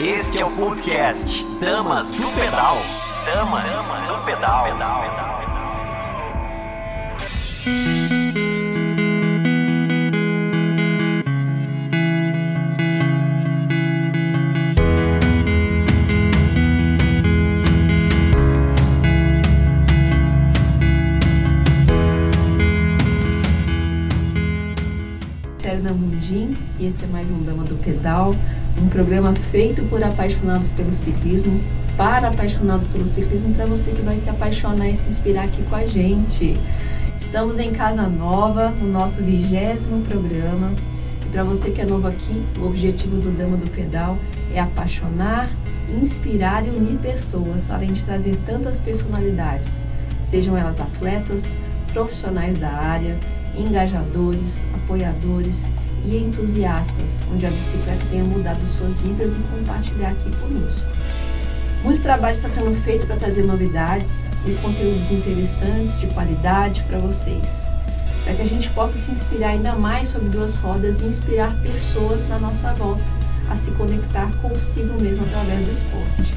Este 0.00 0.40
é 0.40 0.44
o 0.44 0.50
podcast 0.50 1.44
Damas 1.60 2.10
do 2.12 2.28
Pedal. 2.34 2.76
Damas 3.26 3.64
do 4.08 4.24
Pedal. 4.24 4.66
Terna 25.58 25.92
Mundim 25.92 26.56
e 26.78 26.86
esse 26.86 27.04
é 27.04 27.06
mais 27.06 27.30
um 27.30 27.40
Dama 27.44 27.62
do 27.64 27.76
Pedal, 27.76 28.34
um 28.82 28.88
programa 28.88 29.32
feito 29.34 29.82
por 29.84 30.02
apaixonados 30.02 30.72
pelo 30.72 30.94
ciclismo, 30.94 31.60
para 31.96 32.28
apaixonados 32.28 32.86
pelo 32.88 33.08
ciclismo, 33.08 33.54
para 33.54 33.64
você 33.66 33.92
que 33.92 34.02
vai 34.02 34.16
se 34.16 34.28
apaixonar 34.28 34.88
e 34.88 34.96
se 34.96 35.08
inspirar 35.08 35.44
aqui 35.44 35.62
com 35.62 35.76
a 35.76 35.86
gente. 35.86 36.58
Estamos 37.16 37.58
em 37.58 37.70
Casa 37.70 38.08
Nova, 38.08 38.70
no 38.70 38.88
nosso 38.88 39.22
vigésimo 39.22 40.02
programa. 40.02 40.72
E 41.24 41.28
para 41.30 41.44
você 41.44 41.70
que 41.70 41.80
é 41.80 41.84
novo 41.84 42.08
aqui, 42.08 42.42
o 42.58 42.66
objetivo 42.66 43.16
do 43.18 43.30
Dama 43.30 43.56
do 43.56 43.70
Pedal 43.70 44.18
é 44.52 44.58
apaixonar, 44.58 45.48
inspirar 46.02 46.66
e 46.66 46.70
unir 46.70 46.98
pessoas, 46.98 47.70
além 47.70 47.92
de 47.92 48.04
trazer 48.04 48.34
tantas 48.44 48.80
personalidades, 48.80 49.86
sejam 50.22 50.56
elas 50.56 50.80
atletas, 50.80 51.56
profissionais 51.92 52.58
da 52.58 52.70
área, 52.70 53.16
engajadores, 53.56 54.64
apoiadores 54.74 55.70
e 56.04 56.16
entusiastas, 56.16 57.22
onde 57.32 57.46
a 57.46 57.50
bicicleta 57.50 58.04
tenha 58.10 58.24
mudado 58.24 58.60
suas 58.66 59.00
vidas 59.00 59.34
e 59.34 59.38
compartilhar 59.38 60.10
aqui 60.10 60.30
conosco. 60.36 60.86
Muito 61.82 62.00
trabalho 62.00 62.34
está 62.34 62.48
sendo 62.48 62.74
feito 62.82 63.06
para 63.06 63.16
trazer 63.16 63.42
novidades 63.42 64.30
e 64.46 64.52
conteúdos 64.62 65.10
interessantes, 65.10 65.98
de 65.98 66.06
qualidade 66.08 66.82
para 66.84 66.98
vocês, 66.98 67.66
para 68.22 68.34
que 68.34 68.42
a 68.42 68.46
gente 68.46 68.70
possa 68.70 68.96
se 68.96 69.10
inspirar 69.10 69.48
ainda 69.48 69.74
mais 69.74 70.08
sobre 70.08 70.28
duas 70.28 70.56
rodas 70.56 71.00
e 71.00 71.04
inspirar 71.06 71.52
pessoas 71.60 72.28
na 72.28 72.38
nossa 72.38 72.72
volta 72.74 73.02
a 73.50 73.56
se 73.56 73.72
conectar 73.72 74.30
consigo 74.40 75.00
mesmo 75.00 75.24
através 75.24 75.64
do 75.64 75.72
esporte. 75.72 76.34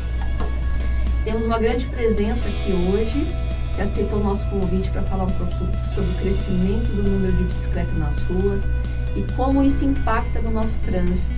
Temos 1.23 1.45
uma 1.45 1.59
grande 1.59 1.85
presença 1.87 2.47
aqui 2.47 2.71
hoje 2.91 3.27
que 3.75 3.81
aceitou 3.81 4.19
o 4.19 4.23
nosso 4.23 4.47
convite 4.47 4.89
para 4.89 5.01
falar 5.03 5.25
um 5.25 5.31
pouquinho 5.31 5.71
sobre 5.93 6.09
o 6.11 6.15
crescimento 6.15 6.87
do 6.93 7.03
número 7.03 7.33
de 7.33 7.43
bicicletas 7.43 7.97
nas 7.97 8.19
ruas 8.23 8.71
e 9.15 9.23
como 9.33 9.63
isso 9.63 9.85
impacta 9.85 10.41
no 10.41 10.51
nosso 10.51 10.77
trânsito 10.79 11.33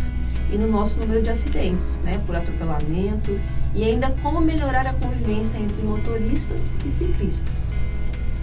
e 0.51 0.57
no 0.57 0.67
nosso 0.67 0.99
número 0.99 1.21
de 1.21 1.29
acidentes, 1.29 1.99
né, 2.03 2.19
por 2.25 2.35
atropelamento 2.35 3.39
e 3.73 3.83
ainda 3.83 4.09
como 4.23 4.41
melhorar 4.41 4.87
a 4.87 4.93
convivência 4.93 5.57
entre 5.57 5.81
motoristas 5.83 6.77
e 6.85 6.89
ciclistas. 6.89 7.73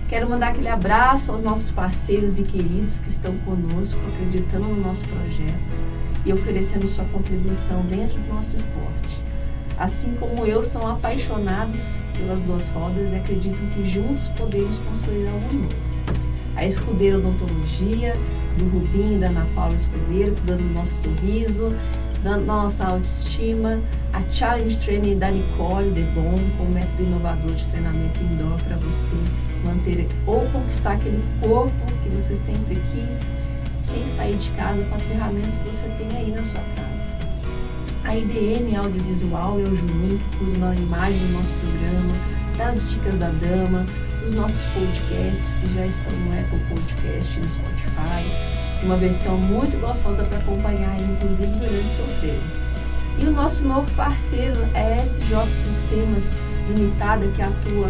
Quero 0.08 0.28
mandar 0.28 0.48
aquele 0.48 0.68
abraço 0.68 1.32
aos 1.32 1.42
nossos 1.42 1.70
parceiros 1.70 2.38
e 2.38 2.42
queridos 2.42 2.98
que 2.98 3.08
estão 3.08 3.34
conosco, 3.38 3.98
acreditando 4.14 4.66
no 4.66 4.80
nosso 4.80 5.04
projeto 5.08 5.82
e 6.24 6.32
oferecendo 6.32 6.86
sua 6.86 7.04
contribuição 7.06 7.82
dentro 7.86 8.18
do 8.20 8.34
nosso 8.34 8.56
esporte 8.56 9.24
assim 9.78 10.14
como 10.14 10.46
eu, 10.46 10.62
são 10.62 10.86
apaixonados 10.86 11.98
pelas 12.16 12.42
duas 12.42 12.68
rodas 12.68 13.12
e 13.12 13.16
acreditam 13.16 13.66
que 13.74 13.88
juntos 13.88 14.28
podemos 14.28 14.78
construir 14.78 15.26
algo 15.28 15.52
novo. 15.52 15.93
A 16.56 16.64
Escudeira 16.64 17.18
Odontologia, 17.18 18.16
do 18.56 18.68
Rubinho 18.68 19.16
e 19.16 19.18
da 19.18 19.28
Ana 19.28 19.46
Paula 19.54 19.74
Escudeiro, 19.74 20.34
cuidando 20.34 20.62
do 20.62 20.74
nosso 20.74 21.02
sorriso, 21.02 21.74
da 22.22 22.38
nossa 22.38 22.86
autoestima, 22.86 23.80
a 24.12 24.22
Challenge 24.30 24.76
Training 24.78 25.18
da 25.18 25.30
Nicole 25.30 25.90
Debon, 25.90 26.36
com 26.56 26.64
um 26.64 26.72
método 26.72 27.02
inovador 27.02 27.52
de 27.52 27.66
treinamento 27.66 28.20
indoor 28.20 28.56
para 28.62 28.76
você 28.76 29.16
manter 29.64 30.08
ou 30.26 30.40
conquistar 30.50 30.92
aquele 30.92 31.22
corpo 31.42 31.74
que 32.02 32.08
você 32.08 32.34
sempre 32.34 32.80
quis, 32.92 33.30
sem 33.78 34.08
sair 34.08 34.36
de 34.36 34.50
casa 34.52 34.82
com 34.84 34.94
as 34.94 35.04
ferramentas 35.04 35.58
que 35.58 35.68
você 35.68 35.86
tem 35.98 36.16
aí 36.16 36.30
na 36.30 36.42
sua 36.44 36.62
casa. 36.76 36.94
A 38.04 38.16
IDM 38.16 38.74
Audiovisual 38.76 39.58
é 39.60 39.64
o 39.64 39.76
Juninho 39.76 40.18
que 40.18 40.36
cuida 40.38 40.58
da 40.60 40.74
imagem 40.74 41.18
do 41.18 41.32
nosso 41.32 41.52
programa, 41.54 42.12
das 42.56 42.90
dicas 42.90 43.18
da 43.18 43.28
dama, 43.28 43.84
dos 44.24 44.34
nossos 44.34 44.64
podcasts 44.72 45.54
que 45.60 45.74
já 45.74 45.86
estão 45.86 46.12
no 46.12 46.32
Apple 46.32 46.58
Podcast 46.70 47.38
no 47.38 47.46
Spotify. 47.46 48.82
Uma 48.82 48.96
versão 48.96 49.36
muito 49.36 49.78
gostosa 49.80 50.24
para 50.24 50.38
acompanhar, 50.38 50.98
inclusive 51.00 51.52
durante 51.58 51.92
seu 51.92 52.06
treino. 52.20 52.42
E 53.18 53.26
o 53.26 53.30
nosso 53.30 53.64
novo 53.64 53.90
parceiro 53.92 54.58
é 54.74 54.96
SJ 55.02 55.46
Sistemas 55.56 56.38
Limitada, 56.68 57.26
que 57.28 57.42
atua 57.42 57.88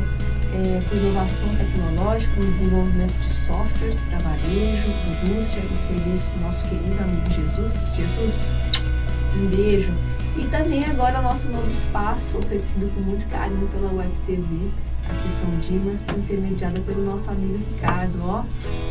é, 0.52 0.82
com 0.88 0.96
inovação 0.96 1.48
tecnológica 1.56 2.34
no 2.36 2.46
desenvolvimento 2.46 3.14
de 3.14 3.32
softwares 3.32 4.00
para 4.02 4.18
varejo, 4.18 4.88
indústria 5.22 5.62
e 5.72 5.76
serviço 5.76 6.28
do 6.30 6.40
nosso 6.40 6.64
querido 6.64 7.00
amigo 7.00 7.30
Jesus. 7.30 7.90
Jesus, 7.96 8.34
um 9.36 9.46
beijo. 9.46 9.92
E 10.36 10.44
também 10.48 10.84
agora 10.84 11.22
nosso 11.22 11.48
novo 11.48 11.70
espaço, 11.70 12.38
oferecido 12.38 12.92
com 12.92 13.00
muito 13.00 13.24
carinho 13.30 13.68
pela 13.68 13.92
Web 13.92 14.12
TV, 14.26 14.70
aqui 15.10 15.30
São 15.30 15.50
Dimas, 15.60 16.04
intermediada 16.16 16.80
pelo 16.80 17.04
nosso 17.04 17.30
amigo 17.30 17.56
Ricardo. 17.56 18.18
Ó. 18.22 18.44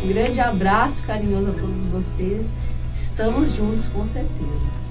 Um 0.03 0.07
grande 0.07 0.40
abraço 0.40 1.03
carinhoso 1.03 1.50
a 1.50 1.53
todos 1.53 1.85
vocês. 1.85 2.51
Estamos 2.96 3.53
juntos 3.53 3.88
com 3.88 4.06
certeza. 4.06 4.84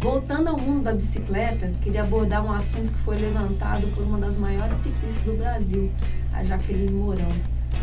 Voltando 0.00 0.48
ao 0.48 0.58
mundo 0.58 0.84
da 0.84 0.92
bicicleta, 0.92 1.70
queria 1.82 2.02
abordar 2.02 2.44
um 2.44 2.52
assunto 2.52 2.92
que 2.92 2.98
foi 3.00 3.16
levantado 3.16 3.86
por 3.94 4.04
uma 4.04 4.18
das 4.18 4.38
maiores 4.38 4.78
ciclistas 4.78 5.24
do 5.24 5.36
Brasil, 5.36 5.90
a 6.32 6.44
Jaqueline 6.44 6.92
Mourão. 6.92 7.32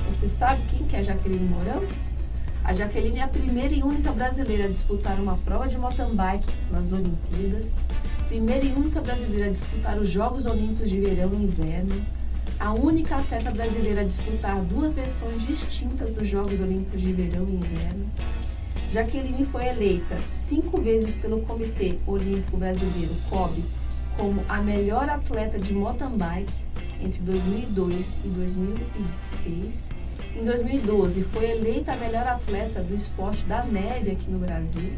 Você 0.09 0.27
sabe 0.27 0.61
quem 0.69 0.87
que 0.87 0.95
é 0.95 0.99
a 0.99 1.03
Jaqueline 1.03 1.47
Mourão? 1.47 1.83
A 2.65 2.73
Jaqueline 2.73 3.19
é 3.19 3.23
a 3.23 3.27
primeira 3.27 3.73
e 3.73 3.83
única 3.83 4.09
brasileira 4.13 4.65
a 4.65 4.69
disputar 4.69 5.19
uma 5.19 5.37
prova 5.37 5.67
de 5.67 5.77
mountain 5.77 6.15
bike 6.15 6.47
nas 6.71 6.93
Olimpíadas, 6.93 7.81
primeira 8.29 8.63
e 8.63 8.71
única 8.71 9.01
brasileira 9.01 9.47
a 9.47 9.49
disputar 9.49 9.99
os 9.99 10.07
Jogos 10.07 10.45
Olímpicos 10.45 10.89
de 10.89 10.97
Verão 11.01 11.31
e 11.33 11.43
Inverno, 11.43 12.05
a 12.57 12.71
única 12.71 13.17
atleta 13.17 13.51
brasileira 13.51 13.99
a 13.99 14.05
disputar 14.05 14.61
duas 14.61 14.93
versões 14.93 15.45
distintas 15.45 16.15
dos 16.15 16.25
Jogos 16.25 16.61
Olímpicos 16.61 17.01
de 17.01 17.11
Verão 17.11 17.45
e 17.49 17.55
Inverno, 17.55 18.09
Jaqueline 18.93 19.45
foi 19.45 19.65
eleita 19.65 20.17
cinco 20.25 20.79
vezes 20.79 21.15
pelo 21.15 21.41
Comitê 21.41 21.97
Olímpico 22.07 22.55
Brasileiro, 22.55 23.13
COB, 23.29 23.61
como 24.17 24.41
a 24.47 24.61
melhor 24.61 25.09
atleta 25.09 25.59
de 25.59 25.73
mountain 25.73 26.15
bike 26.15 26.53
entre 27.01 27.19
2002 27.23 28.19
e 28.23 28.27
2006. 28.29 30.02
Em 30.35 30.43
2012, 30.43 31.23
foi 31.23 31.51
eleita 31.51 31.93
a 31.93 31.97
melhor 31.97 32.25
atleta 32.27 32.81
do 32.81 32.93
esporte 32.95 33.45
da 33.45 33.63
neve 33.63 34.11
aqui 34.11 34.29
no 34.29 34.39
Brasil. 34.39 34.91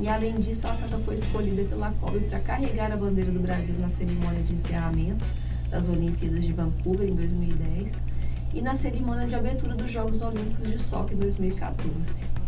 E 0.00 0.08
além 0.08 0.34
disso, 0.40 0.66
a 0.66 0.72
atleta 0.72 0.98
foi 1.04 1.14
escolhida 1.14 1.64
pela 1.64 1.90
COB 1.92 2.20
para 2.20 2.40
carregar 2.40 2.92
a 2.92 2.96
bandeira 2.96 3.30
do 3.30 3.40
Brasil 3.40 3.76
na 3.78 3.88
cerimônia 3.88 4.42
de 4.42 4.54
encerramento 4.54 5.24
das 5.70 5.88
Olimpíadas 5.88 6.44
de 6.44 6.52
Vancouver 6.52 7.08
em 7.08 7.14
2010 7.14 8.04
e 8.52 8.60
na 8.60 8.74
cerimônia 8.74 9.26
de 9.26 9.34
abertura 9.34 9.74
dos 9.74 9.90
Jogos 9.90 10.20
Olímpicos 10.22 10.68
de 10.68 10.78
Sochi 10.80 11.14
em 11.14 11.18
2014 11.18 12.40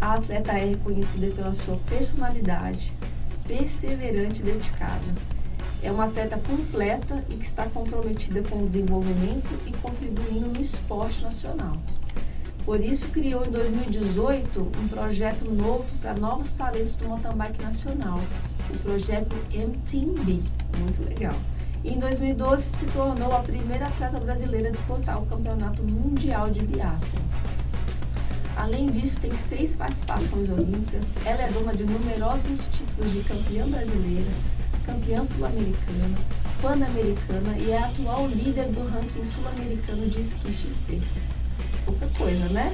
a 0.00 0.14
atleta 0.14 0.52
é 0.52 0.70
reconhecida 0.70 1.34
pela 1.34 1.54
sua 1.54 1.76
personalidade, 1.88 2.92
perseverante 3.46 4.40
e 4.42 4.44
dedicada. 4.44 5.35
É 5.86 5.90
uma 5.92 6.06
atleta 6.06 6.36
completa 6.36 7.24
e 7.30 7.36
que 7.36 7.46
está 7.46 7.64
comprometida 7.66 8.42
com 8.42 8.58
o 8.58 8.64
desenvolvimento 8.64 9.56
e 9.64 9.70
contribuindo 9.70 10.48
no 10.48 10.60
esporte 10.60 11.22
nacional. 11.22 11.76
Por 12.64 12.80
isso, 12.80 13.06
criou 13.10 13.46
em 13.46 13.50
2018 13.52 14.60
um 14.60 14.88
projeto 14.88 15.44
novo 15.44 15.84
para 16.02 16.14
novos 16.14 16.52
talentos 16.54 16.96
do 16.96 17.06
mountain 17.06 17.36
bike 17.36 17.62
nacional, 17.62 18.18
o 18.68 18.78
projeto 18.78 19.36
MTB, 19.52 20.42
muito 20.76 21.08
legal. 21.08 21.36
E 21.84 21.94
em 21.94 22.00
2012 22.00 22.64
se 22.64 22.86
tornou 22.86 23.32
a 23.32 23.38
primeira 23.38 23.86
atleta 23.86 24.18
brasileira 24.18 24.70
a 24.70 24.72
disputar 24.72 25.22
o 25.22 25.26
Campeonato 25.26 25.84
Mundial 25.84 26.50
de 26.50 26.64
Biathlon. 26.64 27.22
Além 28.56 28.90
disso, 28.90 29.20
tem 29.20 29.38
seis 29.38 29.76
participações 29.76 30.50
olímpicas. 30.50 31.14
Ela 31.24 31.42
é 31.42 31.52
dona 31.52 31.72
de 31.72 31.84
numerosos 31.84 32.66
títulos 32.72 33.12
de 33.12 33.20
campeã 33.20 33.68
brasileira, 33.68 34.30
campeã 34.86 35.24
sul-americana, 35.24 36.16
pan-americana 36.62 37.58
e 37.58 37.72
é 37.72 37.78
a 37.78 37.86
atual 37.86 38.28
líder 38.28 38.66
do 38.68 38.88
ranking 38.88 39.24
sul-americano 39.24 40.08
de 40.08 40.20
esqui 40.20 40.52
XC. 40.52 41.00
Pouca 41.84 42.06
coisa, 42.16 42.48
né? 42.48 42.72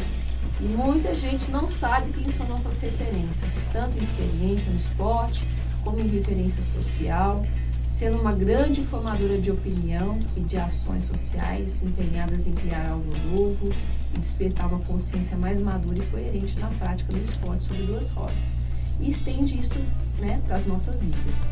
E 0.61 0.65
muita 0.65 1.15
gente 1.15 1.51
não 1.51 1.67
sabe 1.67 2.13
quem 2.13 2.31
são 2.31 2.47
nossas 2.47 2.81
referências, 2.81 3.51
tanto 3.73 3.99
em 3.99 4.03
experiência 4.03 4.71
no 4.71 4.79
esporte, 4.79 5.45
como 5.83 5.99
em 5.99 6.07
referência 6.07 6.63
social. 6.63 7.45
sendo 7.87 8.19
uma 8.19 8.33
grande 8.33 8.83
formadora 8.85 9.39
de 9.39 9.51
opinião 9.51 10.19
e 10.35 10.41
de 10.41 10.57
ações 10.57 11.05
sociais 11.05 11.83
empenhadas 11.83 12.47
em 12.47 12.53
criar 12.53 12.89
algo 12.91 13.13
novo 13.31 13.69
e 14.15 14.19
despertar 14.19 14.67
uma 14.67 14.81
consciência 14.81 15.37
mais 15.37 15.61
madura 15.61 15.99
e 15.99 16.07
coerente 16.07 16.59
na 16.59 16.69
prática 16.69 17.13
do 17.13 17.23
esporte 17.23 17.65
sobre 17.65 17.83
duas 17.83 18.11
rodas. 18.11 18.62
E 19.03 19.09
estende 19.09 19.59
isso 19.59 19.81
né, 20.21 20.41
para 20.47 20.57
as 20.57 20.67
nossas 20.67 21.03
vidas. 21.03 21.51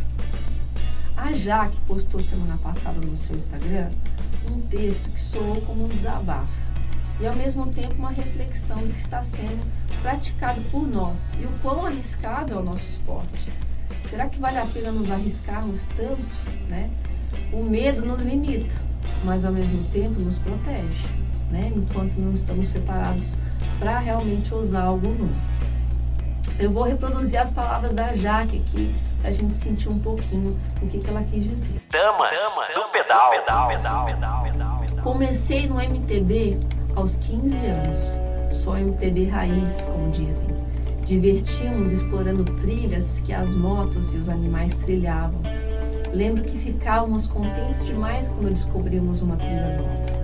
A 1.17 1.33
Jaque 1.33 1.77
postou 1.87 2.21
semana 2.21 2.57
passada 2.59 2.99
no 3.01 3.17
seu 3.17 3.37
Instagram 3.37 3.91
um 4.51 4.61
texto 4.63 5.11
que 5.11 5.21
soou 5.21 5.61
como 5.63 5.85
um 5.85 5.89
desabafo 5.89 6.53
e 7.21 7.27
ao 7.27 7.37
mesmo 7.37 7.67
tempo 7.67 7.95
uma 7.97 8.11
reflexão 8.11 8.79
do 8.79 8.93
que 8.95 9.01
está 9.01 9.23
sendo 9.23 9.61
praticado 10.01 10.61
por 10.71 10.87
nós 10.87 11.35
e 11.39 11.45
o 11.45 11.51
quão 11.61 11.85
arriscado 11.85 12.55
é 12.55 12.57
o 12.57 12.63
nosso 12.63 12.89
esporte. 12.89 13.53
Será 14.09 14.29
que 14.29 14.41
vale 14.41 14.59
a 14.59 14.67
pena 14.67 14.91
nos 14.91 15.11
arriscarmos 15.11 15.89
tanto? 15.89 16.37
Né? 16.69 16.89
O 17.53 17.63
medo 17.63 18.07
nos 18.07 18.23
limita, 18.23 18.75
mas 19.25 19.45
ao 19.45 19.53
mesmo 19.53 19.85
tempo 19.91 20.21
nos 20.21 20.39
protege, 20.39 21.07
né? 21.51 21.71
enquanto 21.75 22.17
não 22.17 22.33
estamos 22.33 22.71
preparados 22.71 23.37
para 23.79 23.99
realmente 23.99 24.55
usar 24.55 24.85
algo 24.85 25.09
novo. 25.09 25.50
Eu 26.61 26.71
vou 26.71 26.83
reproduzir 26.83 27.41
as 27.41 27.51
palavras 27.51 27.91
da 27.93 28.13
Jaque 28.13 28.59
aqui 28.59 28.95
para 29.23 29.31
a 29.31 29.33
gente 29.33 29.55
sentir 29.55 29.89
um 29.89 29.99
pouquinho 29.99 30.61
o 30.83 30.87
que, 30.87 30.99
que 30.99 31.09
ela 31.09 31.23
quis 31.23 31.43
dizer. 31.43 31.81
Damas, 31.91 32.31
Damas 32.31 32.69
do 32.75 32.93
pedal, 32.93 33.31
pedal, 33.31 33.69
pedal, 33.69 34.07
pedal, 34.07 34.43
pedal, 34.45 34.81
pedal. 34.87 35.03
Comecei 35.03 35.67
no 35.67 35.77
MTB 35.77 36.61
aos 36.95 37.17
15 37.17 37.57
anos. 37.57 38.19
Sou 38.53 38.77
MTB 38.77 39.29
raiz, 39.29 39.87
como 39.87 40.11
dizem. 40.11 40.49
Divertimos 41.07 41.93
explorando 41.93 42.45
trilhas 42.61 43.21
que 43.21 43.33
as 43.33 43.55
motos 43.55 44.15
e 44.15 44.19
os 44.19 44.29
animais 44.29 44.77
trilhavam. 44.77 45.41
Lembro 46.13 46.45
que 46.45 46.59
ficávamos 46.59 47.27
contentes 47.27 47.87
demais 47.87 48.29
quando 48.29 48.51
descobrimos 48.51 49.23
uma 49.23 49.37
trilha 49.37 49.79
nova. 49.79 50.21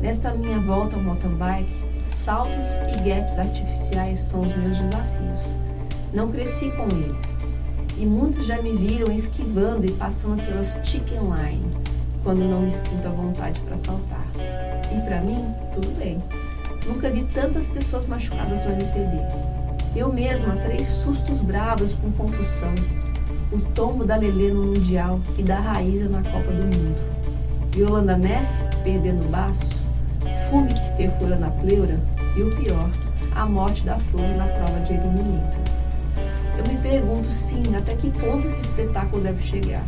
Nesta 0.00 0.32
minha 0.32 0.60
volta 0.60 0.94
ao 0.94 1.02
mountain 1.02 1.34
bike, 1.34 1.85
saltos 2.06 2.78
e 2.88 3.08
gaps 3.08 3.38
artificiais 3.38 4.18
são 4.18 4.40
os 4.40 4.56
meus 4.56 4.78
desafios. 4.78 5.54
Não 6.12 6.30
cresci 6.30 6.70
com 6.70 6.84
eles. 6.84 7.36
E 7.98 8.04
muitos 8.04 8.46
já 8.46 8.60
me 8.60 8.72
viram 8.74 9.12
esquivando 9.12 9.86
e 9.86 9.92
passando 9.92 10.42
pelas 10.42 10.78
chicken 10.84 11.20
line, 11.20 11.70
quando 12.22 12.40
não 12.40 12.62
me 12.62 12.70
sinto 12.70 13.06
à 13.06 13.10
vontade 13.10 13.58
para 13.60 13.76
saltar. 13.76 14.26
E 14.94 15.00
para 15.06 15.20
mim, 15.20 15.54
tudo 15.72 15.88
bem. 15.98 16.22
Nunca 16.86 17.10
vi 17.10 17.24
tantas 17.24 17.68
pessoas 17.68 18.06
machucadas 18.06 18.64
no 18.64 18.72
MTB. 18.72 19.56
Eu 19.96 20.12
mesma, 20.12 20.54
três 20.56 20.86
sustos 20.86 21.40
bravos 21.40 21.94
com 21.94 22.12
concussão. 22.12 22.74
O 23.50 23.58
tombo 23.58 24.04
da 24.04 24.16
Lelê 24.16 24.50
no 24.50 24.64
Mundial 24.64 25.20
e 25.38 25.42
da 25.42 25.58
Raíza 25.58 26.08
na 26.08 26.22
Copa 26.22 26.52
do 26.52 26.64
Mundo. 26.64 26.96
Yolanda 27.74 28.16
Neff 28.16 28.48
perdendo 28.84 29.24
o 29.24 29.28
baço. 29.28 29.85
Fume 30.50 30.72
que 30.72 30.90
perfura 30.96 31.36
na 31.36 31.50
pleura. 31.50 31.98
E 32.36 32.42
o 32.42 32.54
pior, 32.56 32.90
a 33.34 33.46
morte 33.46 33.84
da 33.84 33.98
Flor 33.98 34.28
na 34.36 34.46
prova 34.46 34.80
de 34.80 34.92
eliminator. 34.92 35.60
Eu 36.58 36.66
me 36.66 36.78
pergunto, 36.78 37.30
sim, 37.32 37.62
até 37.76 37.94
que 37.94 38.10
ponto 38.10 38.46
esse 38.46 38.62
espetáculo 38.62 39.22
deve 39.22 39.42
chegar. 39.42 39.84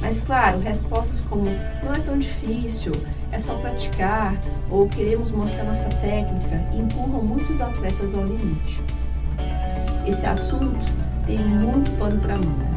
Mas 0.00 0.22
claro, 0.22 0.60
respostas 0.60 1.20
como 1.20 1.44
não 1.82 1.92
é 1.92 1.98
tão 2.00 2.18
difícil, 2.18 2.92
é 3.30 3.38
só 3.38 3.54
praticar 3.56 4.34
ou 4.70 4.88
queremos 4.88 5.30
mostrar 5.30 5.64
nossa 5.64 5.88
técnica 5.88 6.64
empurram 6.72 7.22
muitos 7.22 7.60
atletas 7.60 8.14
ao 8.14 8.24
limite. 8.24 8.82
Esse 10.06 10.26
assunto 10.26 10.78
tem 11.26 11.38
muito 11.38 11.90
pano 11.98 12.20
para 12.20 12.36
manga. 12.36 12.70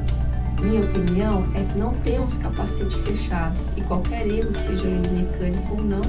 Minha 0.62 0.84
opinião 0.84 1.46
é 1.56 1.64
que 1.64 1.78
não 1.78 1.94
temos 1.96 2.38
capacete 2.38 2.96
fechado 3.04 3.60
e 3.76 3.82
qualquer 3.82 4.28
erro, 4.28 4.54
seja 4.54 4.88
ele 4.88 5.10
mecânico 5.10 5.76
ou 5.76 5.82
não, 5.82 6.02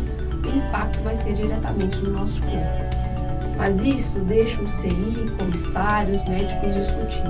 o 0.48 0.56
impacto 0.56 1.00
vai 1.02 1.16
ser 1.16 1.34
diretamente 1.34 1.98
no 1.98 2.12
nosso 2.12 2.40
corpo. 2.42 3.56
Mas 3.56 3.80
isso 3.80 4.20
deixa 4.20 4.60
o 4.60 4.68
CI, 4.68 5.32
comissários, 5.38 6.24
médicos 6.28 6.74
discutir. 6.74 7.22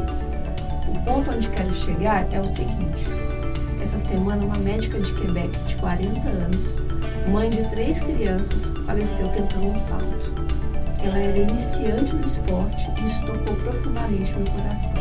O 0.88 0.98
ponto 1.04 1.30
onde 1.30 1.48
quero 1.48 1.74
chegar 1.74 2.26
é 2.32 2.40
o 2.40 2.48
seguinte: 2.48 3.06
essa 3.80 3.98
semana, 3.98 4.44
uma 4.44 4.58
médica 4.58 4.98
de 5.00 5.12
Quebec 5.14 5.58
de 5.66 5.76
40 5.76 6.28
anos 6.28 6.82
mãe 7.28 7.48
de 7.48 7.62
três 7.70 8.00
crianças, 8.00 8.72
faleceu 8.86 9.28
tentando 9.28 9.68
um 9.68 9.80
salto. 9.80 10.34
Ela 11.02 11.18
era 11.18 11.38
iniciante 11.38 12.14
do 12.16 12.24
esporte 12.24 12.90
e 13.00 13.06
isso 13.06 13.26
tocou 13.26 13.56
profundamente 13.56 14.34
meu 14.34 14.46
coração. 14.46 14.92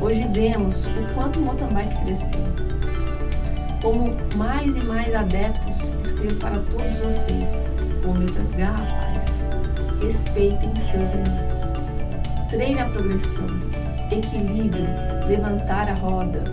Hoje 0.00 0.26
vemos 0.32 0.86
o 0.86 1.14
quanto 1.14 1.38
o 1.38 1.42
mountain 1.42 1.68
bike 1.68 2.04
cresceu. 2.04 2.73
Como 3.84 4.16
mais 4.36 4.76
e 4.76 4.80
mais 4.80 5.14
adeptos, 5.14 5.92
escrevo 6.00 6.36
para 6.36 6.58
todos 6.58 7.00
vocês, 7.00 7.62
com 8.02 8.14
letras 8.14 8.52
garrafais. 8.52 9.26
Respeitem 10.02 10.74
seus 10.76 11.10
limites. 11.10 11.70
Treine 12.48 12.80
a 12.80 12.88
progressão, 12.88 13.46
equilíbrio, 14.10 14.86
levantar 15.28 15.90
a 15.90 15.94
roda, 15.96 16.44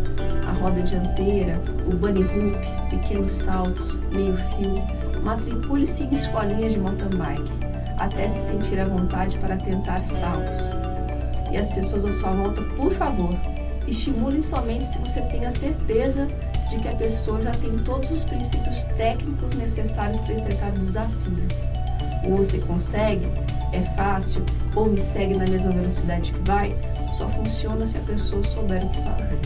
a 0.45 0.51
roda 0.51 0.81
dianteira, 0.81 1.57
o 1.88 1.95
bunny 1.95 2.22
hoop, 2.22 2.60
pequenos 2.89 3.31
saltos, 3.31 3.98
meio 4.10 4.36
fio, 4.36 4.83
matricule-se 5.24 6.04
em 6.04 6.13
escolinhas 6.13 6.74
de 6.74 6.80
mountain 6.81 7.18
bike, 7.18 7.50
até 7.98 8.28
se 8.28 8.51
sentir 8.51 8.78
à 8.78 8.86
vontade 8.86 9.38
para 9.38 9.56
tentar 9.56 10.04
saltos. 10.04 10.60
E 11.50 11.57
as 11.57 11.72
pessoas 11.72 12.04
à 12.04 12.12
sua 12.12 12.31
volta, 12.31 12.62
por 12.75 12.92
favor, 12.92 13.33
estimulem 13.88 14.42
somente 14.42 14.86
se 14.86 15.00
você 15.00 15.22
tem 15.22 15.45
a 15.45 15.51
certeza 15.51 16.28
de 16.71 16.79
que 16.79 16.88
a 16.88 16.95
pessoa 16.95 17.41
já 17.41 17.51
tem 17.51 17.77
todos 17.79 18.09
os 18.12 18.23
princípios 18.23 18.85
técnicos 18.97 19.53
necessários 19.56 20.19
para 20.21 20.35
enfrentar 20.35 20.69
o 20.69 20.79
desafio. 20.79 21.47
Ou 22.25 22.38
você 22.38 22.59
consegue, 22.59 23.27
é 23.73 23.81
fácil, 23.95 24.45
ou 24.73 24.85
me 24.85 24.97
segue 24.97 25.35
na 25.35 25.45
mesma 25.45 25.71
velocidade 25.71 26.31
que 26.31 26.39
vai, 26.50 26.75
só 27.12 27.27
funciona 27.29 27.85
se 27.85 27.97
a 27.97 28.01
pessoa 28.01 28.44
souber 28.44 28.85
o 28.85 28.89
que 28.89 29.01
fazer. 29.01 29.39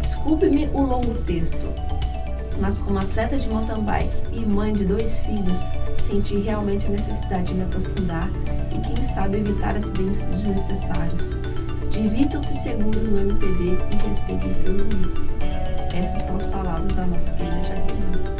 Desculpe-me 0.00 0.66
o 0.68 0.82
longo 0.82 1.14
texto, 1.24 1.72
mas 2.60 2.78
como 2.78 2.98
atleta 2.98 3.36
de 3.36 3.48
mountain 3.50 3.82
bike 3.82 4.22
e 4.32 4.46
mãe 4.46 4.72
de 4.72 4.84
dois 4.84 5.18
filhos, 5.20 5.58
senti 6.08 6.38
realmente 6.38 6.86
a 6.86 6.90
necessidade 6.90 7.48
de 7.48 7.54
me 7.54 7.64
aprofundar 7.64 8.30
e, 8.74 8.80
quem 8.80 9.04
sabe, 9.04 9.38
evitar 9.38 9.76
acidentes 9.76 10.22
desnecessários. 10.22 11.38
Divirtam-se 11.90 12.56
seguros 12.56 13.02
no 13.08 13.18
MPB 13.18 13.78
e 13.90 14.08
respeitem 14.08 14.54
seus 14.54 14.76
limites. 14.76 15.36
Essas 15.94 16.22
são 16.22 16.36
as 16.36 16.46
palavras 16.46 16.92
da 16.94 17.06
nossa 17.06 17.30
querida 17.32 17.62
Jaqueline. 17.62 18.32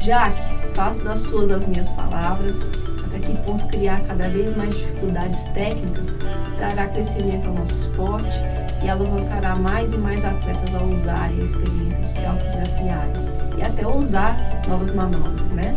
Jaque, 0.00 0.74
faço 0.74 1.04
das 1.04 1.20
suas 1.20 1.50
as 1.50 1.66
minhas 1.66 1.90
palavras. 1.92 2.58
Até 3.04 3.18
que 3.18 3.36
ponto 3.38 3.66
criar 3.66 4.00
cada 4.02 4.28
vez 4.28 4.56
mais 4.56 4.74
dificuldades 4.74 5.44
técnicas 5.52 6.14
trará 6.56 6.86
crescimento 6.86 7.48
ao 7.48 7.54
nosso 7.54 7.72
esporte 7.72 8.38
e 8.82 8.88
alavancará 8.88 9.56
mais 9.56 9.92
e 9.92 9.98
mais 9.98 10.24
atletas 10.24 10.74
a 10.74 10.84
usarem 10.84 11.40
a 11.40 11.44
experiência 11.44 12.02
de 12.02 12.10
se 12.10 12.24
autodesafiarem 12.24 13.12
e 13.58 13.62
até 13.62 13.86
usar 13.86 14.62
novas 14.68 14.92
manobras, 14.92 15.50
né? 15.50 15.76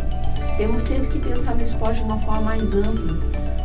Temos 0.56 0.82
sempre 0.82 1.08
que 1.08 1.18
pensar 1.18 1.56
no 1.56 1.62
esporte 1.62 1.98
de 1.98 2.04
uma 2.04 2.18
forma 2.18 2.42
mais 2.42 2.72
ampla, 2.72 3.18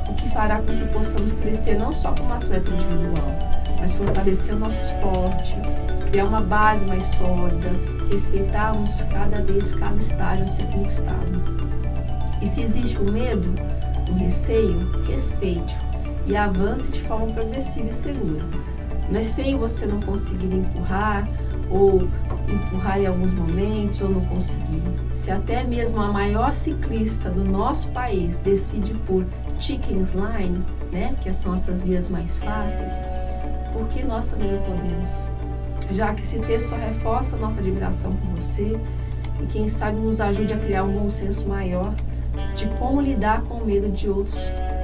o 0.10 0.14
que 0.16 0.30
fará 0.32 0.58
com 0.58 0.66
que 0.66 0.88
possamos 0.92 1.32
crescer 1.34 1.76
não 1.76 1.94
só 1.94 2.12
como 2.12 2.34
atleta 2.34 2.70
individual, 2.72 3.36
mas 3.80 3.94
fortalecer 3.94 4.56
o 4.56 4.60
nosso 4.60 4.82
esporte, 4.82 5.56
criar 6.10 6.26
uma 6.26 6.42
base 6.42 6.86
mais 6.86 7.06
sólida, 7.06 7.70
respeitarmos 8.12 9.02
cada 9.04 9.42
vez 9.42 9.74
cada 9.76 9.96
estágio 9.96 10.46
a 10.46 10.48
ser 10.48 10.66
conquistado. 10.68 11.60
E 12.42 12.48
se 12.48 12.62
existe 12.62 12.98
o 12.98 13.12
medo, 13.12 13.54
o 14.10 14.14
receio, 14.14 15.04
respeite-o 15.04 15.90
e 16.26 16.36
avance 16.36 16.92
de 16.92 17.02
forma 17.02 17.28
progressiva 17.28 17.90
e 17.90 17.94
segura. 17.94 18.44
Não 19.12 19.20
é 19.20 19.26
feio 19.26 19.60
você 19.60 19.86
não 19.86 20.00
conseguir 20.02 20.54
empurrar 20.54 21.28
ou 21.70 22.08
empurrar 22.48 23.00
em 23.00 23.06
alguns 23.06 23.34
momentos 23.34 24.02
ou 24.02 24.10
não 24.10 24.22
conseguir. 24.22 24.82
Se 25.14 25.32
até 25.32 25.64
mesmo 25.64 26.02
a 26.02 26.12
maior 26.12 26.56
ciclista 26.56 27.30
do 27.30 27.44
nosso 27.44 27.88
país 27.90 28.40
decide 28.40 28.94
por 29.06 29.26
chickens 29.60 30.14
line, 30.14 30.64
né, 30.92 31.16
que 31.22 31.32
são 31.32 31.54
essas 31.54 31.84
vias 31.84 32.10
mais 32.10 32.40
fáceis, 32.40 32.94
por 33.74 33.88
que 33.90 34.04
nós 34.04 34.30
também 34.30 34.52
não 34.52 34.62
podemos? 34.62 35.39
Já 35.92 36.14
que 36.14 36.22
esse 36.22 36.40
texto 36.40 36.76
reforça 36.76 37.38
nossa 37.38 37.60
admiração 37.60 38.16
por 38.16 38.42
você 38.42 38.80
e 39.42 39.46
quem 39.48 39.68
sabe 39.68 39.98
nos 39.98 40.22
ajude 40.22 40.54
a 40.54 40.58
criar 40.58 40.84
um 40.84 41.00
bom 41.00 41.12
senso 41.12 41.48
maior 41.48 41.94
de 42.56 42.68
como 42.78 43.02
lidar 43.02 43.42
com 43.44 43.56
o 43.56 43.66
medo 43.66 43.90
de 43.90 44.10
outros 44.10 44.40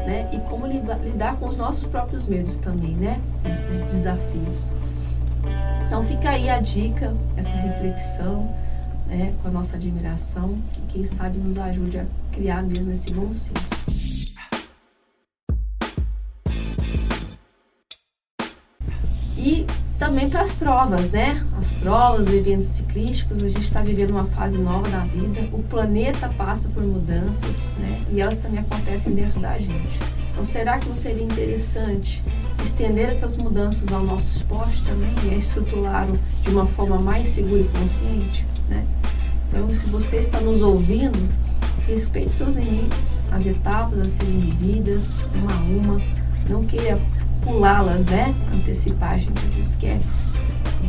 né? 0.06 0.30
E 0.32 0.38
como 0.50 0.68
lidar 0.68 1.36
com 1.38 1.48
os 1.48 1.58
nossos 1.58 1.86
próprios 1.88 2.28
medos 2.28 2.58
também, 2.58 2.92
né? 2.92 3.20
Esses 3.44 3.82
desafios. 3.82 4.72
Então 5.86 6.04
fica 6.06 6.30
aí 6.30 6.50
a 6.50 6.60
dica, 6.60 7.14
essa 7.36 7.56
reflexão, 7.58 8.50
né? 9.08 9.34
Com 9.42 9.50
a 9.50 9.52
nossa 9.52 9.76
admiração, 9.76 10.58
que 10.74 10.82
quem 10.94 11.06
sabe 11.06 11.40
nos 11.40 11.58
ajude 11.58 12.00
a 12.00 12.06
criar 12.32 12.62
mesmo 12.62 12.92
esse 12.94 13.14
bom 13.14 13.34
senso. 13.34 13.75
Também 20.06 20.30
para 20.30 20.42
as 20.42 20.52
provas, 20.52 21.10
né? 21.10 21.44
As 21.60 21.72
provas, 21.72 22.28
os 22.28 22.34
eventos 22.34 22.68
ciclísticos, 22.68 23.44
a 23.44 23.48
gente 23.48 23.64
está 23.64 23.82
vivendo 23.82 24.12
uma 24.12 24.26
fase 24.26 24.56
nova 24.56 24.88
da 24.88 25.00
vida, 25.00 25.50
o 25.52 25.64
planeta 25.64 26.30
passa 26.38 26.70
por 26.70 26.84
mudanças, 26.84 27.74
né? 27.80 28.00
E 28.12 28.22
elas 28.22 28.38
também 28.38 28.60
acontecem 28.60 29.14
dentro 29.14 29.40
da 29.40 29.58
gente. 29.58 30.00
Então, 30.32 30.46
será 30.46 30.78
que 30.78 30.88
não 30.88 30.96
seria 30.96 31.24
interessante 31.24 32.24
estender 32.64 33.10
essas 33.10 33.36
mudanças 33.38 33.92
ao 33.92 34.04
nosso 34.04 34.30
esporte 34.30 34.84
também 34.84 35.12
e 35.24 35.40
estruturá-lo 35.40 36.20
de 36.44 36.50
uma 36.52 36.68
forma 36.68 37.00
mais 37.00 37.30
segura 37.30 37.62
e 37.62 37.70
consciente, 37.80 38.46
né? 38.70 38.86
Então, 39.50 39.68
se 39.70 39.88
você 39.88 40.18
está 40.18 40.40
nos 40.40 40.62
ouvindo, 40.62 41.18
respeite 41.88 42.32
seus 42.32 42.56
limites, 42.56 43.18
as 43.32 43.48
etapas 43.48 44.00
a 44.00 44.10
serem 44.10 44.40
vividas, 44.40 45.16
uma 45.34 45.52
a 45.52 45.62
uma, 45.64 46.02
não 46.48 46.64
queira 46.64 47.00
pulá-las, 47.46 48.06
né? 48.08 48.36
Antecipar, 48.52 49.14
a 49.14 49.18
gente 49.18 49.40
às 49.46 49.54
vezes 49.54 49.76
quer 49.76 50.00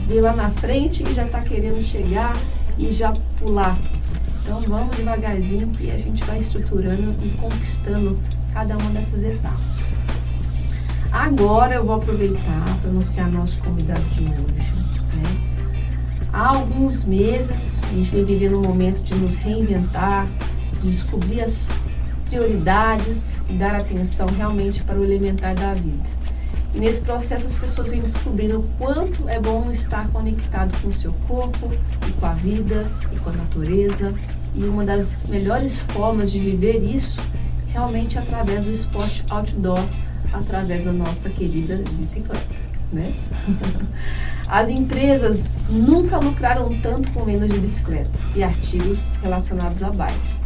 ver 0.08 0.20
lá 0.22 0.34
na 0.34 0.50
frente 0.50 1.04
e 1.04 1.14
já 1.14 1.24
está 1.24 1.40
querendo 1.42 1.82
chegar 1.84 2.32
e 2.78 2.90
já 2.90 3.12
pular. 3.38 3.76
Então 4.42 4.60
vamos 4.60 4.96
devagarzinho 4.96 5.68
que 5.68 5.90
a 5.90 5.98
gente 5.98 6.24
vai 6.24 6.40
estruturando 6.40 7.14
e 7.22 7.28
conquistando 7.36 8.18
cada 8.52 8.76
uma 8.78 8.90
dessas 8.90 9.22
etapas. 9.22 9.88
Agora 11.12 11.74
eu 11.74 11.84
vou 11.84 11.96
aproveitar 11.96 12.64
para 12.80 12.90
anunciar 12.90 13.30
nosso 13.30 13.58
convidado 13.60 14.00
de 14.00 14.22
hoje. 14.22 14.72
Né? 15.16 15.56
Há 16.32 16.48
alguns 16.56 17.04
meses 17.04 17.80
a 17.90 17.94
gente 17.94 18.10
vem 18.10 18.24
vivendo 18.24 18.58
um 18.58 18.62
momento 18.62 19.02
de 19.02 19.14
nos 19.14 19.38
reinventar, 19.38 20.26
de 20.74 20.90
descobrir 20.90 21.40
as 21.40 21.68
prioridades 22.28 23.40
e 23.48 23.54
dar 23.54 23.74
atenção 23.74 24.26
realmente 24.36 24.82
para 24.84 24.98
o 24.98 25.04
elementar 25.04 25.54
da 25.54 25.74
vida. 25.74 26.25
E 26.76 26.78
nesse 26.78 27.00
processo 27.00 27.46
as 27.46 27.54
pessoas 27.54 27.88
vêm 27.88 28.02
descobrindo 28.02 28.58
o 28.60 28.62
quanto 28.78 29.26
é 29.30 29.40
bom 29.40 29.72
estar 29.72 30.06
conectado 30.10 30.78
com 30.82 30.88
o 30.88 30.92
seu 30.92 31.10
corpo 31.26 31.72
e 32.06 32.12
com 32.12 32.26
a 32.26 32.34
vida 32.34 32.86
e 33.14 33.18
com 33.18 33.30
a 33.30 33.32
natureza. 33.32 34.14
E 34.54 34.62
uma 34.64 34.84
das 34.84 35.24
melhores 35.30 35.78
formas 35.78 36.30
de 36.30 36.38
viver 36.38 36.82
isso 36.82 37.18
realmente 37.68 38.18
é 38.18 38.20
através 38.20 38.64
do 38.64 38.70
esporte 38.70 39.24
outdoor, 39.30 39.82
através 40.30 40.84
da 40.84 40.92
nossa 40.92 41.30
querida 41.30 41.82
bicicleta, 41.92 42.54
né? 42.92 43.14
As 44.46 44.68
empresas 44.68 45.56
nunca 45.70 46.18
lucraram 46.18 46.78
tanto 46.82 47.10
com 47.12 47.24
vendas 47.24 47.50
de 47.50 47.58
bicicleta 47.58 48.20
e 48.34 48.44
artigos 48.44 49.00
relacionados 49.22 49.82
à 49.82 49.88
bike. 49.88 50.36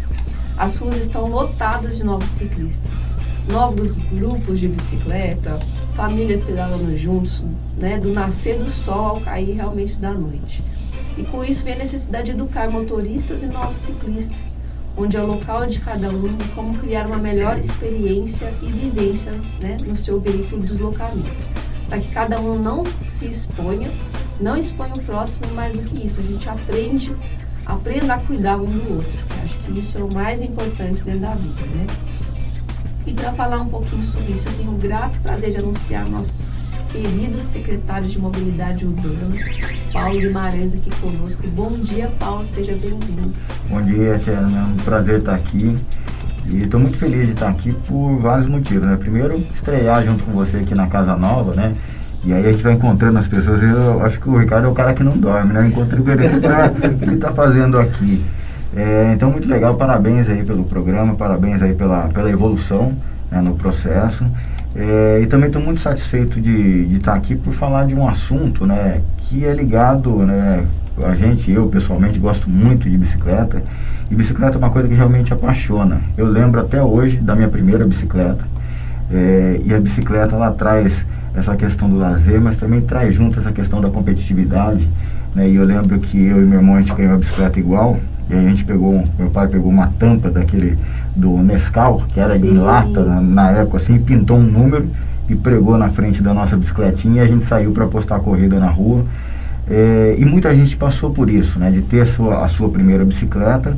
As 0.57 0.77
ruas 0.77 0.97
estão 0.97 1.27
lotadas 1.29 1.97
de 1.97 2.05
novos 2.05 2.31
ciclistas 2.31 3.11
novos 3.51 3.97
grupos 3.97 4.61
de 4.61 4.69
bicicleta, 4.69 5.59
famílias 5.95 6.43
pedalando 6.43 6.97
juntos, 6.97 7.45
né, 7.79 7.99
do 7.99 8.13
nascer 8.13 8.59
do 8.59 8.71
sol 8.71 9.07
ao 9.07 9.21
cair 9.21 9.55
realmente 9.55 9.95
da 9.95 10.13
noite. 10.13 10.63
E 11.17 11.23
com 11.25 11.45
isso 11.45 11.65
vem 11.65 11.75
a 11.75 11.79
necessidade 11.79 12.27
de 12.27 12.31
educar 12.33 12.71
motoristas 12.71 13.43
e 13.43 13.47
novos 13.47 13.79
ciclistas, 13.79 14.59
onde 14.97 15.17
é 15.17 15.23
o 15.23 15.27
local 15.27 15.67
de 15.67 15.79
cada 15.81 16.09
um 16.09 16.37
como 16.55 16.79
criar 16.79 17.07
uma 17.07 17.19
melhor 17.19 17.59
experiência 17.59 18.53
e 18.63 18.67
vivência 18.67 19.33
né, 19.61 19.77
no 19.87 19.97
seu 19.97 20.21
veículo 20.21 20.63
de 20.63 20.69
deslocamento. 20.69 21.49
Para 21.89 21.99
que 21.99 22.13
cada 22.13 22.41
um 22.41 22.59
não 22.59 22.85
se 23.07 23.27
exponha, 23.27 23.91
não 24.41 24.57
exponha 24.57 24.93
o 24.97 25.03
próximo, 25.03 25.53
mais 25.55 25.77
do 25.77 25.83
que 25.83 26.07
isso, 26.07 26.21
a 26.21 26.23
gente 26.23 26.49
aprende, 26.49 27.15
aprenda 27.67 28.15
a 28.15 28.19
cuidar 28.19 28.57
um 28.57 28.65
do 28.65 28.97
outro. 28.97 29.19
Acho 29.45 29.59
que 29.59 29.79
isso 29.79 29.99
é 29.99 30.03
o 30.03 30.15
mais 30.15 30.41
importante 30.41 31.03
dentro 31.03 31.21
da 31.21 31.35
vida, 31.35 31.67
né? 31.67 31.87
E 33.07 33.13
para 33.13 33.33
falar 33.33 33.61
um 33.61 33.69
pouquinho 33.69 34.05
sobre 34.05 34.35
isso, 34.35 34.49
eu 34.49 34.53
tenho 34.55 34.71
o 34.73 34.79
grato 34.79 35.19
prazer 35.21 35.51
de 35.51 35.59
anunciar 35.59 36.09
nosso 36.09 36.47
querido 36.93 37.43
secretário 37.43 38.09
de 38.09 38.19
Mobilidade 38.19 38.85
Urbana, 38.85 39.37
Paulo 39.93 40.21
Guimarães, 40.21 40.75
aqui 40.75 40.91
conosco. 41.01 41.47
Bom 41.49 41.71
dia, 41.71 42.11
Paulo, 42.19 42.45
seja 42.45 42.73
bem-vindo. 42.73 43.33
Bom 43.69 43.83
dia, 43.83 44.19
Tia, 44.19 44.33
é 44.33 44.65
um 44.65 44.77
prazer 44.85 45.21
estar 45.21 45.35
aqui. 45.35 45.79
E 46.51 46.63
estou 46.63 46.81
muito 46.81 46.97
feliz 46.99 47.27
de 47.27 47.33
estar 47.33 47.49
aqui 47.49 47.73
por 47.87 48.19
vários 48.19 48.49
motivos, 48.49 48.87
né? 48.87 48.97
Primeiro, 48.97 49.39
estrear 49.55 50.05
junto 50.05 50.25
com 50.25 50.33
você 50.33 50.59
aqui 50.59 50.75
na 50.75 50.87
Casa 50.87 51.17
Nova, 51.17 51.55
né? 51.55 51.77
E 52.25 52.33
aí 52.33 52.47
a 52.47 52.53
gente 52.53 52.63
vai 52.63 52.75
encontrando 52.75 53.19
as 53.19 53.29
pessoas. 53.29 53.63
Eu 53.63 54.05
acho 54.05 54.21
que 54.21 54.29
o 54.29 54.37
Ricardo 54.37 54.67
é 54.67 54.69
o 54.69 54.75
cara 54.75 54.93
que 54.93 55.03
não 55.03 55.17
dorme, 55.17 55.53
né? 55.53 55.73
Eu 55.75 55.87
para 55.87 56.01
o 56.01 56.05
que 56.05 56.11
ele 56.11 57.15
está 57.17 57.33
fazendo 57.33 57.79
aqui. 57.79 58.23
É, 58.77 59.13
então, 59.15 59.31
muito 59.31 59.49
legal, 59.49 59.75
parabéns 59.75 60.29
aí 60.29 60.45
pelo 60.45 60.65
programa, 60.65 61.15
parabéns 61.15 61.61
aí 61.61 61.75
pela, 61.75 62.09
pela 62.09 62.31
evolução 62.31 62.93
né, 63.31 63.41
no 63.41 63.55
processo. 63.55 64.25
É, 64.75 65.21
e 65.23 65.27
também 65.27 65.49
estou 65.49 65.61
muito 65.61 65.81
satisfeito 65.81 66.41
de, 66.41 66.87
estar 66.95 67.13
tá 67.13 67.19
aqui 67.19 67.35
por 67.35 67.53
falar 67.53 67.85
de 67.87 67.95
um 67.95 68.09
assunto 68.09 68.65
né, 68.65 69.03
que 69.19 69.45
é 69.45 69.53
ligado, 69.53 70.19
né, 70.19 70.65
a 71.03 71.15
gente, 71.17 71.51
eu 71.51 71.67
pessoalmente 71.69 72.19
gosto 72.21 72.49
muito 72.49 72.89
de 72.89 72.97
bicicleta, 72.97 73.63
e 74.09 74.15
bicicleta 74.15 74.55
é 74.55 74.59
uma 74.59 74.71
coisa 74.71 74.87
que 74.87 74.95
realmente 74.95 75.33
apaixona. 75.33 76.01
Eu 76.17 76.27
lembro 76.27 76.61
até 76.61 76.81
hoje 76.83 77.17
da 77.17 77.35
minha 77.35 77.49
primeira 77.49 77.85
bicicleta, 77.85 78.45
é, 79.11 79.61
e 79.65 79.75
a 79.75 79.81
bicicleta 79.81 80.37
ela 80.37 80.53
traz 80.53 81.05
essa 81.35 81.57
questão 81.57 81.89
do 81.89 81.97
lazer, 81.97 82.41
mas 82.41 82.57
também 82.57 82.81
traz 82.81 83.15
junto 83.15 83.41
essa 83.41 83.51
questão 83.51 83.81
da 83.81 83.91
competitividade. 83.91 84.89
Né, 85.35 85.49
e 85.49 85.57
eu 85.57 85.65
lembro 85.65 85.99
que 85.99 86.27
eu 86.27 86.43
e 86.43 86.47
meu 86.47 86.59
irmão 86.61 86.77
a 86.77 86.81
gente 86.81 86.95
ganhou 86.95 87.15
a 87.15 87.19
bicicleta 87.19 87.59
igual, 87.59 87.99
e 88.31 88.35
a 88.35 88.41
gente 88.41 88.65
pegou, 88.65 89.05
meu 89.19 89.29
pai 89.29 89.49
pegou 89.49 89.69
uma 89.69 89.89
tampa 89.99 90.31
daquele 90.31 90.79
do 91.17 91.39
Nescau, 91.39 92.05
que 92.13 92.21
era 92.21 92.39
Sim. 92.39 92.53
de 92.53 92.59
lata 92.59 93.05
na, 93.05 93.21
na, 93.21 93.51
época 93.51 93.79
assim, 93.79 93.99
pintou 93.99 94.39
um 94.39 94.43
número 94.43 94.89
e 95.29 95.35
pregou 95.35 95.77
na 95.77 95.91
frente 95.91 96.23
da 96.23 96.33
nossa 96.33 96.57
bicicletinha 96.57 97.23
e 97.23 97.25
a 97.25 97.27
gente 97.27 97.45
saiu 97.45 97.73
para 97.73 97.87
postar 97.89 98.17
a 98.17 98.21
corrida 98.21 98.61
na 98.61 98.69
rua. 98.69 99.05
É, 99.69 100.15
e 100.17 100.25
muita 100.25 100.55
gente 100.55 100.77
passou 100.77 101.11
por 101.11 101.29
isso, 101.29 101.59
né, 101.59 101.73
de 101.73 101.83
ter 101.83 102.03
a 102.03 102.07
sua, 102.07 102.45
a 102.45 102.49
sua 102.49 102.69
primeira 102.69 103.05
bicicleta. 103.05 103.77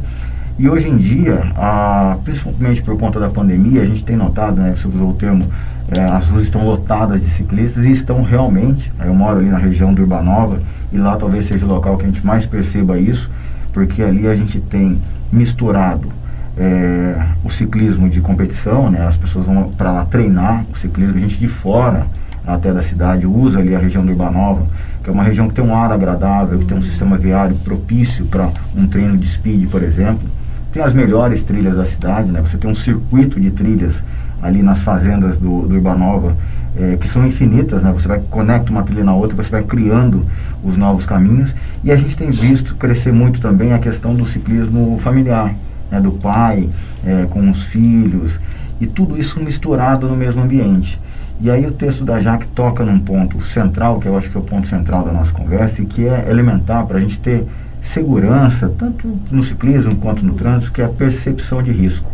E 0.59 0.69
hoje 0.69 0.89
em 0.89 0.99
dia, 0.99 1.51
a, 1.57 2.19
principalmente 2.23 2.83
por 2.83 2.99
conta 2.99 3.19
da 3.19 3.31
pandemia, 3.31 3.81
a 3.81 3.87
gente 3.87 4.05
tem 4.05 4.17
notado, 4.17 4.61
né, 4.61 4.75
você 4.77 4.87
usou 4.87 5.11
o 5.11 5.15
termo, 5.15 5.47
é, 5.91 6.01
as 6.01 6.27
ruas 6.27 6.45
estão 6.45 6.65
lotadas 6.67 7.23
de 7.23 7.29
ciclistas 7.31 7.87
e 7.87 7.93
estão 7.93 8.23
realmente. 8.23 8.93
Eu 9.03 9.15
moro 9.15 9.39
ali 9.39 9.49
na 9.49 9.59
região 9.59 9.95
do 9.95 10.03
Urbanova 10.03 10.61
e 10.93 10.99
lá 10.99 11.17
talvez 11.17 11.49
seja 11.49 11.65
o 11.65 11.69
local 11.69 11.97
que 11.97 12.05
a 12.05 12.09
gente 12.09 12.25
mais 12.25 12.45
perceba 12.45 12.99
isso 12.99 13.31
porque 13.73 14.03
ali 14.03 14.27
a 14.27 14.35
gente 14.35 14.61
tem 14.61 15.01
misturado 15.33 16.13
é, 16.57 17.27
o 17.43 17.51
ciclismo 17.51 18.09
de 18.09 18.21
competição, 18.21 18.91
né? 18.91 19.07
As 19.07 19.17
pessoas 19.17 19.47
vão 19.47 19.71
para 19.71 19.93
lá 19.93 20.05
treinar 20.05 20.65
o 20.73 20.77
ciclismo, 20.77 21.17
a 21.17 21.21
gente 21.21 21.39
de 21.39 21.49
fora 21.49 22.07
até 22.47 22.73
da 22.73 22.83
cidade 22.83 23.27
usa 23.27 23.61
ali 23.61 23.75
a 23.75 23.79
região 23.79 24.05
do 24.05 24.11
Urbanova, 24.11 24.67
que 25.03 25.09
é 25.09 25.13
uma 25.13 25.23
região 25.23 25.49
que 25.49 25.55
tem 25.55 25.65
um 25.65 25.75
ar 25.75 25.93
agradável, 25.93 26.59
que 26.59 26.65
tem 26.65 26.77
um 26.77 26.83
sistema 26.83 27.17
viário 27.17 27.55
propício 27.57 28.27
para 28.27 28.49
um 28.77 28.87
treino 28.87 29.17
de 29.17 29.29
speed, 29.29 29.71
por 29.71 29.83
exemplo. 29.83 30.29
Tem 30.73 30.83
as 30.83 30.93
melhores 30.93 31.43
trilhas 31.43 31.77
da 31.77 31.85
cidade, 31.85 32.31
né? 32.31 32.41
Você 32.41 32.57
tem 32.57 32.71
um 32.71 32.75
circuito 32.75 33.41
de 33.41 33.51
trilhas 33.51 33.95
ali 34.41 34.63
nas 34.63 34.81
fazendas 34.81 35.39
do, 35.39 35.69
do 35.69 35.75
Urbanova 35.75 36.37
é, 36.77 36.97
que 36.97 37.09
são 37.09 37.27
infinitas, 37.27 37.83
né? 37.83 37.93
Você 37.93 38.09
vai 38.09 38.21
conecta 38.31 38.71
uma 38.71 38.83
trilha 38.83 39.05
na 39.05 39.15
outra, 39.15 39.37
você 39.37 39.51
vai 39.51 39.63
criando 39.63 40.27
os 40.63 40.77
novos 40.77 41.05
caminhos. 41.05 41.55
E 41.85 41.93
a 41.93 41.97
gente 41.97 42.17
tem 42.17 42.31
visto 42.31 42.75
crescer 42.77 43.13
muito 43.13 43.41
também 43.41 43.73
a 43.73 43.79
questão 43.79 44.15
do 44.15 44.27
ciclismo 44.27 44.99
familiar, 45.03 45.55
né? 45.91 46.01
do 46.01 46.13
pai 46.13 46.69
é, 47.05 47.27
com 47.29 47.51
os 47.51 47.65
filhos, 47.65 48.39
e 48.81 48.87
tudo 48.87 49.19
isso 49.19 49.41
misturado 49.43 50.09
no 50.09 50.17
mesmo 50.17 50.43
ambiente. 50.43 50.99
E 51.41 51.51
aí 51.51 51.67
o 51.67 51.73
texto 51.73 52.05
da 52.05 52.21
Jaque 52.21 52.47
toca 52.49 52.85
num 52.85 52.99
ponto 52.99 53.43
central, 53.43 53.99
que 53.99 54.07
eu 54.07 54.17
acho 54.17 54.31
que 54.31 54.37
é 54.37 54.41
o 54.41 54.45
ponto 54.45 54.69
central 54.69 55.05
da 55.05 55.13
nossa 55.13 55.33
conversa, 55.33 55.83
e 55.83 55.87
que 55.87 56.07
é 56.07 56.31
elementar 56.31 56.87
para 56.87 56.99
a 56.99 57.01
gente 57.01 57.19
ter 57.19 57.47
segurança, 57.83 58.73
tanto 58.79 59.19
no 59.31 59.43
ciclismo 59.43 59.97
quanto 59.97 60.25
no 60.25 60.35
trânsito, 60.35 60.73
que 60.73 60.81
é 60.81 60.85
a 60.85 60.89
percepção 60.89 61.63
de 61.63 61.73
risco. 61.73 62.11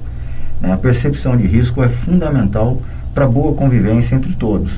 Né? 0.61 0.73
A 0.73 0.77
percepção 0.77 1.37
de 1.37 1.47
risco 1.47 1.83
é 1.83 1.89
fundamental 1.89 2.81
para 3.15 3.27
boa 3.27 3.55
convivência 3.55 4.15
entre 4.15 4.33
todos. 4.35 4.73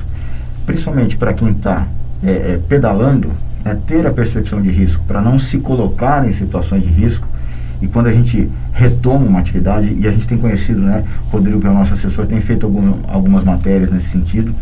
Principalmente 0.65 1.17
para 1.17 1.33
quem 1.33 1.49
está 1.49 1.87
é, 2.23 2.31
é, 2.31 2.59
pedalando, 2.67 3.31
é 3.63 3.75
ter 3.75 4.05
a 4.07 4.11
percepção 4.11 4.61
de 4.61 4.69
risco, 4.69 5.03
para 5.07 5.21
não 5.21 5.37
se 5.37 5.59
colocar 5.59 6.27
em 6.27 6.31
situações 6.31 6.83
de 6.83 6.89
risco. 6.89 7.27
E 7.81 7.87
quando 7.87 8.07
a 8.07 8.11
gente 8.11 8.49
retoma 8.71 9.25
uma 9.25 9.39
atividade, 9.39 9.95
e 9.99 10.07
a 10.07 10.11
gente 10.11 10.27
tem 10.27 10.37
conhecido, 10.37 10.81
né, 10.81 11.03
Rodrigo, 11.31 11.59
que 11.59 11.67
é 11.67 11.69
o 11.69 11.73
nosso 11.73 11.93
assessor, 11.93 12.25
tem 12.27 12.39
feito 12.41 12.65
algum, 12.65 12.93
algumas 13.07 13.43
matérias 13.43 13.91
nesse 13.91 14.09
sentido, 14.09 14.53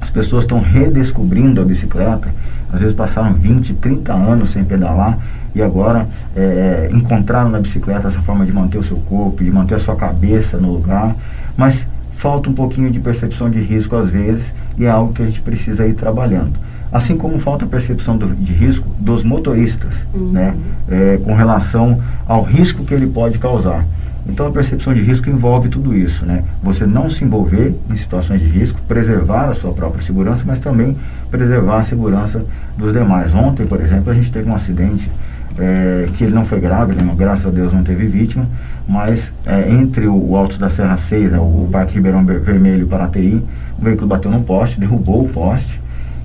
as 0.00 0.10
pessoas 0.10 0.44
estão 0.44 0.60
redescobrindo 0.60 1.60
a 1.60 1.64
bicicleta, 1.64 2.34
às 2.72 2.80
vezes 2.80 2.94
passaram 2.94 3.34
20, 3.34 3.74
30 3.74 4.12
anos 4.12 4.50
sem 4.50 4.64
pedalar 4.64 5.18
e 5.54 5.62
agora 5.62 6.08
é, 6.34 6.88
encontraram 6.92 7.50
na 7.50 7.60
bicicleta 7.60 8.08
essa 8.08 8.20
forma 8.20 8.44
de 8.44 8.52
manter 8.52 8.78
o 8.78 8.82
seu 8.82 8.96
corpo, 8.96 9.44
de 9.44 9.50
manter 9.50 9.76
a 9.76 9.78
sua 9.78 9.94
cabeça 9.94 10.56
no 10.56 10.72
lugar, 10.72 11.14
mas 11.56 11.86
falta 12.22 12.48
um 12.48 12.52
pouquinho 12.52 12.88
de 12.88 13.00
percepção 13.00 13.50
de 13.50 13.58
risco 13.58 13.96
às 13.96 14.08
vezes 14.08 14.52
e 14.78 14.84
é 14.84 14.90
algo 14.90 15.12
que 15.12 15.22
a 15.22 15.26
gente 15.26 15.40
precisa 15.40 15.84
ir 15.86 15.94
trabalhando. 15.94 16.52
assim 16.92 17.16
como 17.16 17.38
falta 17.40 17.64
percepção 17.66 18.18
do, 18.18 18.28
de 18.36 18.52
risco 18.52 18.86
dos 19.00 19.24
motoristas, 19.24 19.94
Uhum. 20.14 20.30
né, 20.30 20.54
é, 20.90 21.18
com 21.24 21.34
relação 21.34 21.98
ao 22.28 22.42
risco 22.44 22.84
que 22.84 22.92
ele 22.94 23.06
pode 23.06 23.38
causar. 23.38 23.84
Então 24.28 24.46
a 24.46 24.50
percepção 24.52 24.92
de 24.94 25.00
risco 25.00 25.28
envolve 25.28 25.68
tudo 25.70 25.92
isso, 25.96 26.24
né? 26.24 26.44
Você 26.62 26.86
não 26.86 27.10
se 27.10 27.24
envolver 27.24 27.74
em 27.90 27.96
situações 27.96 28.40
de 28.40 28.46
risco, 28.46 28.78
preservar 28.86 29.46
a 29.48 29.54
sua 29.54 29.72
própria 29.72 30.02
segurança, 30.04 30.42
mas 30.46 30.60
também 30.60 30.96
preservar 31.30 31.78
a 31.78 31.82
segurança 31.84 32.44
dos 32.78 32.92
demais. 32.92 33.34
Ontem, 33.34 33.66
por 33.66 33.80
exemplo, 33.80 34.12
a 34.12 34.14
gente 34.14 34.30
teve 34.30 34.48
um 34.48 34.54
acidente 34.54 35.10
é, 35.58 36.08
que 36.14 36.24
ele 36.24 36.34
não 36.34 36.44
foi 36.46 36.60
grave, 36.60 36.94
não, 37.02 37.14
graças 37.14 37.46
a 37.46 37.50
Deus 37.50 37.72
não 37.72 37.82
teve 37.82 38.06
vítima, 38.06 38.46
mas 38.88 39.32
é, 39.46 39.70
entre 39.70 40.06
o, 40.06 40.30
o 40.30 40.36
Alto 40.36 40.58
da 40.58 40.70
Serra 40.70 40.96
6, 40.96 41.32
né, 41.32 41.38
o, 41.38 41.68
Parque 41.70 41.94
Ribeirão 41.94 42.24
Ver- 42.24 42.40
Vermelho 42.40 42.82
e 42.84 42.86
Paraty, 42.86 43.42
o 43.78 43.84
veículo 43.84 44.06
bateu 44.08 44.30
num 44.30 44.42
poste, 44.42 44.80
derrubou 44.80 45.24
o 45.24 45.28
poste, 45.28 45.80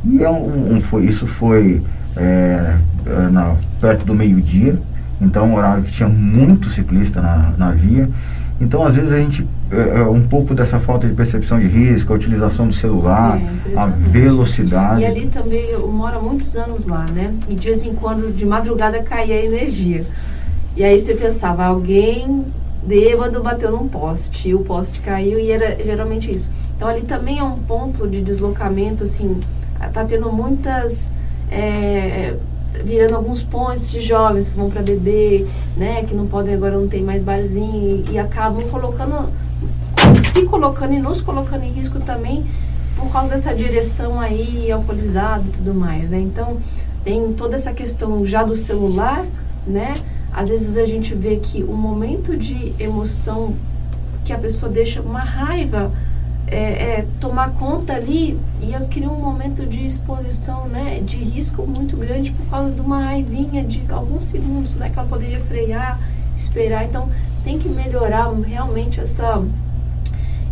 e 0.05 0.23
é 0.23 0.29
um, 0.29 0.75
um- 0.77 0.81
foi, 0.81 1.05
isso 1.05 1.27
foi 1.27 1.81
é, 2.15 2.75
é, 3.05 3.29
na- 3.31 3.55
perto 3.81 4.05
do 4.05 4.13
meio-dia, 4.13 4.75
então 5.21 5.47
um 5.49 5.55
horário 5.55 5.83
que 5.83 5.91
tinha 5.91 6.07
muito 6.09 6.69
ciclista 6.69 7.21
na, 7.21 7.51
na 7.57 7.71
via. 7.71 8.09
Então, 8.59 8.83
às 8.83 8.95
vezes, 8.95 9.11
a 9.11 9.17
gente, 9.17 9.47
é, 9.71 9.99
é, 9.99 10.03
um 10.03 10.27
pouco 10.27 10.55
dessa 10.55 10.79
falta 10.79 11.07
de 11.07 11.13
percepção 11.13 11.59
de 11.59 11.67
risco, 11.67 12.11
a 12.11 12.15
utilização 12.15 12.67
do 12.67 12.73
celular, 12.73 13.39
É, 13.39 13.77
a 13.77 13.87
velocidade. 13.87 15.01
E 15.01 15.05
ali 15.05 15.27
também 15.27 15.65
eu 15.69 15.87
moro 15.91 16.17
há 16.17 16.21
muitos 16.21 16.55
anos 16.55 16.87
lá, 16.87 17.05
né? 17.13 17.33
E 17.49 17.53
de 17.53 17.65
vez 17.65 17.85
em 17.85 17.93
quando, 17.93 18.35
de 18.35 18.45
madrugada, 18.45 19.03
caía 19.03 19.35
a 19.35 19.45
energia. 19.45 20.05
E 20.75 20.83
aí 20.83 20.97
você 20.97 21.13
pensava, 21.13 21.65
alguém 21.65 22.45
bêbado 22.83 23.43
bateu 23.43 23.71
num 23.71 23.87
poste, 23.87 24.49
e 24.49 24.55
o 24.55 24.59
poste 24.59 25.01
caiu 25.01 25.37
e 25.39 25.51
era 25.51 25.75
geralmente 25.83 26.31
isso. 26.31 26.49
Então 26.75 26.87
ali 26.87 27.01
também 27.01 27.37
é 27.39 27.43
um 27.43 27.57
ponto 27.57 28.07
de 28.07 28.21
deslocamento, 28.21 29.03
assim, 29.03 29.41
tá 29.93 30.05
tendo 30.05 30.31
muitas. 30.31 31.13
é, 31.51 32.35
virando 32.83 33.15
alguns 33.15 33.43
pontos 33.43 33.89
de 33.89 34.01
jovens 34.01 34.49
que 34.49 34.57
vão 34.57 34.69
para 34.69 34.81
beber, 34.81 35.47
né? 35.75 36.03
Que 36.03 36.15
não 36.15 36.27
podem 36.27 36.53
agora 36.53 36.77
não 36.77 36.87
tem 36.87 37.03
mais 37.03 37.23
barzinho 37.23 38.05
e, 38.07 38.13
e 38.13 38.19
acabam 38.19 38.67
colocando, 38.69 39.29
se 40.23 40.45
colocando 40.45 40.93
e 40.93 40.99
nos 40.99 41.21
colocando 41.21 41.63
em 41.63 41.71
risco 41.71 41.99
também 41.99 42.45
por 42.95 43.11
causa 43.11 43.29
dessa 43.29 43.53
direção 43.53 44.19
aí 44.19 44.71
alcoolizada 44.71 45.43
e 45.47 45.51
tudo 45.51 45.73
mais, 45.73 46.09
né? 46.09 46.19
Então 46.19 46.57
tem 47.03 47.31
toda 47.33 47.55
essa 47.55 47.71
questão 47.71 48.25
já 48.25 48.43
do 48.43 48.55
celular, 48.55 49.25
né? 49.65 49.93
Às 50.31 50.49
vezes 50.49 50.77
a 50.77 50.85
gente 50.85 51.15
vê 51.15 51.37
que 51.37 51.63
o 51.63 51.73
momento 51.73 52.35
de 52.35 52.73
emoção 52.79 53.53
que 54.25 54.33
a 54.33 54.37
pessoa 54.37 54.69
deixa 54.69 55.01
uma 55.01 55.21
raiva 55.21 55.91
é, 56.47 56.99
é, 56.99 57.05
tomar 57.19 57.51
conta 57.51 57.93
ali 57.93 58.39
e 58.61 58.73
eu 58.73 58.87
queria 58.87 59.09
um 59.09 59.19
momento 59.19 59.65
de 59.65 59.85
exposição, 59.85 60.67
né, 60.67 61.01
de 61.03 61.17
risco 61.17 61.67
muito 61.67 61.97
grande 61.97 62.31
por 62.31 62.45
causa 62.47 62.71
de 62.71 62.79
uma 62.79 63.01
raivinha 63.03 63.63
de 63.63 63.83
alguns 63.89 64.27
segundos, 64.27 64.75
né, 64.75 64.89
que 64.89 64.97
ela 64.97 65.07
poderia 65.07 65.39
frear, 65.41 65.99
esperar. 66.35 66.85
Então 66.85 67.09
tem 67.43 67.59
que 67.59 67.67
melhorar 67.67 68.31
realmente 68.33 68.99
essa 68.99 69.43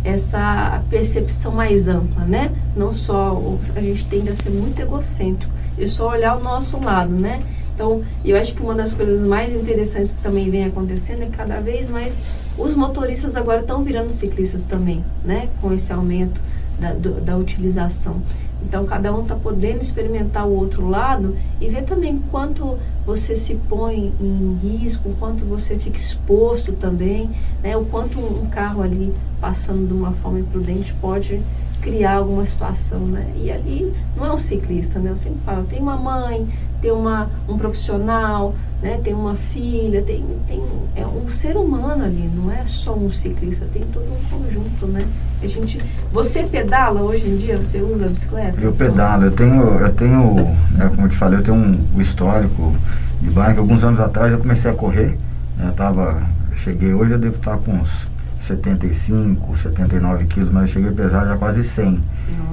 essa 0.04 0.84
percepção 0.88 1.50
mais 1.50 1.88
ampla, 1.88 2.24
né? 2.24 2.52
Não 2.76 2.92
só 2.92 3.42
a 3.74 3.80
gente 3.80 4.06
tende 4.06 4.30
a 4.30 4.34
ser 4.34 4.50
muito 4.50 4.80
egocêntrico 4.80 5.52
e 5.76 5.88
só 5.88 6.10
olhar 6.10 6.36
o 6.36 6.42
nosso 6.42 6.78
lado, 6.78 7.12
né? 7.12 7.40
Então, 7.74 8.02
eu 8.24 8.38
acho 8.38 8.54
que 8.54 8.62
uma 8.62 8.74
das 8.74 8.92
coisas 8.92 9.26
mais 9.26 9.52
interessantes 9.52 10.14
que 10.14 10.22
também 10.22 10.48
vem 10.48 10.64
acontecendo 10.64 11.22
é 11.22 11.26
cada 11.26 11.60
vez 11.60 11.90
mais 11.90 12.22
os 12.58 12.74
motoristas 12.74 13.36
agora 13.36 13.60
estão 13.60 13.82
virando 13.84 14.10
ciclistas 14.10 14.64
também, 14.64 15.04
né? 15.24 15.48
Com 15.60 15.72
esse 15.72 15.92
aumento 15.92 16.42
da, 16.80 16.92
do- 16.92 17.20
da 17.20 17.36
utilização. 17.36 18.16
Então, 18.62 18.84
cada 18.86 19.14
um 19.14 19.22
está 19.22 19.34
podendo 19.36 19.80
experimentar 19.80 20.46
o 20.46 20.52
outro 20.56 20.88
lado 20.88 21.36
e 21.60 21.68
ver 21.68 21.84
também 21.84 22.20
quanto 22.30 22.76
você 23.04 23.36
se 23.36 23.54
põe 23.68 24.12
em 24.20 24.58
risco, 24.62 25.10
quanto 25.20 25.44
você 25.44 25.78
fica 25.78 25.96
exposto 25.98 26.72
também, 26.72 27.30
né? 27.62 27.76
O 27.76 27.84
quanto 27.84 28.18
um 28.18 28.46
carro 28.46 28.82
ali 28.82 29.12
passando 29.40 29.86
de 29.86 29.92
uma 29.92 30.12
forma 30.12 30.40
imprudente 30.40 30.92
pode 30.94 31.40
criar 31.82 32.14
alguma 32.16 32.44
situação, 32.46 33.00
né? 33.00 33.30
E 33.36 33.50
ali 33.52 33.92
não 34.16 34.26
é 34.26 34.32
um 34.32 34.38
ciclista, 34.38 34.98
né? 34.98 35.10
Eu 35.10 35.16
sempre 35.16 35.38
falo, 35.44 35.64
tem 35.64 35.78
uma 35.80 35.96
mãe, 35.96 36.48
tem 36.80 36.90
uma, 36.90 37.28
um 37.48 37.56
profissional, 37.56 38.54
né? 38.82 39.00
Tem 39.02 39.14
uma 39.14 39.34
filha, 39.34 40.02
tem, 40.02 40.24
tem 40.46 40.62
é 40.94 41.06
um 41.06 41.28
ser 41.28 41.56
humano 41.56 42.04
ali, 42.04 42.30
não 42.34 42.50
é 42.50 42.64
só 42.66 42.94
um 42.94 43.10
ciclista, 43.10 43.66
tem 43.72 43.82
todo 43.92 44.04
um 44.04 44.38
conjunto, 44.38 44.86
né? 44.86 45.06
A 45.42 45.46
gente, 45.46 45.80
você 46.12 46.44
pedala 46.44 47.02
hoje 47.02 47.28
em 47.28 47.36
dia? 47.36 47.56
Você 47.56 47.80
usa 47.80 48.06
a 48.06 48.08
bicicleta? 48.08 48.60
Eu 48.60 48.72
pedalo, 48.72 49.24
eu 49.24 49.30
tenho, 49.30 49.62
eu 49.62 49.92
tenho, 49.92 50.34
né, 50.72 50.88
como 50.88 51.06
eu 51.06 51.08
te 51.10 51.16
falei, 51.16 51.38
eu 51.38 51.42
tenho 51.42 51.56
um, 51.56 51.78
um 51.94 52.00
histórico 52.00 52.74
de 53.20 53.30
bike. 53.30 53.58
Alguns 53.58 53.84
anos 53.84 54.00
atrás 54.00 54.32
eu 54.32 54.38
comecei 54.38 54.70
a 54.70 54.74
correr, 54.74 55.18
né, 55.56 55.66
eu 55.66 55.72
tava, 55.72 56.22
cheguei 56.56 56.94
hoje 56.94 57.12
eu 57.12 57.18
devo 57.18 57.36
estar 57.36 57.58
com 57.58 57.72
uns 57.72 58.06
75, 58.46 59.58
79 59.58 60.24
quilos, 60.26 60.52
mas 60.52 60.62
eu 60.64 60.68
cheguei 60.68 60.90
a 60.90 60.92
pesar 60.92 61.24
já 61.26 61.36
quase 61.36 61.64
100. 61.64 62.00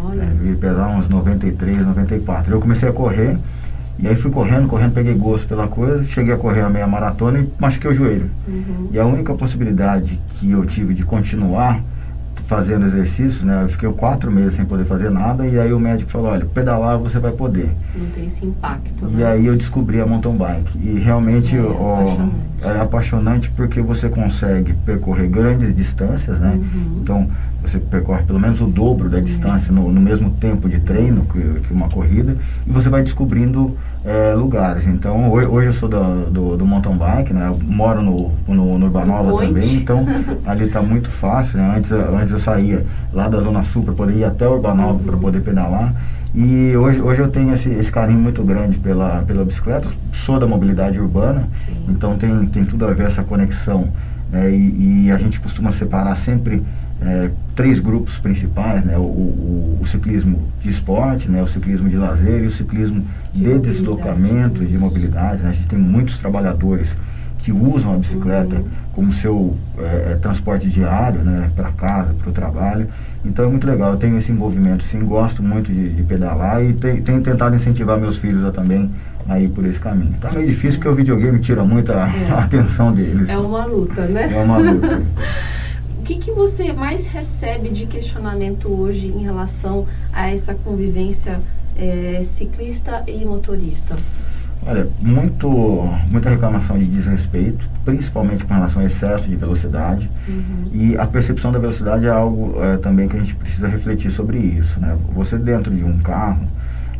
Olha, 0.03 0.23
né, 0.23 0.38
ia 0.43 0.55
pesar 0.55 0.88
uns 0.88 1.07
93, 1.07 1.86
94. 1.86 2.53
Eu 2.53 2.59
comecei 2.59 2.89
a 2.89 2.93
correr, 2.93 3.38
e 3.99 4.08
aí 4.08 4.15
fui 4.15 4.32
correndo, 4.32 4.67
correndo, 4.67 4.93
peguei 4.93 5.13
gosto 5.13 5.47
pela 5.47 5.67
coisa, 5.67 6.03
cheguei 6.06 6.34
a 6.34 6.38
correr 6.38 6.62
a 6.62 6.69
meia 6.69 6.88
maratona 6.88 7.39
e 7.39 7.49
machuquei 7.60 7.91
o 7.91 7.93
joelho. 7.93 8.29
uhum. 8.47 8.89
E 8.91 8.99
a 8.99 9.06
única 9.06 9.34
possibilidade 9.34 10.19
que 10.36 10.51
eu 10.51 10.65
tive 10.65 10.93
de 10.93 11.03
continuar 11.03 11.79
fazendo 12.47 12.86
exercício, 12.86 13.45
né? 13.45 13.63
Eu 13.63 13.69
fiquei 13.69 13.89
quatro 13.93 14.29
meses 14.29 14.56
sem 14.56 14.65
poder 14.65 14.84
fazer 14.86 15.10
nada 15.10 15.47
e 15.47 15.58
aí 15.58 15.71
o 15.71 15.79
médico 15.79 16.12
falou, 16.12 16.32
olha, 16.32 16.45
pedalar 16.45 16.97
você 16.97 17.17
vai 17.17 17.32
poder. 17.32 17.69
não 17.95 18.06
tem 18.08 18.25
esse 18.25 18.45
impacto, 18.45 19.06
E 19.10 19.13
né? 19.15 19.25
aí 19.25 19.45
eu 19.45 19.56
descobri 19.56 20.01
a 20.01 20.06
mountain 20.06 20.36
bike. 20.36 20.77
E 20.77 20.99
realmente 20.99 21.56
É 21.56 21.62
ó. 21.62 22.03
É 22.63 22.80
apaixonante 22.82 23.49
porque 23.52 23.82
você 23.82 24.10
consegue 24.10 24.73
percorrer 24.86 25.30
grandes 25.30 25.76
distâncias, 25.76 26.39
né? 26.39 26.54
Uhum. 26.56 26.99
Então 27.02 27.28
você 27.62 27.78
percorre 27.80 28.23
pelo 28.23 28.39
menos 28.39 28.60
o 28.62 28.65
dobro 28.65 29.10
da 29.10 29.19
distância 29.19 29.71
no, 29.71 29.89
no 29.91 30.02
mesmo 30.02 30.32
tempo 30.32 30.67
de 30.67 30.80
treino 30.82 31.26
que, 31.26 31.41
que 31.62 31.73
uma 31.73 31.88
corrida 31.88 32.36
e 32.67 32.71
você 32.71 32.89
vai 32.89 33.04
descobrindo 33.04 33.78
é, 34.04 34.34
lugares. 34.34 34.86
Então 34.88 35.32
hoje, 35.32 35.47
hoje 35.47 35.67
eu 35.67 35.73
sou 35.73 35.88
do, 35.89 36.30
do, 36.30 36.58
do 36.58 36.65
mountain 36.65 36.97
bike, 36.97 37.34
né? 37.34 37.47
Eu 37.47 37.60
moro 37.63 38.02
no, 38.02 38.32
no, 38.47 38.78
no 38.78 38.86
Urbanova 38.86 39.45
também, 39.45 39.76
então 39.76 40.06
ali 40.45 40.65
está 40.65 40.82
muito 40.82 41.10
fácil. 41.10 41.58
Né? 41.58 41.76
Antes, 41.78 41.91
antes 41.91 42.32
eu 42.32 42.39
saía 42.39 42.86
lá 43.13 43.28
da 43.30 43.39
Zona 43.39 43.63
Sul 43.63 43.84
para 43.84 43.93
poder 43.93 44.17
ir 44.17 44.23
até 44.23 44.47
Urbanova 44.47 44.93
Uhum. 44.93 44.99
para 44.99 45.17
poder 45.17 45.41
pedalar. 45.41 45.93
E 46.36 46.76
hoje, 46.76 47.00
hoje 47.00 47.22
eu 47.22 47.30
tenho 47.30 47.54
esse, 47.54 47.69
esse 47.69 47.91
carinho 47.91 48.19
muito 48.19 48.43
grande 48.43 48.80
pela, 48.80 49.22
pela 49.22 49.46
bicicleta, 49.46 49.88
sou 50.12 50.39
da 50.39 50.48
mobilidade 50.48 51.00
urbana, 51.00 51.48
Sim. 51.63 51.74
então 51.89 52.17
tem, 52.17 52.46
tem 52.48 52.65
tudo 52.65 52.86
a 52.88 52.91
ver 52.91 53.06
essa 53.06 53.24
conexão. 53.24 53.88
né? 54.32 54.50
e, 54.52 55.06
e 55.06 55.12
a 55.12 55.17
gente 55.17 55.39
costuma 55.39 55.72
separar 55.72 56.15
sempre 56.17 56.63
é, 57.02 57.30
três 57.56 57.80
grupos 57.80 58.17
principais, 58.17 58.84
né? 58.84 58.98
O, 58.98 59.02
o, 59.02 59.80
o 59.82 59.86
ciclismo 59.86 60.39
de 60.62 60.69
esporte, 60.69 61.30
né? 61.30 61.43
o 61.43 61.48
ciclismo 61.48 61.88
de 61.88 61.98
lazer 61.98 62.43
e 62.43 62.48
o 62.48 62.52
ciclismo 62.52 63.06
De 63.34 63.43
de, 63.43 63.60
deslocamento, 63.60 64.65
de 64.65 64.78
mobilidade. 64.78 65.43
Né? 65.43 65.50
A 65.50 65.54
gente 65.54 65.67
tem 65.67 65.78
muitos 65.78 66.17
trabalhadores 66.17 66.89
que 67.43 67.51
usam 67.51 67.93
a 67.93 67.97
bicicleta 67.97 68.63
como 68.93 69.12
seu 69.12 69.56
é, 69.77 70.17
transporte 70.21 70.69
diário, 70.69 71.21
né? 71.23 71.51
para 71.56 71.71
casa, 71.71 72.13
para 72.13 72.29
o 72.29 72.34
trabalho. 72.34 72.88
Então 73.25 73.45
é 73.45 73.47
muito 73.49 73.67
legal, 73.67 73.91
eu 73.91 73.97
tenho 73.97 74.17
esse 74.17 74.32
envolvimento, 74.32 74.84
sim, 74.84 74.99
gosto 75.03 75.43
muito 75.43 75.71
de, 75.71 75.89
de 75.89 76.03
pedalar 76.03 76.63
e 76.63 76.73
te- 76.73 77.01
tenho 77.01 77.21
tentado 77.21 77.56
incentivar 77.56 77.99
meus 77.99 78.17
filhos 78.17 78.43
a 78.45 78.51
também 78.51 78.89
a 79.27 79.39
ir 79.39 79.49
por 79.49 79.65
esse 79.65 79.79
caminho. 79.79 80.13
Tá 80.21 80.32
meio 80.32 80.47
difícil 80.47 80.79
porque 80.79 80.89
o 80.89 80.95
videogame 80.95 81.39
tira 81.39 81.63
muito 81.63 81.91
a, 81.91 82.08
É. 82.08 82.32
atenção 82.39 82.91
deles. 82.93 83.27
É 83.29 83.38
uma 83.38 83.65
luta, 83.65 84.06
né? 84.08 84.29
É 84.34 84.41
uma 84.43 84.58
luta. 84.58 85.01
O 85.99 86.06
que, 86.06 86.15
que 86.15 86.32
você 86.34 86.73
mais 86.73 87.08
recebe 87.08 87.69
de 87.69 87.86
questionamento 87.86 88.67
hoje 88.67 89.08
em 89.08 89.23
relação 89.23 89.86
a 90.12 90.29
essa 90.29 90.53
convivência 90.53 91.39
eh, 91.77 92.19
ciclista 92.23 93.06
e 93.08 93.23
motorista? 93.23 93.95
Olha, 94.65 94.88
muito, 95.02 95.49
muita 96.10 96.30
reclamação 96.30 96.78
de 96.80 96.86
desrespeito, 96.86 97.67
principalmente 97.84 98.45
com 98.45 98.54
relação 98.54 98.82
ao 98.82 98.88
excesso 98.88 99.26
de 99.26 99.36
velocidade. 99.36 100.10
Uhum. 100.28 100.69
E 100.73 100.97
a 100.97 101.06
percepção 101.06 101.52
da 101.52 101.60
velocidade 101.60 102.06
é 102.06 102.10
algo 102.10 102.56
é, 102.63 102.78
também 102.78 103.08
que 103.10 103.17
a 103.17 103.19
gente 103.19 103.36
precisa 103.36 103.67
refletir 103.67 104.12
sobre 104.12 104.38
isso. 104.38 104.80
Né? 104.80 104.97
Você 105.13 105.38
dentro 105.38 105.73
de 105.73 105.84
um 105.84 105.97
carro 105.99 106.47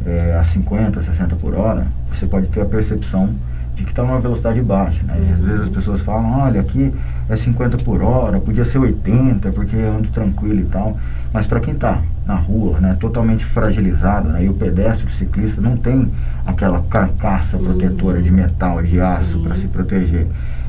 é, 0.06 0.38
a 0.40 0.44
50, 0.44 1.02
60 1.04 1.36
por 1.38 1.54
hora, 1.56 1.88
você 2.12 2.26
pode 2.26 2.48
ter 2.48 2.62
a 2.62 2.66
percepção 2.66 3.30
de 3.76 3.84
que 3.84 3.90
está 3.92 4.04
numa 4.04 4.20
velocidade 4.20 4.62
baixa. 4.62 5.02
Né? 5.06 5.16
E 5.20 5.32
às 5.34 5.40
Uhum. 5.40 5.46
vezes 5.46 5.62
as 5.62 5.70
pessoas 5.70 6.02
falam, 6.02 6.42
olha, 6.42 6.60
aqui 6.60 6.94
é 7.30 7.38
50 7.38 7.78
por 7.78 8.04
hora, 8.04 8.40
podia 8.42 8.66
ser 8.66 8.78
80, 8.78 9.52
porque 9.52 9.76
eu 9.78 9.98
ando 9.98 10.10
tranquilo 10.10 10.60
e 10.60 10.66
tal. 10.66 10.98
Mas 11.32 11.48
para 11.48 11.60
quem 11.62 11.74
está 11.74 12.02
na 12.26 12.36
rua, 12.36 12.80
né, 12.80 12.96
totalmente 13.00 13.44
fragilizado, 13.46 14.30
né, 14.30 14.46
e 14.46 14.50
o 14.50 14.54
pedestre, 14.54 15.08
o 15.08 15.12
ciclista, 15.12 15.62
não 15.62 15.76
tem 15.76 16.12
aquela 16.46 16.82
carcaça 16.84 17.58
Uhum. 17.58 17.66
protetora 17.66 18.22
de 18.22 18.32
metal, 18.32 18.82
de 18.82 19.00
aço 19.00 19.40
para 19.40 19.56
se 19.56 19.68
proteger. 19.68 20.28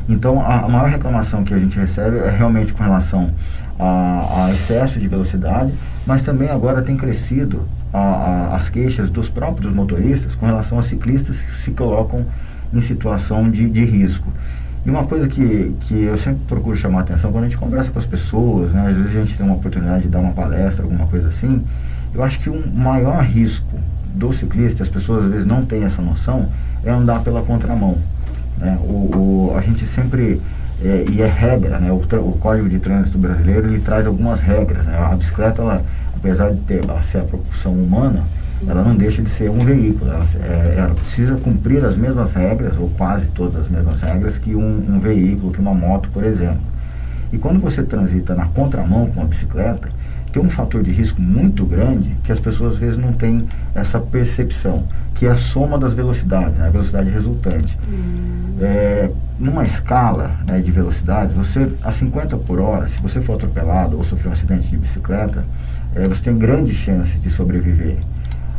Então, 0.08 0.40
a, 0.40 0.60
a, 0.60 0.68
maior 0.68 0.88
reclamação 0.88 1.44
que 1.44 1.54
a 1.54 1.58
gente 1.58 1.78
recebe 1.78 2.18
é 2.18 2.30
realmente 2.30 2.72
com 2.74 2.82
relação 2.82 3.30
a, 3.78 4.44
a 4.44 4.50
excesso 4.50 4.98
de 4.98 5.08
velocidade, 5.08 5.72
mas 6.06 6.22
também 6.22 6.50
agora 6.50 6.82
tem 6.82 6.96
crescido 6.96 7.66
a, 7.92 8.54
as 8.56 8.68
queixas 8.68 9.08
dos 9.08 9.30
próprios 9.30 9.72
motoristas 9.72 10.34
com 10.34 10.46
relação 10.46 10.78
a 10.78 10.82
ciclistas 10.82 11.40
que 11.40 11.62
se 11.62 11.70
colocam 11.70 12.26
em 12.72 12.80
situação 12.80 13.50
de, 13.50 13.68
de 13.70 13.84
risco. 13.84 14.32
E 14.84 14.90
uma 14.90 15.04
coisa 15.06 15.26
que, 15.26 15.74
que 15.80 16.02
eu 16.02 16.18
sempre 16.18 16.40
procuro 16.46 16.76
chamar 16.76 16.98
a 16.98 17.02
atenção, 17.02 17.32
quando 17.32 17.44
a 17.44 17.48
gente 17.48 17.56
conversa 17.56 17.90
com 17.90 17.98
as 17.98 18.04
pessoas, 18.04 18.70
né, 18.72 18.88
às 18.88 18.96
vezes 18.96 19.16
a 19.16 19.20
gente 19.20 19.36
tem 19.36 19.46
uma 19.46 19.54
oportunidade 19.54 20.02
de 20.02 20.08
dar 20.08 20.18
uma 20.18 20.32
palestra, 20.32 20.84
alguma 20.84 21.06
coisa 21.06 21.28
assim, 21.28 21.64
eu 22.14 22.22
acho 22.22 22.38
que 22.40 22.50
o 22.50 22.54
um 22.54 22.70
maior 22.70 23.22
risco 23.24 23.78
do 24.14 24.32
ciclista, 24.32 24.82
as 24.82 24.88
pessoas 24.90 25.24
às 25.24 25.30
vezes 25.30 25.46
não 25.46 25.64
têm 25.64 25.84
essa 25.84 26.02
noção, 26.02 26.48
é 26.84 26.90
andar 26.90 27.22
pela 27.22 27.42
contramão. 27.42 27.96
Né? 28.58 28.78
O, 28.82 29.50
o, 29.50 29.54
a 29.56 29.60
gente 29.62 29.86
sempre, 29.86 30.40
é, 30.82 31.04
e 31.10 31.22
é 31.22 31.26
regra, 31.26 31.80
né? 31.80 31.90
o, 31.90 31.96
o 31.96 32.38
Código 32.38 32.68
de 32.68 32.78
Trânsito 32.78 33.16
Brasileiro 33.16 33.68
ele 33.68 33.80
traz 33.80 34.06
algumas 34.06 34.40
regras. 34.40 34.84
Né? 34.84 34.96
A 34.96 35.16
bicicleta, 35.16 35.62
ela, 35.62 35.82
apesar 36.14 36.50
de 36.50 36.60
ter, 36.60 36.84
ela 36.84 37.02
ser 37.02 37.18
a 37.18 37.24
propulsão 37.24 37.72
humana, 37.72 38.22
ela 38.66 38.82
não 38.82 38.94
deixa 38.94 39.22
de 39.22 39.30
ser 39.30 39.50
um 39.50 39.58
veículo. 39.58 40.10
Ela, 40.10 40.26
é, 40.40 40.74
ela, 40.78 40.94
precisa 40.94 41.36
cumprir 41.36 41.84
as 41.84 41.96
mesmas 41.96 42.32
regras, 42.34 42.76
ou 42.78 42.88
quase 42.90 43.26
todas 43.26 43.62
as 43.62 43.68
mesmas 43.68 44.00
regras, 44.00 44.38
que 44.38 44.54
um, 44.54 44.94
um, 44.94 44.98
veículo, 44.98 45.52
que 45.52 45.60
uma 45.60 45.74
moto, 45.74 46.08
por 46.10 46.24
exemplo. 46.24 46.60
E 47.32 47.38
quando 47.38 47.60
você 47.60 47.82
transita 47.82 48.34
na 48.34 48.46
contramão 48.46 49.06
com 49.06 49.20
uma 49.20 49.26
bicicleta, 49.26 49.88
tem 50.32 50.42
um 50.42 50.50
fator 50.50 50.82
de 50.82 50.90
risco 50.90 51.20
muito 51.20 51.64
grande 51.64 52.16
que 52.24 52.32
as 52.32 52.40
pessoas 52.40 52.72
às 52.74 52.78
vezes 52.78 52.98
não 52.98 53.12
têm 53.12 53.46
essa 53.72 54.00
percepção, 54.00 54.84
que 55.14 55.26
é 55.26 55.30
a 55.30 55.36
soma 55.36 55.78
das 55.78 55.94
velocidades, 55.94 56.56
né, 56.56 56.66
a 56.66 56.70
velocidade 56.70 57.08
resultante. 57.08 57.78
Hum. 57.88 58.56
É, 58.60 59.10
numa 59.38 59.64
escala 59.64 60.32
né, 60.46 60.60
de 60.60 60.72
velocidades, 60.72 61.34
você 61.34 61.70
a 61.82 61.92
50 61.92 62.36
por 62.38 62.58
hora, 62.58 62.88
se 62.88 63.00
você 63.00 63.20
for 63.20 63.34
atropelado 63.34 63.96
ou 63.96 64.02
sofrer 64.02 64.30
um 64.30 64.32
acidente 64.32 64.68
de 64.68 64.76
bicicleta, 64.76 65.44
é, 65.94 66.08
você 66.08 66.22
tem 66.22 66.36
grandes 66.36 66.76
chances 66.76 67.20
de 67.20 67.30
sobreviver. 67.30 67.96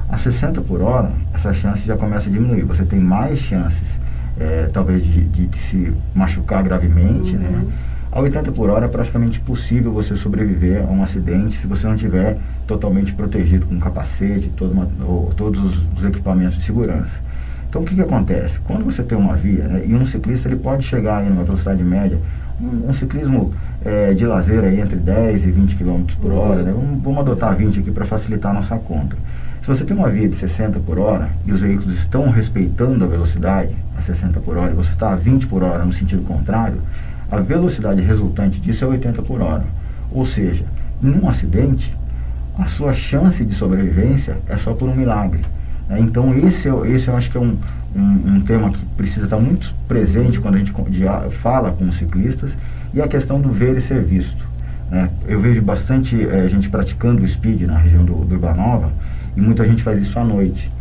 A 0.10 0.18
60 0.18 0.62
por 0.62 0.82
hora, 0.82 1.12
essa 1.34 1.54
chance 1.54 1.86
já 1.86 1.98
começa 1.98 2.30
a 2.30 2.32
diminuir. 2.32 2.64
Você 2.64 2.86
tem 2.86 3.00
mais 3.00 3.40
chances, 3.40 4.00
é, 4.40 4.70
talvez, 4.72 5.04
de, 5.04 5.24
de, 5.26 5.48
de, 5.48 5.58
se 5.58 5.94
machucar 6.14 6.64
gravemente, 6.64 7.36
né? 7.36 7.50
uhum. 7.50 7.66
né? 7.66 7.74
A 8.16 8.22
80 8.22 8.54
por 8.54 8.70
hora 8.70 8.86
é 8.86 8.88
praticamente 8.88 9.42
impossível 9.42 9.92
você 9.92 10.16
sobreviver 10.16 10.82
a 10.84 10.90
um 10.90 11.04
acidente 11.04 11.58
se 11.58 11.68
você 11.68 11.86
não 11.86 11.96
estiver 11.96 12.38
totalmente 12.66 13.14
protegido 13.14 13.66
com 13.66 13.78
capacete, 13.78 14.48
todo 14.56 14.72
uma, 14.72 14.88
ou, 15.06 15.34
todos 15.36 15.62
os, 15.62 15.82
os, 15.98 16.06
equipamentos 16.06 16.56
de 16.56 16.64
segurança. 16.64 17.20
Então 17.68 17.82
o 17.82 17.86
que, 17.86 17.94
que 17.94 18.00
acontece? 18.00 18.58
Quando 18.60 18.86
você 18.86 19.04
tem 19.04 19.18
uma 19.18 19.36
via, 19.36 19.68
né, 19.68 19.84
e 19.86 19.94
um 19.94 20.06
ciclista 20.06 20.48
ele 20.48 20.56
pode 20.56 20.86
chegar 20.86 21.18
aí 21.18 21.30
numa 21.30 21.44
velocidade 21.44 21.84
média, 21.84 22.18
um, 22.62 22.90
um 22.90 22.94
ciclismo 22.94 23.54
é, 23.84 24.14
de 24.14 24.26
lazer 24.26 24.64
aí 24.64 24.80
entre 24.80 24.96
10 24.96 25.46
e 25.46 25.52
20 25.52 25.76
km 25.76 26.06
por 26.22 26.32
hora, 26.32 26.64
né? 26.64 26.72
vamos, 26.72 27.04
vamos 27.04 27.20
adotar 27.20 27.54
20 27.58 27.82
aqui 27.82 27.92
para 27.92 28.06
facilitar 28.06 28.52
a 28.52 28.56
nossa 28.56 28.78
conta. 28.78 29.18
Se 29.66 29.72
você 29.72 29.84
tem 29.84 29.98
uma 29.98 30.12
via 30.12 30.30
de 30.30 30.36
60 30.36 30.80
por 30.82 31.00
hora 31.00 31.28
e 31.44 31.52
os 31.52 31.62
veículos 31.62 31.96
estão 31.96 32.30
respeitando 32.30 33.04
a 33.04 33.08
velocidade 33.08 33.76
a 33.98 34.02
60 34.04 34.40
por 34.42 34.58
hora 34.58 34.72
e 34.72 34.76
você 34.76 34.92
está 34.92 35.12
a 35.12 35.16
20 35.16 35.48
por 35.48 35.64
hora 35.64 35.84
no 35.84 35.92
sentido 35.92 36.22
contrário, 36.22 36.78
a 37.32 37.40
velocidade 37.40 38.00
resultante 38.00 38.60
disso 38.60 38.86
é 38.86 38.88
80 38.90 39.24
por 39.24 39.42
hora. 39.42 39.66
Ou 40.12 40.24
seja, 40.24 40.66
em 41.04 41.10
um 41.20 41.28
acidente, 41.28 41.98
a 42.60 42.68
sua 42.68 42.94
chance 42.94 43.44
de 43.44 43.56
sobrevivência 43.56 44.38
é 44.48 44.56
só 44.56 44.76
por 44.76 44.88
um 44.88 44.96
milagre. 44.96 45.42
Né? 45.90 46.00
Então 46.00 46.32
esse, 46.38 46.70
esse 46.70 47.08
eu 47.08 47.18
acho 47.18 47.32
que 47.32 47.38
é 47.38 47.42
um, 47.42 47.58
um, 47.96 48.36
um, 48.36 48.42
tema 48.42 48.70
que 48.70 48.86
precisa 48.96 49.26
estar 49.26 49.40
muito 49.40 49.74
presente 49.88 50.40
quando 50.40 50.54
a 50.54 50.58
gente 50.60 50.72
fala 51.42 51.72
com 51.72 51.90
os 51.90 51.98
ciclistas 51.98 52.52
e 52.94 53.02
a 53.02 53.08
questão 53.08 53.42
do 53.42 53.50
ver 53.50 53.76
e 53.76 53.82
ser 53.82 54.04
visto. 54.04 54.48
Né? 54.92 55.10
Eu 55.28 55.40
vejo 55.42 55.64
bastante 55.64 56.24
é, 56.24 56.48
gente 56.50 56.70
praticando 56.70 57.24
o 57.24 57.28
speed 57.28 57.64
na 57.64 57.80
região 57.80 58.06
do, 58.06 58.14
do 58.26 58.36
Urbanova, 58.36 58.92
e 59.36 59.42
muita 59.42 59.66
gente 59.66 59.84
faz 59.84 60.02
isso 60.02 60.18
à 60.18 60.24
noite. 60.24 60.72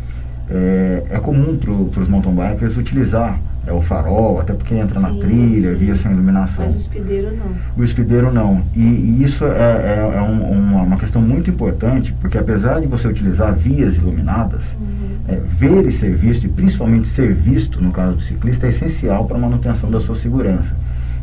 É, 0.49 1.03
é 1.09 1.19
comum 1.19 1.57
para 1.57 2.01
os 2.01 2.07
mountain 2.07 2.35
bikers 2.35 2.77
utilizar 2.77 3.39
é, 3.67 3.73
o 3.73 3.81
farol, 3.81 4.39
até 4.39 4.53
porque 4.53 4.75
entra 4.75 4.99
sim, 4.99 5.01
na 5.01 5.09
trilha, 5.09 5.73
sim. 5.73 5.77
via 5.77 5.95
sem 5.95 6.11
iluminação. 6.11 6.63
Mas 6.63 6.75
o 6.75 6.77
espideiro 6.77 7.31
não. 7.35 7.55
O 7.75 7.83
espideiro 7.83 8.31
não. 8.31 8.63
E, 8.75 8.81
e 8.81 9.23
isso 9.23 9.45
é, 9.45 9.49
é, 9.49 10.11
é 10.17 10.21
um, 10.21 10.51
uma, 10.51 10.83
uma, 10.83 10.97
questão 10.97 11.21
muito 11.21 11.49
importante, 11.49 12.13
porque 12.21 12.37
apesar 12.37 12.79
de 12.79 12.87
você 12.87 13.07
utilizar 13.07 13.55
vias 13.55 13.95
iluminadas, 13.95 14.63
uhum. 14.79 15.05
É, 15.27 15.41
ver 15.43 15.87
e 15.87 15.91
ser 15.91 16.15
visto, 16.15 16.45
e 16.45 16.49
principalmente 16.49 17.07
ser 17.07 17.33
visto, 17.33 17.81
no 17.81 17.91
caso 17.91 18.17
do 18.17 18.21
ciclista, 18.21 18.67
é 18.67 18.69
essencial 18.69 19.25
para 19.25 19.35
a 19.35 19.39
manutenção 19.39 19.89
da 19.89 19.99
sua 19.99 20.15
segurança. 20.15 20.75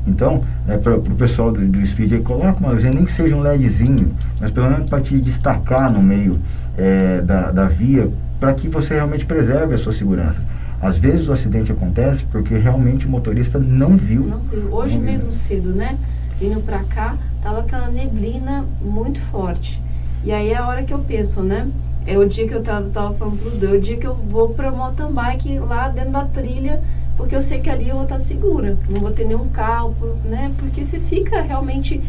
Então, 0.05 0.43
é, 0.67 0.77
para 0.77 0.97
o 0.97 1.15
pessoal 1.15 1.53
do, 1.53 1.65
do 1.65 1.87
Speed, 1.87 2.21
coloca 2.23 2.59
uma 2.59 2.73
luzinha, 2.73 2.93
nem 2.93 3.05
que 3.05 3.13
seja 3.13 3.37
um 3.37 3.41
LEDzinho, 3.41 4.13
mas 4.41 4.51
pelo 4.51 4.69
menos 4.69 4.91
para 4.91 5.01
te 5.01 5.21
destacar 5.21 5.93
no 5.93 6.03
meio 6.03 6.41
é, 6.77 7.21
da, 7.21 7.51
da 7.51 7.67
via, 7.67 8.11
para 8.41 8.55
que 8.55 8.69
você 8.69 8.95
realmente 8.95 9.25
preserve 9.25 9.75
a 9.75 9.79
sua 9.79 9.93
segurança. 9.93 10.43
Às 10.81 10.99
vezes 10.99 11.29
o 11.29 11.33
acidente 11.33 11.71
acontece 11.71 12.25
porque 12.25 12.57
realmente 12.57 13.07
o 13.07 13.11
motorista 13.11 13.59
não 13.59 13.97
viu. 13.97 14.27
Não 14.27 14.41
viu. 14.41 14.75
Hoje 14.75 14.97
não 14.97 15.05
mesmo 15.05 15.31
viu. 15.31 15.39
cedo, 15.39 15.73
né? 15.73 15.97
Indo 16.41 16.61
para 16.61 16.83
cá, 16.85 17.17
tava 17.41 17.61
aquela 17.61 17.89
neblina 17.89 18.65
muito 18.81 19.21
forte. 19.21 19.81
E 20.25 20.33
aí 20.33 20.51
é 20.51 20.57
a 20.57 20.67
hora 20.67 20.83
que 20.83 20.93
eu 20.93 20.99
penso, 20.99 21.43
né? 21.43 21.69
É 22.05 22.19
o 22.19 22.29
dia 22.29 22.49
que 22.49 22.55
eu 22.55 22.63
tava, 22.63 22.89
tava 22.89 23.15
falando 23.15 23.39
pro 23.39 23.51
Deus, 23.51 23.75
é 23.75 23.77
o 23.77 23.81
dia 23.81 23.97
que 23.97 24.07
eu 24.07 24.15
vou 24.15 24.49
para 24.51 24.73
mountain 24.73 25.13
bike 25.13 25.59
lá 25.61 25.89
dentro 25.89 26.11
da 26.11 26.25
trilha 26.25 26.83
porque 27.17 27.37
eu 27.37 27.43
sei 27.43 27.61
que 27.61 27.71
ali 27.71 27.89
eu 27.89 27.97
vou 27.97 28.05
estar 28.05 28.19
segura, 28.19 28.77
não 28.91 29.01
vou 29.01 29.11
ter 29.11 29.25
nenhum 29.25 29.49
carro, 29.49 29.95
né? 30.25 30.51
Porque 30.59 30.85
você 30.85 30.99
fica 30.99 31.41
realmente. 31.41 32.01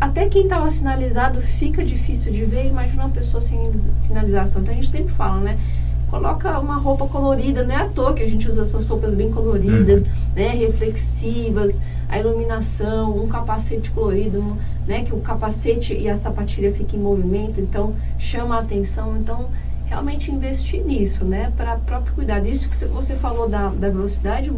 Até 0.00 0.28
quem 0.28 0.44
estava 0.44 0.70
sinalizado 0.70 1.40
fica 1.40 1.84
difícil 1.84 2.32
de 2.32 2.44
ver, 2.44 2.66
imagina 2.66 3.04
uma 3.04 3.10
pessoa 3.10 3.40
sem 3.40 3.70
sinalização. 3.94 4.62
Então 4.62 4.72
a 4.72 4.74
gente 4.74 4.88
sempre 4.88 5.12
fala, 5.12 5.40
né? 5.40 5.58
Coloca 6.10 6.58
uma 6.58 6.76
roupa 6.76 7.06
colorida, 7.06 7.64
não 7.64 7.74
é 7.74 7.82
à 7.82 7.88
toa 7.88 8.14
que 8.14 8.22
a 8.22 8.28
gente 8.28 8.48
usa 8.48 8.62
essas 8.62 8.88
roupas 8.88 9.14
bem 9.14 9.30
coloridas, 9.30 10.02
uhum. 10.02 10.08
né? 10.34 10.48
Reflexivas, 10.48 11.82
a 12.08 12.18
iluminação, 12.18 13.14
um 13.14 13.28
capacete 13.28 13.90
colorido, 13.90 14.56
né? 14.86 15.04
Que 15.04 15.14
o 15.14 15.20
capacete 15.20 15.92
e 15.92 16.08
a 16.08 16.16
sapatilha 16.16 16.72
fiquem 16.72 16.98
em 16.98 17.02
movimento, 17.02 17.60
então 17.60 17.94
chama 18.18 18.56
a 18.56 18.60
atenção. 18.60 19.18
Então 19.18 19.50
realmente 19.88 20.30
investir 20.30 20.84
nisso, 20.84 21.24
né? 21.24 21.52
Para 21.56 21.76
próprio 21.76 22.14
cuidado. 22.14 22.46
Isso 22.46 22.68
que 22.68 22.84
você 22.86 23.14
falou 23.16 23.48
da, 23.48 23.68
da 23.68 23.88
velocidade 23.88 24.50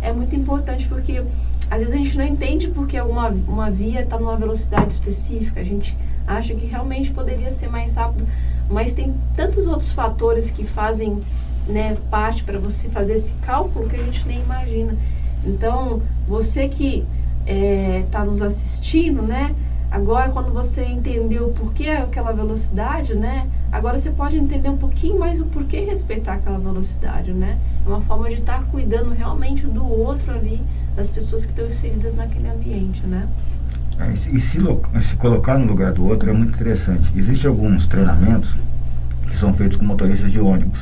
é 0.00 0.12
muito 0.12 0.34
importante 0.34 0.86
porque 0.86 1.22
às 1.70 1.80
vezes 1.80 1.94
a 1.94 1.98
gente 1.98 2.16
não 2.16 2.24
entende 2.24 2.68
porque 2.68 3.00
uma, 3.00 3.28
uma 3.28 3.70
via 3.70 4.02
está 4.02 4.18
numa 4.18 4.36
velocidade 4.36 4.92
específica. 4.92 5.60
A 5.60 5.64
gente 5.64 5.96
acha 6.26 6.54
que 6.54 6.66
realmente 6.66 7.10
poderia 7.10 7.50
ser 7.50 7.68
mais 7.68 7.94
rápido, 7.94 8.26
mas 8.68 8.92
tem 8.92 9.14
tantos 9.36 9.66
outros 9.66 9.92
fatores 9.92 10.50
que 10.50 10.64
fazem 10.64 11.20
né, 11.66 11.96
parte 12.10 12.42
para 12.44 12.58
você 12.58 12.88
fazer 12.88 13.14
esse 13.14 13.32
cálculo 13.42 13.88
que 13.88 13.96
a 13.96 14.02
gente 14.02 14.26
nem 14.26 14.40
imagina. 14.40 14.96
Então, 15.44 16.02
você 16.26 16.68
que 16.68 17.04
está 17.44 17.54
é, 17.54 18.04
tá 18.10 18.24
nos 18.24 18.42
assistindo, 18.42 19.22
né? 19.22 19.54
Agora, 19.90 20.28
quando 20.30 20.52
você 20.52 20.84
entendeu 20.84 21.48
por 21.48 21.72
que 21.72 21.88
aquela 21.88 22.32
velocidade, 22.32 23.14
né? 23.14 23.48
Agora 23.72 23.98
você 23.98 24.10
pode 24.10 24.36
entender 24.36 24.68
um 24.68 24.76
pouquinho 24.76 25.18
mais 25.18 25.40
o 25.40 25.46
porquê 25.46 25.80
respeitar 25.80 26.34
aquela 26.34 26.58
velocidade, 26.58 27.32
né? 27.32 27.58
É 27.86 27.88
uma 27.88 28.02
forma 28.02 28.28
de 28.28 28.34
estar 28.34 28.64
cuidando 28.64 29.14
realmente 29.14 29.66
do 29.66 29.86
outro 29.86 30.30
ali, 30.32 30.62
das 30.98 31.08
pessoas 31.08 31.44
que 31.44 31.52
estão 31.52 31.66
inseridas 31.66 32.16
naquele 32.16 32.48
ambiente, 32.48 33.06
né? 33.06 33.28
É, 34.00 34.12
e 34.12 34.40
se, 34.40 34.58
se 34.58 35.16
colocar 35.16 35.56
no 35.56 35.64
lugar 35.64 35.92
do 35.92 36.04
outro 36.04 36.28
é 36.28 36.32
muito 36.32 36.54
interessante. 36.54 37.12
Existem 37.16 37.48
alguns 37.48 37.86
treinamentos 37.86 38.52
que 39.30 39.38
são 39.38 39.54
feitos 39.54 39.76
com 39.76 39.84
motoristas 39.84 40.32
de 40.32 40.40
ônibus, 40.40 40.80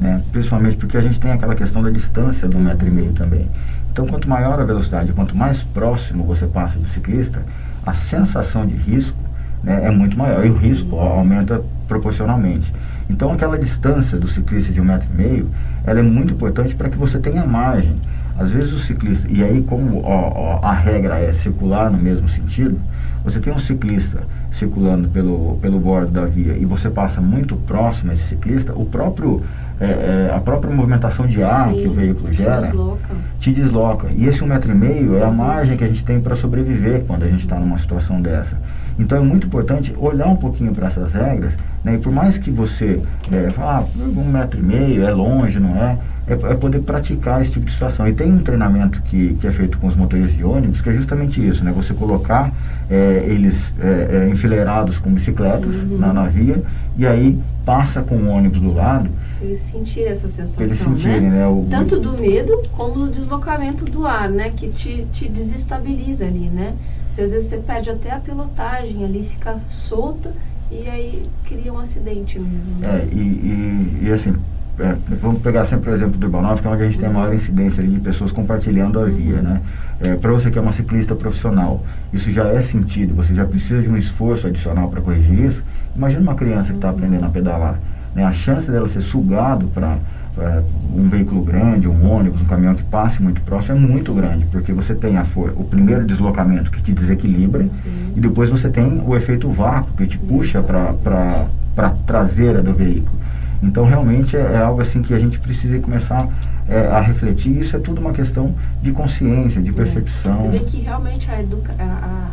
né? 0.00 0.22
Principalmente 0.30 0.76
porque 0.76 0.96
a 0.96 1.00
gente 1.00 1.20
tem 1.20 1.32
aquela 1.32 1.56
questão 1.56 1.82
da 1.82 1.90
distância 1.90 2.48
do 2.48 2.60
metro 2.60 2.86
e 2.86 2.90
meio 2.92 3.12
também. 3.12 3.50
Então, 3.90 4.06
quanto 4.06 4.28
maior 4.28 4.60
a 4.60 4.64
velocidade, 4.64 5.12
quanto 5.12 5.36
mais 5.36 5.64
próximo 5.64 6.24
você 6.24 6.46
passa 6.46 6.78
do 6.78 6.88
ciclista, 6.90 7.42
a 7.84 7.92
sensação 7.92 8.64
de 8.66 8.76
risco 8.76 9.18
né, 9.64 9.84
é 9.84 9.90
muito 9.90 10.16
maior 10.16 10.46
e 10.46 10.50
o 10.50 10.56
risco 10.56 10.96
aumenta 10.96 11.60
proporcionalmente. 11.88 12.72
Então 13.08 13.32
aquela 13.32 13.58
distância 13.58 14.18
do 14.18 14.28
ciclista 14.28 14.72
de 14.72 14.80
um 14.80 14.84
metro 14.84 15.08
e 15.12 15.16
meio, 15.16 15.50
ela 15.84 16.00
é 16.00 16.02
muito 16.02 16.34
importante 16.34 16.74
para 16.74 16.88
que 16.88 16.96
você 16.96 17.18
tenha 17.18 17.44
margem. 17.44 17.96
Às 18.38 18.50
vezes 18.50 18.72
o 18.72 18.78
ciclista, 18.78 19.26
e 19.30 19.42
aí 19.42 19.62
como 19.62 20.02
ó, 20.02 20.32
ó, 20.34 20.60
a 20.62 20.72
regra 20.72 21.18
é 21.18 21.32
circular 21.32 21.90
no 21.90 21.98
mesmo 21.98 22.28
sentido, 22.28 22.78
você 23.24 23.40
tem 23.40 23.52
um 23.52 23.58
ciclista 23.58 24.22
circulando 24.52 25.08
pelo, 25.08 25.58
pelo 25.60 25.80
bordo 25.80 26.12
da 26.12 26.26
via 26.26 26.56
e 26.56 26.64
você 26.64 26.88
passa 26.88 27.20
muito 27.20 27.56
próximo 27.56 28.10
a 28.10 28.14
esse 28.14 28.24
ciclista, 28.28 28.72
o 28.74 28.84
próprio 28.84 29.42
é, 29.78 29.84
é, 30.30 30.34
a 30.34 30.40
própria 30.40 30.74
movimentação 30.74 31.26
de 31.26 31.42
ar 31.42 31.68
Sim, 31.68 31.82
que 31.82 31.88
o 31.88 31.92
veículo 31.92 32.32
gera 32.32 32.60
te 32.62 32.66
desloca. 32.66 33.14
te 33.38 33.52
desloca. 33.52 34.08
E 34.16 34.26
esse 34.26 34.42
um 34.42 34.46
metro 34.46 34.72
e 34.72 34.74
meio 34.74 35.16
é 35.16 35.22
a 35.22 35.30
margem 35.30 35.76
que 35.76 35.84
a 35.84 35.88
gente 35.88 36.02
tem 36.02 36.18
para 36.18 36.34
sobreviver 36.34 37.04
quando 37.06 37.24
a 37.24 37.28
gente 37.28 37.40
está 37.40 37.56
numa 37.56 37.78
situação 37.78 38.22
dessa. 38.22 38.58
Então 38.98 39.18
é 39.18 39.20
muito 39.20 39.46
importante 39.46 39.94
olhar 39.98 40.28
um 40.28 40.36
pouquinho 40.36 40.72
para 40.72 40.86
essas 40.86 41.12
regras, 41.12 41.52
Né? 41.86 41.94
E 41.94 41.98
por 41.98 42.12
mais 42.12 42.36
que 42.36 42.50
você 42.50 43.00
é, 43.30 43.48
ah, 43.58 43.84
um 43.96 44.24
metro 44.24 44.58
e 44.58 44.62
meio, 44.62 45.06
é 45.06 45.12
longe, 45.12 45.60
não 45.60 45.76
é? 45.76 45.96
é? 46.26 46.32
é? 46.32 46.54
poder 46.56 46.80
praticar 46.80 47.40
esse 47.40 47.52
tipo 47.52 47.66
de 47.66 47.72
situação. 47.72 48.08
E 48.08 48.12
tem 48.12 48.32
um 48.32 48.42
treinamento 48.42 49.00
que, 49.02 49.34
que 49.34 49.46
é 49.46 49.52
feito 49.52 49.78
com 49.78 49.86
os 49.86 49.94
motoristas 49.94 50.36
de 50.36 50.42
ônibus, 50.42 50.80
que 50.80 50.88
é 50.88 50.92
justamente 50.92 51.46
isso, 51.46 51.62
né? 51.62 51.70
Você 51.76 51.94
colocar 51.94 52.52
é, 52.90 53.24
eles 53.28 53.72
é, 53.78 54.24
é 54.24 54.28
enfileirados 54.28 54.98
com 54.98 55.12
bicicletas 55.12 55.76
uhum. 55.76 55.96
na, 55.96 56.12
na 56.12 56.26
via, 56.26 56.60
e 56.98 57.06
aí 57.06 57.38
passa 57.64 58.02
com 58.02 58.16
o 58.16 58.28
ônibus 58.30 58.60
do 58.60 58.74
lado. 58.74 59.08
Eles 59.40 59.60
sentirem 59.60 60.10
essa 60.10 60.28
sensação, 60.28 60.64
eles 60.64 60.78
sentirem, 60.78 61.20
né? 61.20 61.38
né? 61.38 61.46
O, 61.46 61.68
Tanto 61.70 62.00
do 62.00 62.20
medo 62.20 62.64
como 62.72 62.94
do 62.94 63.08
deslocamento 63.08 63.84
do 63.84 64.04
ar, 64.04 64.28
né? 64.28 64.50
Que 64.50 64.66
te, 64.70 65.06
te 65.12 65.28
desestabiliza 65.28 66.26
ali, 66.26 66.48
né? 66.48 66.74
Às 67.12 67.30
vezes 67.30 67.44
você 67.44 67.58
perde 67.58 67.90
até 67.90 68.10
a 68.10 68.18
pilotagem 68.18 69.04
ali, 69.04 69.22
fica 69.22 69.60
solta 69.68 70.32
e 70.70 70.88
aí 70.88 71.26
cria 71.44 71.72
um 71.72 71.78
acidente 71.78 72.38
mesmo. 72.38 72.80
Né? 72.80 72.88
É, 72.88 73.14
e, 73.14 73.18
e, 73.18 74.00
e 74.06 74.12
assim, 74.12 74.34
é, 74.78 74.94
vamos 75.20 75.40
pegar 75.40 75.64
sempre 75.64 75.90
o 75.90 75.94
exemplo 75.94 76.18
do 76.18 76.26
Urbanov, 76.26 76.60
que 76.60 76.66
é 76.66 76.70
onde 76.70 76.82
a 76.82 76.86
gente 76.86 76.98
tem 76.98 77.08
a 77.08 77.12
maior 77.12 77.32
incidência 77.34 77.82
de 77.82 77.98
pessoas 77.98 78.30
compartilhando 78.30 79.00
a 79.00 79.04
via, 79.04 79.40
né? 79.40 79.62
É, 80.00 80.14
para 80.16 80.30
você 80.30 80.50
que 80.50 80.58
é 80.58 80.60
uma 80.60 80.72
ciclista 80.72 81.14
profissional, 81.14 81.82
isso 82.12 82.30
já 82.30 82.48
é 82.48 82.60
sentido, 82.60 83.14
você 83.14 83.34
já 83.34 83.46
precisa 83.46 83.80
de 83.80 83.88
um 83.88 83.96
esforço 83.96 84.46
adicional 84.46 84.90
para 84.90 85.00
corrigir 85.00 85.46
isso. 85.46 85.64
Imagina 85.94 86.22
uma 86.22 86.34
criança 86.34 86.70
que 86.70 86.78
está 86.78 86.90
aprendendo 86.90 87.24
a 87.24 87.30
pedalar, 87.30 87.78
né? 88.14 88.24
A 88.24 88.32
chance 88.32 88.70
dela 88.70 88.86
ser 88.88 89.00
sugado 89.00 89.66
para 89.68 89.96
é, 90.38 90.62
um 90.94 91.08
veículo 91.08 91.42
grande, 91.42 91.88
um 91.88 92.10
ônibus, 92.10 92.42
um 92.42 92.44
caminhão 92.44 92.74
que 92.74 92.82
passe 92.84 93.22
muito 93.22 93.40
próximo 93.42 93.76
é 93.76 93.80
muito 93.80 94.12
grande, 94.12 94.44
porque 94.46 94.72
você 94.72 94.94
tem 94.94 95.16
a 95.16 95.24
for 95.24 95.52
o 95.56 95.64
primeiro 95.64 96.06
deslocamento 96.06 96.70
que 96.70 96.82
te 96.82 96.92
desequilibra 96.92 97.68
Sim. 97.68 98.12
e 98.14 98.20
depois 98.20 98.50
você 98.50 98.68
tem 98.68 99.02
o 99.04 99.16
efeito 99.16 99.48
vácuo 99.48 99.92
que 99.96 100.06
te 100.06 100.18
puxa 100.18 100.62
para 100.62 101.46
a 101.76 101.90
traseira 102.06 102.62
do 102.62 102.74
veículo. 102.74 103.16
Então 103.62 103.84
realmente 103.84 104.36
é, 104.36 104.40
é, 104.40 104.58
algo 104.58 104.82
assim 104.82 105.02
que 105.02 105.14
a 105.14 105.18
gente 105.18 105.38
precisa 105.38 105.78
começar 105.78 106.28
é, 106.68 106.86
a 106.86 107.00
refletir. 107.00 107.58
Isso 107.58 107.76
é 107.76 107.78
tudo 107.78 108.00
uma 108.00 108.12
questão 108.12 108.54
de 108.82 108.92
consciência, 108.92 109.62
de 109.62 109.70
é. 109.70 109.72
percepção. 109.72 110.50
Você 110.50 110.58
vê 110.58 110.64
que 110.64 110.80
realmente 110.80 111.30
a, 111.30 111.40
educa 111.40 111.74
a, 111.78 112.28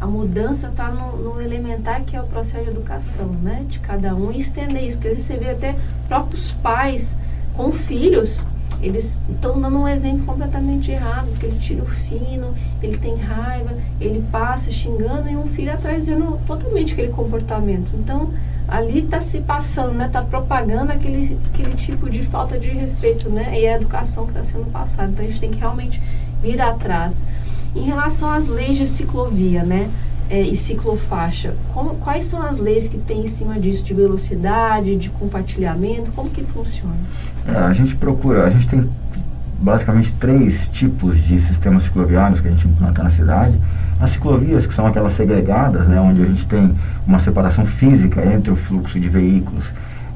a, 0.00 0.04
a 0.04 0.06
mudança 0.06 0.68
está 0.68 0.90
no, 0.90 1.16
no, 1.18 1.40
elementar 1.40 2.02
que 2.02 2.16
é 2.16 2.20
o 2.20 2.26
processo 2.26 2.64
de 2.64 2.70
educação, 2.70 3.30
né? 3.42 3.64
De 3.68 3.78
cada 3.80 4.14
um 4.14 4.32
e 4.32 4.40
estender 4.40 4.84
isso. 4.84 4.96
Porque 4.96 5.08
às 5.08 5.14
vezes 5.14 5.26
você 5.26 5.36
vê 5.36 5.50
até 5.50 5.76
próprios 6.08 6.52
pais 6.52 7.18
com 7.54 7.72
filhos 7.72 8.44
eles 8.82 9.24
estão 9.30 9.60
dando 9.60 9.78
um 9.78 9.86
exemplo 9.86 10.26
completamente 10.26 10.90
errado, 10.90 11.28
porque 11.28 11.46
ele 11.46 11.58
tira 11.60 11.82
o 11.82 11.86
fino, 11.86 12.52
ele 12.82 12.98
tem 12.98 13.14
raiva, 13.16 13.76
ele 14.00 14.24
passa 14.32 14.72
xingando 14.72 15.30
e 15.30 15.36
um 15.36 15.46
filho 15.46 15.72
atrás 15.72 16.08
vendo 16.08 16.38
totalmente 16.46 16.92
aquele 16.92 17.12
comportamento. 17.12 17.92
Então, 17.94 18.30
ali 18.66 18.98
está 18.98 19.20
se 19.20 19.40
passando, 19.40 19.92
né? 19.92 20.06
Está 20.06 20.22
propagando 20.22 20.90
aquele, 20.90 21.38
aquele 21.52 21.76
tipo 21.76 22.10
de 22.10 22.24
falta 22.24 22.58
de 22.58 22.70
respeito, 22.70 23.30
né? 23.30 23.52
E 23.56 23.66
é 23.66 23.74
a 23.74 23.76
educação 23.76 24.24
que 24.24 24.32
está 24.32 24.42
sendo 24.42 24.68
passada. 24.72 25.12
Então, 25.12 25.24
a 25.24 25.28
gente 25.28 25.40
tem 25.40 25.50
que 25.52 25.60
realmente 25.60 26.02
vir 26.42 26.60
atrás. 26.60 27.22
Em 27.76 27.84
relação 27.84 28.32
às 28.32 28.48
leis 28.48 28.76
de 28.76 28.86
ciclovia, 28.86 29.62
né? 29.62 29.88
É, 30.28 30.40
e 30.40 30.56
ciclofaixa, 30.56 31.54
como, 31.74 31.96
quais 31.96 32.24
são 32.24 32.40
as 32.40 32.58
leis 32.58 32.88
que 32.88 32.96
tem 32.96 33.24
em 33.24 33.26
cima 33.26 33.60
disso, 33.60 33.84
de 33.84 33.92
velocidade, 33.92 34.96
de 34.96 35.10
compartilhamento, 35.10 36.10
como 36.12 36.30
que 36.30 36.42
funciona? 36.42 36.96
É, 37.46 37.56
a 37.56 37.72
gente 37.72 37.96
procura, 37.96 38.44
a 38.44 38.50
gente 38.50 38.68
tem 38.68 38.88
basicamente 39.58 40.12
três 40.18 40.68
tipos 40.68 41.18
de 41.18 41.40
sistemas 41.40 41.84
cicloviários 41.84 42.40
que 42.40 42.48
a 42.48 42.50
gente 42.50 42.66
implanta 42.66 43.02
na 43.02 43.10
cidade. 43.10 43.56
As 44.00 44.10
ciclovias, 44.10 44.66
que 44.66 44.74
são 44.74 44.86
aquelas 44.86 45.12
segregadas, 45.12 45.86
né, 45.86 46.00
onde 46.00 46.22
a 46.22 46.26
gente 46.26 46.46
tem 46.46 46.74
uma 47.06 47.20
separação 47.20 47.64
física 47.64 48.24
entre 48.26 48.50
o 48.50 48.56
fluxo 48.56 48.98
de 48.98 49.08
veículos 49.08 49.64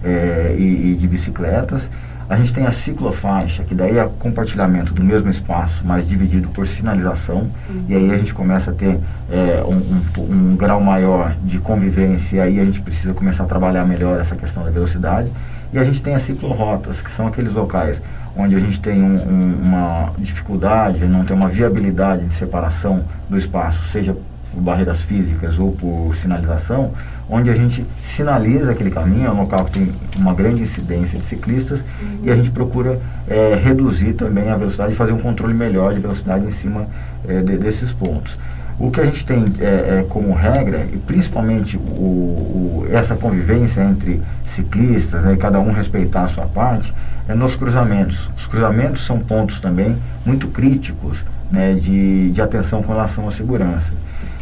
é, 0.02 0.56
e, 0.58 0.92
e, 0.92 0.96
de 0.96 1.06
bicicletas. 1.06 1.88
A 2.28 2.34
gente 2.36 2.52
tem 2.52 2.66
a 2.66 2.72
ciclofaixa, 2.72 3.62
que 3.62 3.72
daí 3.72 3.98
é 3.98 4.10
compartilhamento 4.18 4.92
do 4.92 5.04
mesmo 5.04 5.30
espaço, 5.30 5.82
mas 5.84 6.08
dividido 6.08 6.48
por 6.48 6.66
sinalização. 6.66 7.48
Uhum. 7.70 7.84
E 7.88 7.94
aí 7.94 8.10
a 8.10 8.16
gente 8.16 8.34
começa 8.34 8.72
a 8.72 8.74
ter 8.74 8.98
é, 9.30 9.62
um, 9.64 10.20
um, 10.20 10.52
um 10.52 10.56
grau 10.56 10.80
maior 10.80 11.36
de 11.44 11.58
convivência, 11.60 12.38
e 12.38 12.40
aí 12.40 12.58
a 12.58 12.64
gente 12.64 12.80
precisa 12.80 13.14
começar 13.14 13.44
a 13.44 13.46
trabalhar 13.46 13.84
melhor 13.84 14.20
essa 14.20 14.34
questão 14.34 14.64
da 14.64 14.70
velocidade. 14.70 15.30
E 15.72 15.78
a 15.78 15.84
gente 15.84 16.02
tem 16.02 16.14
as 16.14 16.22
ciclorotas, 16.22 17.00
que 17.00 17.10
são 17.10 17.26
aqueles 17.26 17.52
locais 17.52 18.00
onde 18.36 18.54
a 18.54 18.58
gente 18.60 18.80
tem 18.80 19.02
um, 19.02 19.16
um, 19.16 19.60
uma 19.62 20.12
dificuldade, 20.18 21.04
não 21.06 21.24
tem 21.24 21.34
uma 21.34 21.48
viabilidade 21.48 22.26
de 22.26 22.34
separação 22.34 23.02
do 23.28 23.38
espaço, 23.38 23.86
seja 23.90 24.14
por 24.52 24.60
barreiras 24.60 25.00
físicas 25.00 25.58
ou 25.58 25.72
por 25.72 26.14
sinalização, 26.16 26.92
onde 27.28 27.50
a 27.50 27.54
gente 27.54 27.84
sinaliza 28.04 28.70
aquele 28.70 28.90
caminho, 28.90 29.26
é 29.26 29.30
um 29.30 29.40
local 29.40 29.64
que 29.64 29.72
tem 29.72 29.90
uma 30.18 30.32
grande 30.32 30.62
incidência 30.62 31.18
de 31.18 31.24
ciclistas 31.24 31.80
uhum. 31.80 32.20
e 32.22 32.30
a 32.30 32.36
gente 32.36 32.50
procura 32.50 33.00
é, 33.28 33.54
reduzir 33.62 34.12
também 34.12 34.48
a 34.48 34.56
velocidade 34.56 34.92
e 34.92 34.96
fazer 34.96 35.12
um 35.12 35.18
controle 35.18 35.52
melhor 35.52 35.92
de 35.92 36.00
velocidade 36.00 36.46
em 36.46 36.50
cima 36.50 36.86
é, 37.26 37.40
de, 37.42 37.58
desses 37.58 37.92
pontos. 37.92 38.36
O 38.78 38.90
que 38.90 39.00
a 39.00 39.06
gente 39.06 39.24
tem 39.24 39.42
é, 39.58 39.64
é, 39.64 40.06
como 40.08 40.34
regra, 40.34 40.86
e 40.92 40.98
principalmente 40.98 41.78
o, 41.78 41.80
o, 41.80 42.86
essa 42.90 43.16
convivência 43.16 43.82
entre 43.82 44.22
ciclistas, 44.44 45.22
né, 45.22 45.36
cada 45.36 45.58
um 45.58 45.72
respeitar 45.72 46.24
a 46.24 46.28
sua 46.28 46.46
parte, 46.46 46.92
é 47.26 47.34
nos 47.34 47.56
cruzamentos. 47.56 48.30
Os 48.36 48.46
cruzamentos 48.46 49.06
são 49.06 49.18
pontos 49.18 49.60
também 49.60 49.96
muito 50.26 50.48
críticos 50.48 51.24
né, 51.50 51.74
de, 51.74 52.30
de 52.30 52.42
atenção 52.42 52.82
com 52.82 52.92
relação 52.92 53.26
à 53.26 53.30
segurança. 53.30 53.90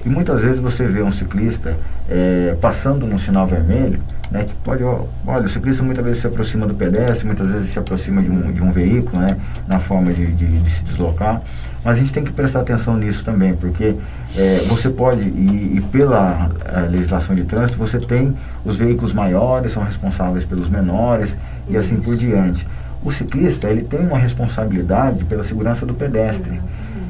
E 0.05 0.09
muitas 0.09 0.43
vezes 0.43 0.59
você 0.59 0.87
vê 0.87 1.03
um 1.03 1.13
ciclista 1.13 1.77
é, 2.09 2.57
passando 2.61 3.07
num 3.07 3.19
sinal 3.19 3.47
vermelho, 3.47 4.01
né, 4.31 4.45
que 4.45 4.55
pode, 4.57 4.83
olha, 4.83 5.45
o 5.45 5.49
ciclista 5.49 5.83
muitas 5.83 6.05
vezes 6.05 6.21
se 6.21 6.27
aproxima 6.27 6.67
do 6.67 6.75
pedestre, 6.75 7.27
muitas 7.27 7.51
vezes 7.51 7.71
se 7.71 7.79
aproxima 7.79 8.23
de 8.23 8.31
um, 8.31 8.53
de 8.53 8.63
um 8.63 8.73
veículo, 8.73 9.21
né, 9.21 9.37
na 9.69 9.79
forma 9.79 10.13
de, 10.13 10.27
de, 10.27 10.59
de 10.59 10.71
se 10.71 10.83
deslocar. 10.85 11.41
Mas 11.85 11.97
a 11.97 12.01
gente 12.01 12.13
tem 12.13 12.25
que 12.25 12.33
prestar 12.33 12.61
atenção 12.61 12.97
nisso 12.97 13.23
também, 13.25 13.55
porque 13.55 13.95
é, 14.37 14.65
você 14.67 14.89
pode, 14.89 15.21
e, 15.21 15.77
e 15.77 15.81
pela 15.93 16.51
é, 16.65 16.81
legislação 16.89 17.37
de 17.37 17.45
trânsito, 17.45 17.79
você 17.79 17.99
tem 17.99 18.35
os 18.65 18.77
veículos 18.77 19.13
maiores, 19.13 19.73
são 19.73 19.83
responsáveis 19.85 20.47
pelos 20.47 20.69
menores 20.69 21.37
e 21.69 21.77
assim 21.77 21.97
por 21.97 22.17
diante. 22.17 22.67
O 23.05 23.13
ciclista, 23.13 23.69
ele 23.69 23.83
tem 23.83 24.01
uma 24.01 24.19
responsabilidade 24.19 25.25
pela 25.27 25.43
segurança 25.43 25.85
do 25.85 25.93
pedestre. 25.93 26.59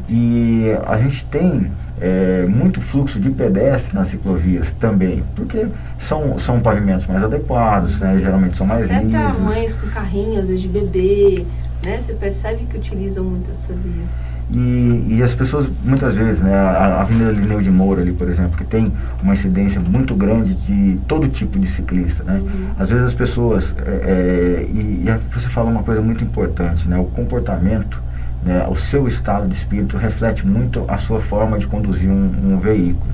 E 0.08 0.76
a 0.84 0.98
gente 0.98 1.24
tem 1.26 1.70
é, 2.00 2.46
muito 2.48 2.80
fluxo 2.80 3.20
de 3.20 3.30
pedestre 3.30 3.94
nas 3.94 4.08
ciclovias 4.08 4.72
também, 4.80 5.22
porque 5.34 5.66
são, 5.98 6.38
são 6.38 6.60
pavimentos 6.60 7.06
mais 7.06 7.22
adequados, 7.22 7.98
né, 8.00 8.18
geralmente 8.18 8.56
são 8.56 8.66
mais 8.66 8.84
Até 8.84 9.00
lisos. 9.00 9.14
Até 9.14 9.32
para 9.32 9.38
mães 9.38 9.74
com 9.74 9.86
carrinhos, 9.88 10.38
às 10.38 10.48
vezes 10.48 10.62
de 10.62 10.68
bebê, 10.68 11.44
né, 11.82 11.98
você 11.98 12.14
percebe 12.14 12.64
que 12.64 12.76
utilizam 12.76 13.24
muito 13.24 13.50
essa 13.50 13.72
via. 13.72 14.04
E, 14.52 15.16
e 15.16 15.22
as 15.22 15.34
pessoas, 15.34 15.70
muitas 15.82 16.14
vezes, 16.14 16.42
né, 16.42 16.54
a, 16.54 16.70
a 16.70 17.02
Avenida 17.02 17.32
Lineu 17.32 17.62
de 17.62 17.70
Moura 17.70 18.02
ali, 18.02 18.12
por 18.12 18.28
exemplo, 18.28 18.58
que 18.58 18.64
tem 18.64 18.92
uma 19.22 19.32
incidência 19.32 19.80
muito 19.80 20.14
grande 20.14 20.54
de 20.54 21.00
todo 21.08 21.28
tipo 21.28 21.58
de 21.58 21.66
ciclista, 21.66 22.22
né? 22.24 22.42
Uhum. 22.42 22.66
Às 22.78 22.90
vezes 22.90 23.06
as 23.06 23.14
pessoas, 23.14 23.74
é, 23.86 23.90
é, 23.90 24.66
e, 24.68 25.04
e 25.06 25.34
você 25.34 25.48
fala 25.48 25.70
uma 25.70 25.82
coisa 25.82 26.02
muito 26.02 26.22
importante, 26.22 26.86
né? 26.88 26.98
O 26.98 27.06
comportamento, 27.06 28.02
né, 28.44 28.66
o 28.68 28.76
seu 28.76 29.08
estado 29.08 29.48
de 29.48 29.54
espírito 29.54 29.96
reflete 29.96 30.46
muito 30.46 30.84
a 30.86 30.98
sua 30.98 31.20
forma 31.20 31.58
de 31.58 31.66
conduzir 31.66 32.10
um, 32.10 32.54
um 32.54 32.58
veículo. 32.58 33.12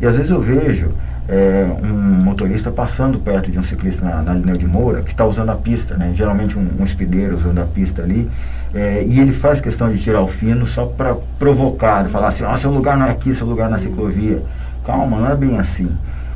E 0.00 0.06
às 0.06 0.16
vezes 0.16 0.30
eu 0.30 0.40
vejo 0.40 0.92
é, 1.28 1.66
um 1.82 2.22
motorista 2.22 2.70
passando 2.70 3.18
perto 3.18 3.50
de 3.50 3.58
um 3.58 3.64
ciclista 3.64 4.04
na, 4.04 4.22
na 4.22 4.34
linha 4.34 4.56
de 4.56 4.66
Moura, 4.66 5.02
que 5.02 5.10
está 5.10 5.24
usando 5.24 5.50
a 5.50 5.54
pista, 5.54 5.96
né? 5.96 6.12
geralmente 6.14 6.58
um, 6.58 6.68
um 6.80 6.84
espideiro 6.84 7.36
usando 7.36 7.58
a 7.60 7.64
pista 7.64 8.02
ali, 8.02 8.28
é, 8.74 9.04
e 9.06 9.20
ele 9.20 9.32
faz 9.32 9.60
questão 9.60 9.90
de 9.92 10.02
tirar 10.02 10.22
o 10.22 10.28
fino 10.28 10.66
só 10.66 10.86
para 10.86 11.14
provocar, 11.38 12.04
falar 12.08 12.28
assim, 12.28 12.44
oh, 12.44 12.56
seu 12.56 12.70
lugar 12.70 12.96
não 12.96 13.06
é 13.06 13.10
aqui, 13.10 13.34
seu 13.34 13.46
lugar 13.46 13.68
na 13.68 13.78
ciclovia. 13.78 14.42
Calma, 14.84 15.18
não 15.18 15.30
é 15.30 15.36
bem 15.36 15.58
assim. 15.58 15.88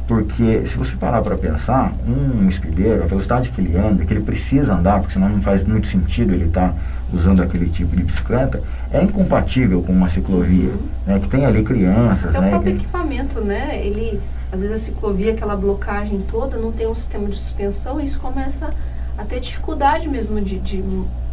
Porque 0.07 0.63
se 0.67 0.77
você 0.77 0.95
parar 0.95 1.21
para 1.23 1.37
pensar, 1.37 1.93
um 2.07 2.47
espideiro, 2.47 3.03
a 3.03 3.07
velocidade 3.07 3.51
que 3.51 3.61
ele 3.61 3.77
anda, 3.77 4.05
que 4.05 4.13
ele 4.13 4.23
precisa 4.23 4.75
andar, 4.75 5.01
porque 5.01 5.15
senão 5.15 5.29
não 5.29 5.43
faz 5.43 5.67
muito 5.67 5.89
sentido 5.89 6.33
ele 6.33 6.45
estar 6.45 6.69
tá 6.69 6.75
usando 7.13 7.43
aquele 7.43 7.69
tipo 7.69 7.95
de 7.97 8.05
bicicleta, 8.05 8.63
é 8.91 9.03
incompatível 9.03 9.83
com 9.83 9.93
uma 9.93 10.09
ciclovia, 10.09 10.73
né, 11.07 11.19
que 11.19 11.29
tem 11.29 11.45
ali 11.45 11.63
crianças. 11.63 12.35
É 12.35 12.41
né, 12.41 12.47
o 12.47 12.51
próprio 12.51 12.73
que... 12.73 12.83
equipamento, 12.83 13.41
né? 13.41 13.81
Ele, 13.85 14.21
às 14.53 14.61
vezes 14.61 14.75
a 14.75 14.79
ciclovia, 14.79 15.33
aquela 15.33 15.57
blocagem 15.57 16.21
toda, 16.29 16.57
não 16.57 16.73
tem 16.73 16.87
um 16.87 16.95
sistema 16.95 17.29
de 17.29 17.37
suspensão, 17.37 18.01
e 18.01 18.07
isso 18.07 18.19
começa 18.19 18.73
a 19.17 19.25
ter 19.25 19.41
dificuldade 19.41 20.09
mesmo 20.09 20.41
de, 20.41 20.59
de 20.59 20.85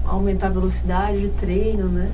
aumentar 0.06 0.48
a 0.48 0.52
velocidade 0.52 1.20
de 1.20 1.30
treino, 1.30 1.88
né? 1.88 2.10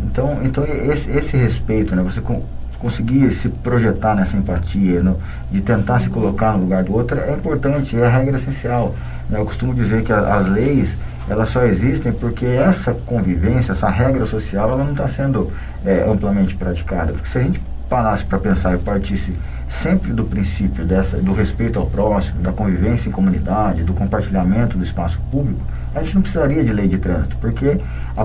Então, 0.00 0.38
então 0.42 0.64
esse, 0.64 1.10
esse 1.10 1.36
respeito, 1.36 1.94
né? 1.94 2.02
Você 2.02 2.20
com, 2.20 2.42
conseguir 2.78 3.30
se 3.32 3.48
projetar 3.48 4.14
nessa 4.14 4.36
empatia, 4.36 5.02
no, 5.02 5.16
de 5.50 5.60
tentar 5.60 6.00
se 6.00 6.10
colocar 6.10 6.52
no 6.54 6.60
lugar 6.60 6.82
do 6.82 6.92
outro, 6.92 7.18
é 7.18 7.32
importante, 7.32 7.96
é 7.96 8.06
a 8.06 8.10
regra 8.10 8.36
essencial. 8.36 8.94
Né? 9.28 9.38
Eu 9.38 9.44
costumo 9.44 9.72
dizer 9.72 10.02
que 10.02 10.12
a, 10.12 10.36
as 10.36 10.48
leis 10.48 10.90
elas 11.28 11.48
só 11.48 11.62
existem 11.64 12.12
porque 12.12 12.46
essa 12.46 12.92
convivência, 12.92 13.72
essa 13.72 13.88
regra 13.88 14.26
social, 14.26 14.70
ela 14.70 14.84
não 14.84 14.92
está 14.92 15.06
sendo 15.06 15.52
é, 15.84 16.04
amplamente 16.08 16.54
praticada. 16.54 17.12
Porque 17.12 17.28
se 17.28 17.38
a 17.38 17.42
gente 17.42 17.60
parasse 17.88 18.24
para 18.24 18.38
pensar 18.38 18.74
e 18.74 18.78
partisse 18.78 19.34
sempre 19.68 20.12
do 20.12 20.24
princípio 20.24 20.84
dessa, 20.84 21.16
do 21.18 21.32
respeito 21.32 21.78
ao 21.78 21.86
próximo, 21.86 22.40
da 22.40 22.52
convivência 22.52 23.08
em 23.08 23.12
comunidade, 23.12 23.82
do 23.84 23.94
compartilhamento 23.94 24.76
do 24.76 24.84
espaço 24.84 25.20
público, 25.30 25.60
a 25.94 26.02
gente 26.02 26.14
não 26.14 26.22
precisaria 26.22 26.64
de 26.64 26.72
lei 26.72 26.88
de 26.88 26.98
trânsito, 26.98 27.36
porque 27.40 27.78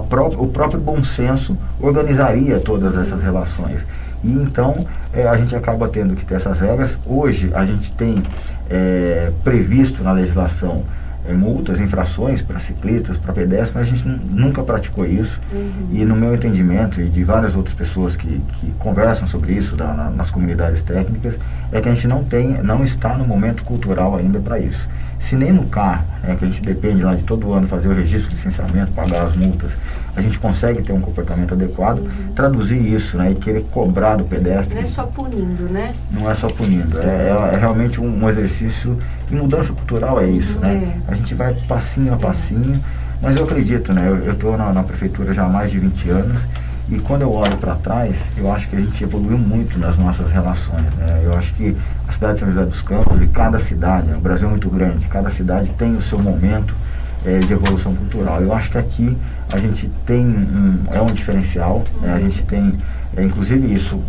pró 0.10 0.28
o 0.28 0.48
próprio 0.48 0.80
bom 0.80 1.04
senso 1.04 1.58
organizaria 1.80 2.60
todas 2.60 2.96
essas 2.98 3.22
relações. 3.22 3.82
E 4.24 4.32
então 4.32 4.86
é, 5.14 5.28
a 5.28 5.38
gente 5.38 5.56
acaba 5.56 5.88
tendo 5.88 6.16
que 6.16 6.26
ter 6.26 6.36
essas 6.36 6.60
regras. 6.60 6.98
Hoje 7.06 7.52
a 7.54 7.66
gente 7.66 7.92
tem 7.94 8.22
é, 8.70 9.32
previsto 9.44 10.04
na 10.04 10.12
legislação 10.12 10.84
multas, 11.34 11.80
infrações 11.80 12.42
para 12.42 12.60
ciclistas, 12.60 13.18
para 13.18 13.34
pedestres, 13.34 13.74
mas 13.74 13.84
a 13.84 13.86
gente 13.86 14.08
nunca 14.08 14.64
praticou 14.64 15.06
isso. 15.06 15.40
Uhum. 15.52 15.90
E 15.92 16.06
no 16.06 16.16
meu 16.16 16.34
entendimento 16.34 17.02
e 17.02 17.10
de 17.10 17.24
várias 17.24 17.56
outras 17.56 17.76
pessoas 17.76 18.16
que, 18.16 18.42
que 18.60 18.72
conversam 18.80 19.28
sobre 19.28 19.54
isso 19.54 19.76
da, 19.76 19.94
na, 19.94 20.10
nas 20.10 20.32
comunidades 20.32 20.82
técnicas, 20.82 21.38
é 21.72 21.82
que 21.82 21.90
a 21.90 21.94
gente 21.94 22.08
não 22.08 22.24
tem, 22.24 22.62
não 22.64 22.84
está 22.84 23.18
no 23.18 23.26
momento 23.26 23.64
cultural 23.64 24.16
ainda 24.16 24.40
para 24.40 24.60
isso. 24.60 24.88
Se 25.20 25.36
nem 25.36 25.52
no 25.52 25.66
carro, 25.66 26.06
é, 26.24 26.36
que 26.36 26.46
a 26.46 26.48
gente 26.48 26.62
depende 26.62 27.04
lá 27.04 27.16
de 27.16 27.24
todo 27.24 27.52
ano 27.52 27.68
fazer 27.68 27.88
o 27.88 27.94
registro 27.94 28.30
de 28.30 28.36
licenciamento, 28.36 28.92
pagar 28.92 29.24
as 29.24 29.36
multas, 29.36 29.72
a 30.18 30.22
gente 30.22 30.40
consegue 30.40 30.82
ter 30.82 30.92
um 30.92 31.00
comportamento 31.00 31.54
adequado, 31.54 32.00
uhum. 32.00 32.34
traduzir 32.36 32.82
isso 32.82 33.18
né, 33.18 33.32
e 33.32 33.36
querer 33.36 33.64
cobrar 33.72 34.16
do 34.16 34.24
pedestre. 34.24 34.74
Não 34.74 34.82
é 34.82 34.88
só 34.88 35.04
punindo, 35.04 35.64
né? 35.70 35.94
Não 36.12 36.30
é 36.30 36.34
só 36.34 36.48
punindo, 36.48 37.00
é, 37.00 37.04
é, 37.06 37.56
é 37.56 37.58
realmente 37.58 38.02
um, 38.02 38.24
um, 38.24 38.28
exercício 38.28 38.98
de 39.30 39.36
mudança 39.36 39.72
cultural, 39.72 40.20
é 40.20 40.28
isso, 40.28 40.58
né? 40.60 40.98
É. 41.08 41.12
A 41.12 41.16
gente 41.16 41.36
vai 41.36 41.54
passinho 41.68 42.14
a 42.14 42.18
passinho, 42.18 42.84
mas 43.22 43.38
eu 43.38 43.44
acredito, 43.46 43.94
né? 43.94 44.10
Eu 44.26 44.34
estou 44.34 44.58
na, 44.58 44.74
na 44.74 44.84
prefeitura 44.84 45.34
já 45.34 45.46
há 45.46 45.50
mais 45.50 45.70
de 45.70 45.80
20 45.80 46.10
anos 46.10 46.42
e 46.90 47.00
quando 47.00 47.22
eu 47.22 47.34
olho 47.34 47.58
para 47.58 47.76
trás, 47.76 48.16
eu 48.38 48.52
acho 48.52 48.70
que 48.70 48.76
a 48.78 48.80
gente 48.80 49.04
evoluiu 49.04 49.38
muito 49.38 49.78
nas 49.78 49.98
nossas 49.98 50.32
relações. 50.32 50.86
Né? 50.96 51.22
Eu 51.26 51.36
acho 51.36 51.54
que 51.54 51.76
a 52.08 52.12
cidade 52.14 52.36
de 52.36 52.40
São 52.40 52.52
José 52.52 52.66
dos 52.66 52.82
Campos, 52.82 53.22
e 53.22 53.28
cada 53.28 53.60
cidade, 53.60 54.14
o 54.14 54.20
Brasil 54.22 54.48
é 54.48 54.52
muito 54.52 54.70
grande, 54.70 55.06
cada 55.08 55.30
cidade 55.30 55.70
tem 55.72 55.96
o 55.96 56.02
seu 56.02 56.18
momento 56.18 56.74
é, 57.28 57.40
de 57.40 57.52
evolução 57.52 57.94
cultural. 57.94 58.42
Eu 58.42 58.54
acho 58.54 58.72
que 58.72 58.78
aqui 58.78 59.18
a 59.52 59.58
gente 59.58 59.92
tem 60.06 60.26
um, 60.26 60.84
é 60.92 61.02
um 61.02 61.06
diferencial, 61.08 61.84
né? 62.02 62.14
a 62.14 62.20
gente 62.20 62.44
tem, 62.46 62.74
é, 63.18 63.24
inclusive 63.24 63.74
isso 63.74 64.02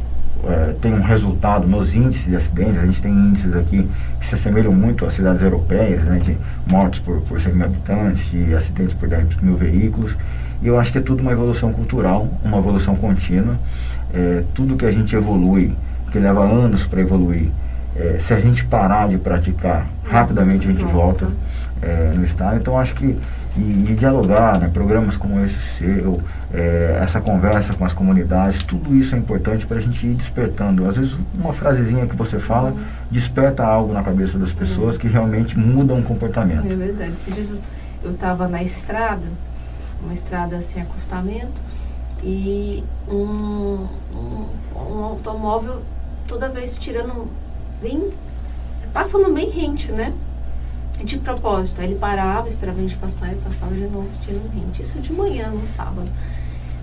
é, 0.45 0.75
tem 0.81 0.95
um 0.95 1.03
resultado 1.03 1.67
nos 1.67 1.97
índices 1.97 2.27
de 2.27 2.37
acidentes, 2.37 2.79
a 2.79 2.87
gente 2.87 3.03
tem 3.03 3.13
índices 3.13 3.57
aqui 3.57 3.89
que 4.21 4.27
se 4.27 4.37
assemelham 4.37 4.73
muito 4.73 5.05
às 5.05 5.15
cidades 5.15 5.43
europeias, 5.43 6.03
né, 6.05 6.21
de 6.21 6.39
mortes 6.71 7.01
por, 7.01 7.21
por 7.23 7.41
100 7.41 7.55
mil 7.55 7.65
habitantes, 7.65 8.31
de 8.31 8.55
acidentes 8.55 8.95
por 8.95 9.09
10 9.09 9.37
mil 9.39 9.57
veículos, 9.57 10.17
e 10.63 10.69
eu 10.69 10.79
acho 10.79 10.93
que 10.93 10.99
é 10.99 11.01
tudo 11.01 11.21
uma 11.21 11.33
evolução 11.33 11.73
cultural, 11.73 12.29
uma 12.45 12.59
evolução 12.59 12.95
contínua, 12.95 13.59
é, 14.15 14.45
tudo 14.55 14.77
que 14.77 14.87
a 14.87 14.93
gente 14.93 15.15
evolui, 15.17 15.75
que 16.13 16.21
leva 16.21 16.45
anos 16.45 16.87
para 16.87 17.01
evoluir, 17.01 17.51
é, 17.97 18.17
se 18.21 18.33
a 18.33 18.41
gente 18.41 18.65
parar 18.65 19.09
de 19.09 19.19
praticar, 19.19 19.89
rapidamente 20.05 20.69
a 20.69 20.71
gente 20.71 20.85
volta 20.85 21.27
é, 21.83 22.13
no 22.15 22.25
estado. 22.25 22.57
Então 22.57 22.79
acho 22.79 22.95
que 22.95 23.19
e, 23.57 23.91
e 23.91 23.95
dialogar, 23.95 24.59
né, 24.59 24.71
programas 24.73 25.17
como 25.17 25.45
esse 25.45 25.57
seu, 25.79 26.23
é, 26.53 26.99
essa 27.03 27.21
conversa 27.21 27.75
com 27.75 27.85
as 27.85 27.93
comunidades, 27.93 28.63
tudo 28.65 28.95
isso 28.95 29.15
é 29.15 29.19
importante 29.19 29.67
para 29.67 29.79
a 29.79 29.81
gente 29.81 30.07
ir 30.07 30.15
despertando. 30.15 30.89
Às 30.89 30.97
vezes 30.97 31.17
uma 31.35 31.53
frasezinha 31.53 32.07
que 32.07 32.15
você 32.15 32.39
fala 32.39 32.73
desperta 33.11 33.65
algo 33.65 33.93
na 33.93 34.03
cabeça 34.03 34.39
das 34.39 34.53
pessoas 34.53 34.97
que 34.97 35.09
realmente 35.09 35.59
mudam 35.59 35.99
o 35.99 36.03
comportamento. 36.03 36.67
É 36.67 36.75
verdade. 36.75 37.17
Se 37.17 37.33
diz, 37.33 37.63
eu 38.03 38.13
estava 38.13 38.47
na 38.47 38.63
estrada, 38.63 39.27
uma 40.03 40.13
estrada 40.13 40.61
sem 40.63 40.83
acostamento, 40.83 41.61
e 42.23 42.83
um, 43.09 43.87
um, 44.13 44.47
um 44.77 45.05
automóvel 45.05 45.83
toda 46.27 46.49
vez 46.49 46.77
tirando 46.77 47.29
bem, 47.81 48.11
passando 48.93 49.33
bem 49.33 49.49
rente, 49.51 49.91
né? 49.93 50.13
De 51.03 51.19
propósito, 51.19 51.81
aí 51.81 51.89
ele 51.89 51.99
parava, 51.99 52.49
esperava 52.49 52.79
a 52.79 52.83
gente 52.83 52.97
passar 52.97 53.33
e 53.33 53.37
passava 53.37 53.73
de 53.73 53.83
novo, 53.83 54.09
tirando 54.21 54.51
rente. 54.53 54.83
Isso 54.83 54.99
de 55.01 55.13
manhã, 55.13 55.49
no 55.49 55.67
sábado. 55.67 56.09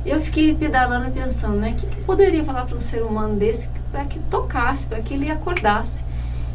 Eu 0.06 0.22
fiquei 0.22 0.56
pedalando 0.56 1.12
pensando, 1.12 1.58
né? 1.58 1.72
O 1.72 1.76
que, 1.76 1.88
que 1.88 2.02
poderia 2.02 2.44
falar 2.44 2.66
para 2.66 2.78
um 2.78 2.82
ser 2.82 3.02
humano 3.02 3.36
desse 3.36 3.70
para 3.92 4.06
que 4.06 4.20
tocasse, 4.20 4.88
para 4.88 5.02
que 5.02 5.16
ele 5.16 5.30
acordasse? 5.30 6.06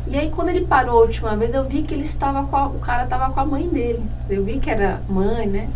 E 0.07 0.17
aí 0.17 0.31
quando 0.31 0.49
ele 0.49 0.65
parou 0.65 1.01
a 1.01 1.03
última 1.03 1.37
vez, 1.37 1.53
eu 1.53 1.65
vi 1.65 1.83
que 1.83 1.93
ele 1.93 2.05
estava 2.05 2.39
a, 2.39 2.67
o 2.67 2.79
cara 2.79 3.05
estava 3.05 3.33
com 3.33 3.41
a 3.41 3.45
mãe 3.45 3.69
dele. 3.69 4.03
Eu 4.29 4.45
vi 4.45 4.59
que 4.59 4.71
era 4.71 5.03
mãe, 5.09 5.47
né? 5.47 5.69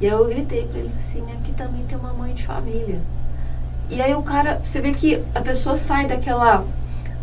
E 0.00 0.06
aí 0.06 0.12
eu 0.12 0.26
gritei 0.26 0.66
para 0.66 0.80
ele 0.80 0.92
assim, 0.98 1.22
aqui 1.32 1.52
também 1.52 1.84
tem 1.84 1.96
uma 1.96 2.12
mãe 2.12 2.34
de 2.34 2.44
família. 2.44 3.00
E 3.88 4.02
aí 4.02 4.14
o 4.14 4.22
cara, 4.22 4.60
você 4.62 4.80
vê 4.80 4.92
que 4.92 5.22
a 5.34 5.40
pessoa 5.40 5.76
sai 5.76 6.06
daquela 6.06 6.64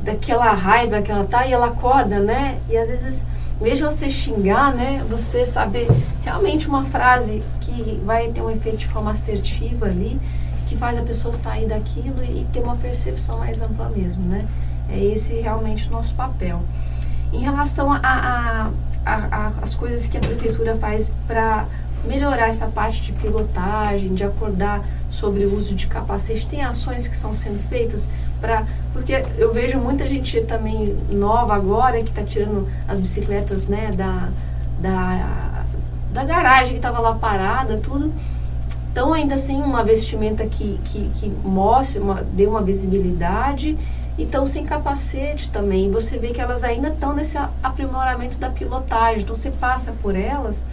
daquela 0.03 0.51
raiva 0.53 1.01
que 1.01 1.11
ela 1.11 1.25
tá 1.25 1.45
e 1.45 1.53
ela 1.53 1.67
acorda, 1.67 2.19
né? 2.19 2.59
E 2.69 2.77
às 2.77 2.89
vezes, 2.89 3.27
de 3.69 3.84
você 3.84 4.10
xingar, 4.10 4.74
né, 4.74 5.06
você 5.10 5.45
saber 5.45 5.88
realmente 6.24 6.67
uma 6.67 6.84
frase 6.86 7.43
que 7.60 8.02
vai 8.04 8.30
ter 8.30 8.41
um 8.41 8.50
efeito 8.50 8.78
de 8.78 8.88
forma 8.88 9.12
assertiva 9.12 9.86
ali, 9.86 10.19
que 10.67 10.76
faz 10.76 10.97
a 10.97 11.02
pessoa 11.04 11.34
sair 11.34 11.67
daquilo 11.67 12.24
e 12.24 12.45
ter 12.52 12.60
uma 12.60 12.76
percepção 12.76 13.38
mais 13.38 13.62
ampla 13.62 13.89
mesmo, 13.89 14.24
né? 14.24 14.47
É 14.89 14.97
esse 14.97 15.34
realmente 15.36 15.88
o 15.88 15.91
nosso 15.91 16.15
papel. 16.15 16.62
Em 17.32 17.39
relação 17.39 17.91
a, 17.91 18.00
a, 18.04 18.69
a, 19.06 19.15
a 19.15 19.52
as 19.62 19.76
coisas 19.76 20.08
que 20.08 20.17
a 20.17 20.19
prefeitura 20.19 20.76
faz 20.78 21.13
para 21.28 21.65
melhorar 22.06 22.47
essa 22.47 22.67
parte 22.67 23.02
de 23.04 23.12
pilotagem, 23.13 24.13
de 24.13 24.24
acordar 24.24 24.84
sobre 25.10 25.45
o 25.45 25.56
uso 25.56 25.76
de 25.76 25.88
capacete. 25.88 26.47
Tem 26.47 26.63
ações 26.63 27.08
que 27.08 27.15
estão 27.15 27.36
sendo 27.36 27.62
feitas 27.69 28.08
para. 28.41 28.65
Porque 28.91 29.13
eu 29.38 29.54
vejo 29.54 29.77
muita 29.77 30.08
gente 30.08 30.41
também 30.41 30.97
nova 31.10 31.56
agora 31.56 32.01
que 32.01 32.10
está 32.10 32.23
tirando 32.23 32.67
as 32.88 32.99
bicicletas 32.99 33.69
né, 33.69 33.91
da, 33.95 34.30
da, 34.80 35.63
da 36.12 36.25
garagem 36.25 36.71
que 36.71 36.77
estava 36.77 36.99
lá 36.99 37.13
parada, 37.15 37.77
tudo. 37.77 38.12
Então, 38.91 39.13
ainda 39.13 39.38
sem 39.38 39.62
uma 39.63 39.86
vestimenta 39.86 40.45
que, 40.45 40.77
que, 40.84 41.10
que 41.15 41.30
mostre, 41.45 41.99
uma, 42.01 42.15
dê 42.15 42.45
uma 42.45 42.62
visibilidade 42.62 43.77
e 44.17 44.23
estão 44.23 44.45
sem 44.45 44.65
capacete 44.65 45.49
também. 45.49 45.89
Você 45.91 46.17
vê 46.17 46.30
que 46.30 46.41
elas 46.41 46.62
ainda 46.62 46.89
estão 46.89 47.13
nesse 47.13 47.38
aprimoramento 47.63 48.38
da 48.38 48.49
pilotagem. 48.49 49.21
Então, 49.21 49.34
você 49.34 49.49
passa 49.49 49.93
por 50.01 50.13
elas 50.13 50.65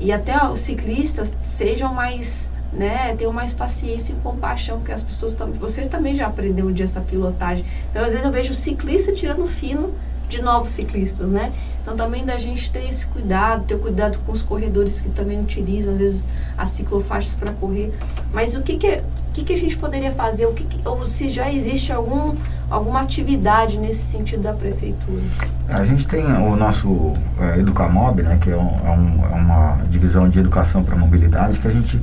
e 0.00 0.10
até 0.10 0.44
os 0.48 0.58
ciclistas 0.58 1.36
sejam 1.40 1.94
mais, 1.94 2.50
né, 2.72 3.14
tenham 3.16 3.32
mais 3.32 3.52
paciência 3.52 4.14
e 4.14 4.16
compaixão, 4.16 4.78
porque 4.78 4.92
as 4.92 5.04
pessoas 5.04 5.34
também, 5.34 5.58
você 5.58 5.82
também 5.82 6.16
já 6.16 6.26
aprendeu 6.26 6.66
um 6.66 6.72
dia 6.72 6.84
essa 6.84 7.00
pilotagem. 7.00 7.64
Então, 7.90 8.04
às 8.04 8.12
vezes 8.12 8.24
eu 8.24 8.32
vejo 8.32 8.52
o 8.52 8.54
ciclista 8.54 9.12
tirando 9.12 9.46
fino 9.46 9.92
de 10.28 10.40
novos 10.40 10.70
ciclistas, 10.70 11.28
né? 11.28 11.52
Então 11.82 11.96
também 11.96 12.24
da 12.24 12.38
gente 12.38 12.70
ter 12.72 12.88
esse 12.88 13.06
cuidado, 13.06 13.64
ter 13.64 13.78
cuidado 13.78 14.18
com 14.24 14.32
os 14.32 14.40
corredores 14.40 15.00
que 15.00 15.10
também 15.10 15.40
utilizam 15.40 15.92
às 15.92 15.98
vezes 15.98 16.30
as 16.56 16.70
ciclofaixas 16.70 17.34
para 17.34 17.52
correr. 17.52 17.92
Mas 18.32 18.54
o 18.54 18.62
que 18.62 18.78
que, 18.78 19.02
que 19.34 19.44
que 19.44 19.52
a 19.52 19.58
gente 19.58 19.76
poderia 19.76 20.12
fazer? 20.12 20.46
O 20.46 20.54
que, 20.54 20.64
que 20.64 20.88
ou 20.88 21.04
se 21.04 21.28
já 21.28 21.52
existe 21.52 21.92
algum 21.92 22.34
alguma 22.70 23.00
atividade 23.00 23.76
nesse 23.76 24.04
sentido 24.04 24.42
da 24.42 24.54
prefeitura? 24.54 25.22
A 25.68 25.84
gente 25.84 26.06
tem 26.06 26.24
o 26.24 26.56
nosso 26.56 27.14
é, 27.38 27.58
Educamob, 27.58 28.22
né, 28.22 28.38
que 28.40 28.50
é, 28.50 28.56
um, 28.56 29.24
é, 29.24 29.32
é 29.32 29.34
uma 29.34 29.78
divisão 29.90 30.28
de 30.28 30.38
educação 30.38 30.82
para 30.82 30.96
mobilidade, 30.96 31.58
que 31.58 31.68
a 31.68 31.70
gente 31.70 32.00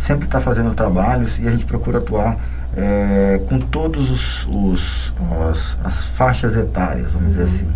sempre 0.00 0.24
está 0.24 0.40
fazendo 0.40 0.74
trabalhos 0.74 1.38
e 1.38 1.46
a 1.46 1.50
gente 1.50 1.66
procura 1.66 1.98
atuar 1.98 2.36
é, 2.76 3.40
com 3.48 3.58
todos 3.58 4.10
os, 4.10 4.46
os 4.46 5.12
as, 5.48 5.76
as, 5.84 6.04
faixas 6.06 6.56
etárias, 6.56 7.12
vamos 7.12 7.30
dizer 7.30 7.44
assim. 7.44 7.68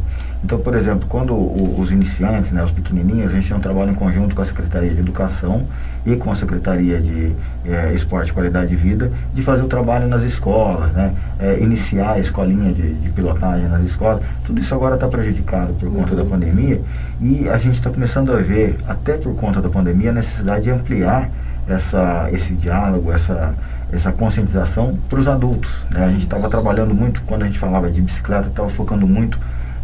Então, 0.43 0.59
por 0.59 0.75
exemplo, 0.75 1.07
quando 1.09 1.35
o, 1.35 1.81
os 1.81 1.91
iniciantes, 1.91 2.53
né, 2.53 2.63
os 2.63 2.71
pequenininhos, 2.71 3.31
a 3.31 3.35
gente 3.35 3.49
tem 3.49 3.57
um 3.57 3.61
trabalho 3.61 3.91
em 3.91 3.95
conjunto 3.95 4.37
com 4.37 4.43
a 4.43 4.45
Secretaria 4.45 4.91
de 4.91 5.01
Educação 5.01 5.67
e 6.05 6.17
com 6.17 6.31
a 6.31 6.37
Secretaria 6.37 7.01
de 7.01 7.33
é, 7.65 7.95
Esporte 7.95 8.29
e 8.29 8.33
Qualidade 8.33 8.69
de 8.69 8.77
Vida, 8.77 9.11
de 9.33 9.43
fazer 9.43 9.63
o 9.63 9.69
trabalho 9.69 10.07
nas 10.07 10.23
escolas, 10.23 10.93
né, 10.93 11.15
é, 11.39 11.59
iniciar 11.61 12.13
a 12.13 12.19
escolinha 12.19 12.73
de, 12.73 12.95
de, 12.95 13.09
pilotagem 13.11 13.69
nas 13.69 13.83
escolas. 13.85 14.23
Tudo 14.45 14.61
isso 14.61 14.75
agora 14.75 14.97
está 14.97 15.09
prejudicado 15.09 15.73
por 15.75 15.91
conta 15.91 16.11
uhum. 16.11 16.17
da 16.17 16.25
pandemia 16.25 16.81
e 17.21 17.49
a 17.49 17.57
gente 17.57 17.77
está 17.77 17.91
começando 17.91 18.31
a 18.33 18.41
ver, 18.41 18.77
até 18.87 19.15
por 19.17 19.35
conta 19.35 19.63
da 19.63 19.71
pandemia, 19.71 20.11
a 20.11 20.15
necessidade 20.15 20.65
de 20.65 20.71
ampliar 20.71 21.31
essa, 21.69 22.29
esse 22.33 22.55
diálogo, 22.55 23.13
essa 23.13 23.55
essa 23.93 24.11
conscientização 24.13 24.99
para 25.09 25.21
os 25.21 25.29
adultos. 25.29 25.71
Né? 25.91 26.05
A 26.05 26.09
gente 26.09 26.23
estava 26.23 26.49
trabalhando 26.49 26.95
muito, 26.95 27.23
quando 27.23 27.43
a 27.43 27.47
gente 27.47 27.59
falava 27.59 27.91
de 27.91 28.01
bicicleta, 28.03 28.49
estava 28.49 28.69
focando 28.69 29.07
muito 29.07 29.39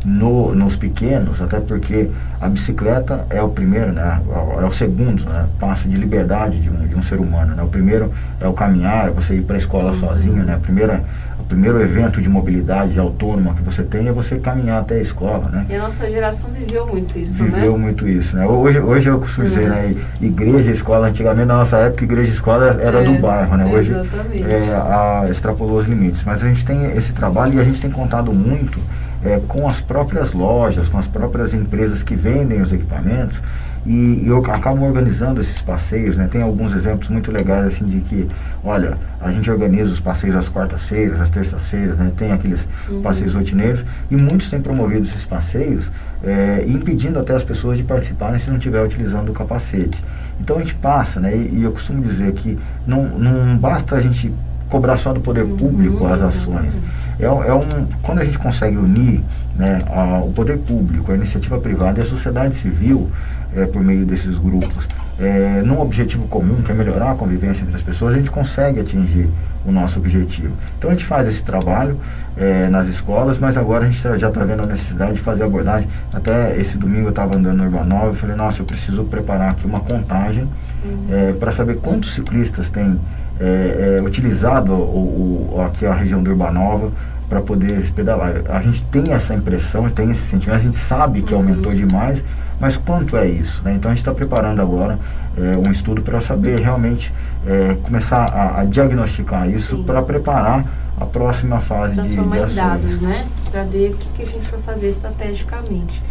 no, 0.05 0.55
nos 0.55 0.77
pequenos, 0.77 1.41
até 1.41 1.61
porque 1.61 2.11
a 2.41 2.49
bicicleta 2.49 3.27
é 3.29 3.43
o 3.43 3.51
primeiro, 3.51 3.93
né, 3.93 4.21
é 4.61 4.65
o 4.65 4.73
segundo 4.73 5.25
né, 5.25 5.47
passo 5.59 5.89
de 5.89 5.97
liberdade 5.97 6.59
de 6.59 6.71
um, 6.71 6.87
de 6.87 6.95
um 6.95 7.03
ser 7.03 7.21
humano. 7.21 7.55
Né? 7.55 7.63
O 7.63 7.69
primeiro 7.69 8.13
é 8.41 8.49
o 8.49 8.53
caminhar, 8.53 9.09
é 9.09 9.11
você 9.11 9.35
ir 9.35 9.43
para 9.43 9.57
a 9.57 9.59
escola 9.59 9.95
sozinho, 9.95 10.43
né? 10.43 10.55
a 10.55 10.59
primeira 10.59 11.05
primeiro 11.51 11.83
evento 11.83 12.23
de 12.23 12.29
mobilidade 12.29 12.97
autônoma 12.99 13.55
que 13.55 13.63
você 13.63 13.83
tem 13.83 14.07
é 14.07 14.13
você 14.13 14.39
caminhar 14.39 14.81
até 14.81 14.95
a 14.95 15.03
escola, 15.03 15.49
né? 15.51 15.67
E 15.69 15.75
a 15.75 15.81
nossa 15.81 16.09
geração 16.09 16.49
viveu 16.51 16.87
muito 16.87 17.19
isso, 17.19 17.43
viveu 17.43 17.51
né? 17.51 17.59
Viveu 17.59 17.79
muito 17.79 18.09
isso, 18.09 18.37
né? 18.37 18.47
Hoje, 18.47 18.79
hoje 18.79 19.09
eu 19.09 19.19
costumo 19.19 19.49
dizer, 19.49 19.69
né? 19.69 19.97
Igreja, 20.21 20.71
escola, 20.71 21.09
antigamente 21.09 21.47
na 21.49 21.57
nossa 21.57 21.77
época, 21.79 22.05
igreja 22.05 22.31
e 22.31 22.35
escola 22.35 22.69
era 22.81 23.03
é, 23.03 23.05
do 23.05 23.21
bairro, 23.21 23.57
né? 23.57 23.67
Hoje 23.67 23.93
é, 23.93 24.75
a, 24.75 25.29
extrapolou 25.29 25.81
os 25.81 25.89
limites. 25.89 26.23
Mas 26.25 26.43
a 26.43 26.47
gente 26.47 26.65
tem 26.65 26.85
esse 26.97 27.13
trabalho 27.13 27.55
e 27.55 27.59
a 27.59 27.65
gente 27.65 27.81
tem 27.81 27.91
contado 27.91 28.33
muito 28.33 28.79
é, 29.25 29.41
com 29.49 29.69
as 29.69 29.81
próprias 29.81 30.33
lojas, 30.33 30.89
com 30.89 30.99
as 30.99 31.09
próprias 31.09 31.53
empresas 31.53 32.05
que 32.05 32.15
vendem 32.15 32.63
os 32.63 32.73
equipamentos, 32.73 33.43
e, 33.87 34.25
eu 34.27 34.39
acabo 34.39 34.85
organizando 34.85 35.41
esses 35.41 35.63
passeios, 35.63 36.17
né? 36.17 36.29
Tem 36.31 36.43
alguns 36.43 36.75
exemplos 36.75 37.09
muito 37.09 37.33
legais 37.33 37.67
assim 37.67 37.87
de 37.87 38.01
que, 38.01 38.29
olha, 38.63 38.99
a 39.21 39.31
gente 39.31 39.51
organiza 39.51 39.91
os 39.91 40.01
passeios 40.01 40.37
às 40.37 40.49
quartas-feiras, 40.49 41.21
às 41.21 41.31
terças-feiras, 41.31 41.97
né? 41.97 42.13
Tem 42.17 42.31
aqueles 42.33 42.69
uhum. 42.89 43.01
passeios 43.01 43.35
rotineiros 43.35 43.85
e 44.11 44.17
muitos 44.17 44.51
têm 44.51 44.61
promovido 44.61 45.07
esses 45.07 45.25
passeios, 45.25 45.91
é, 46.23 46.65
impedindo 46.67 47.19
até 47.19 47.35
as 47.35 47.45
pessoas 47.45 47.79
de 47.79 47.85
participarem 47.85 48.39
se 48.39 48.51
não 48.51 48.59
estiver 48.59 48.85
utilizando 48.85 49.31
o 49.31 49.33
capacete. 49.33 50.05
Então 50.39 50.57
a 50.57 50.61
gente 50.61 50.75
passa, 50.75 51.19
né? 51.19 51.35
E, 51.35 51.61
e, 51.61 51.63
eu 51.63 51.73
costumo 51.73 52.03
dizer 52.03 52.33
que 52.33 52.59
não, 52.87 53.05
não 53.19 53.57
basta 53.57 53.97
a 53.97 54.01
gente 54.01 54.33
cobrar 54.69 54.97
só 54.99 55.13
do 55.13 55.21
poder 55.21 55.45
uhum, 55.45 55.57
público 55.57 56.05
uhum, 56.05 56.13
as 56.13 56.21
ações. 56.21 56.75
É, 57.19 57.25
é, 57.25 57.55
um, 57.55 57.87
quando 58.03 58.21
a 58.21 58.25
gente 58.25 58.39
consegue 58.39 58.77
unir 58.77 59.23
né, 59.57 59.83
a, 59.89 60.19
o 60.19 60.33
poder 60.33 60.59
público, 60.59 61.13
a 61.13 61.15
iniciativa 61.15 61.59
privada 61.59 62.01
e 62.01 62.03
a 62.03 62.07
sociedade 62.07 62.55
civil, 62.55 63.11
é, 63.55 63.67
por 63.67 63.83
meio 63.83 64.05
desses 64.05 64.39
grupos, 64.39 64.87
é, 65.19 65.63
num 65.65 65.81
objetivo 65.81 66.27
comum, 66.29 66.63
que 66.63 66.73
é 66.73 66.75
melhorar 66.75 67.13
a 67.13 67.15
convivência 67.15 67.63
entre 67.63 67.77
as 67.77 67.83
pessoas, 67.83 68.15
a 68.15 68.17
gente 68.17 68.31
consegue 68.31 68.81
atingir 68.81 69.29
o 69.67 69.71
nosso 69.71 69.99
objetivo. 69.99 70.55
Então 70.79 70.91
a 70.91 70.93
gente 70.95 71.05
faz 71.05 71.29
esse 71.29 71.43
trabalho 71.43 71.99
é, 72.37 72.69
nas 72.69 72.89
escolas, 72.89 73.39
mas 73.39 73.57
agora 73.57 73.85
a 73.85 73.91
gente 73.91 74.03
tá, 74.03 74.17
já 74.17 74.29
está 74.29 74.43
vendo 74.45 74.63
a 74.63 74.67
necessidade 74.67 75.15
de 75.15 75.21
fazer 75.21 75.45
abordagem. 75.45 75.89
Até 76.13 76.59
esse 76.59 76.79
domingo 76.79 77.07
eu 77.07 77.11
estava 77.11 77.37
andando 77.37 77.59
no 77.59 77.65
Urbanova 77.65 78.13
e 78.13 78.17
falei, 78.17 78.37
nossa, 78.37 78.63
eu 78.63 78.65
preciso 78.65 79.05
preparar 79.05 79.51
aqui 79.51 79.67
uma 79.67 79.81
contagem 79.81 80.45
uhum. 80.85 81.07
É, 81.11 81.33
para 81.35 81.53
saber 81.53 81.77
quantos 81.77 82.15
ciclistas 82.15 82.71
têm 82.71 82.99
é, 83.39 83.99
é, 83.99 84.03
utilizado 84.03 84.73
o, 84.73 85.55
o, 85.55 85.63
aqui 85.63 85.85
a 85.85 85.93
região 85.93 86.23
do 86.23 86.31
Urbanova 86.31 86.91
para 87.29 87.41
poder 87.41 87.91
pedalar. 87.93 88.33
A 88.49 88.61
gente 88.61 88.83
tem 88.85 89.13
essa 89.13 89.35
impressão, 89.35 89.89
tem 89.89 90.11
esse 90.11 90.23
sentimento, 90.23 90.59
a 90.59 90.63
gente 90.63 90.77
sabe 90.77 91.23
que 91.23 91.33
aumentou 91.33 91.73
demais, 91.73 92.23
mas 92.61 92.77
quanto 92.77 93.17
é 93.17 93.27
isso? 93.27 93.63
Né? 93.65 93.75
Então 93.75 93.91
a 93.91 93.95
gente 93.95 94.03
está 94.03 94.13
preparando 94.13 94.61
agora 94.61 94.99
é, 95.37 95.57
um 95.57 95.71
estudo 95.73 96.03
para 96.03 96.21
saber 96.21 96.61
realmente 96.61 97.13
é, 97.47 97.75
começar 97.83 98.25
a, 98.27 98.61
a, 98.61 98.65
diagnosticar 98.65 99.49
isso 99.49 99.83
para 99.85 100.03
preparar 100.03 100.65
a 101.01 101.07
próxima 101.07 101.61
fase 101.61 101.95
Transformar 101.95 102.41
de, 102.41 102.47
de 102.47 102.53
em 102.53 102.55
dados, 102.55 103.01
né? 103.01 103.27
Para 103.51 103.65
ver 103.65 103.93
o 103.93 103.97
que, 103.97 104.09
que 104.11 104.23
a 104.23 104.27
gente 104.27 104.51
vai 104.51 104.61
fazer 104.61 104.91
estrategicamente. 104.91 106.03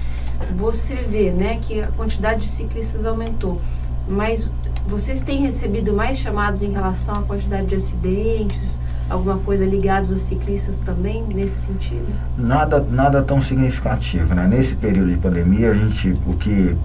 Você 0.58 0.96
vê, 0.96 1.32
né, 1.32 1.60
que 1.62 1.82
a 1.82 1.88
quantidade 1.88 2.42
de 2.42 2.50
ciclistas 2.50 3.06
aumentou, 3.06 3.62
mas 4.08 4.52
vocês 4.88 5.22
têm 5.22 5.42
recebido 5.42 5.94
mais 5.94 6.18
chamados 6.18 6.64
em 6.64 6.72
relação 6.72 7.16
à 7.16 7.22
quantidade 7.22 7.68
de 7.68 7.76
acidentes, 7.76 8.80
alguma 9.10 9.38
coisa 9.40 9.66
ligados 9.66 10.12
a 10.12 10.18
ciclistas 10.18 10.80
também 10.82 11.24
nesse 11.24 11.68
sentido? 11.68 12.08
Nada, 12.38 12.80
nada 12.80 13.22
tão 13.22 13.42
significativo, 13.42 14.34
né? 14.34 14.48
Nesse 14.48 14.76
período 14.76 15.12
de 15.12 15.18
pandemia, 15.18 15.72
a 15.72 15.76
gente, 15.76 16.18
o 16.26 16.34
que 16.34 16.76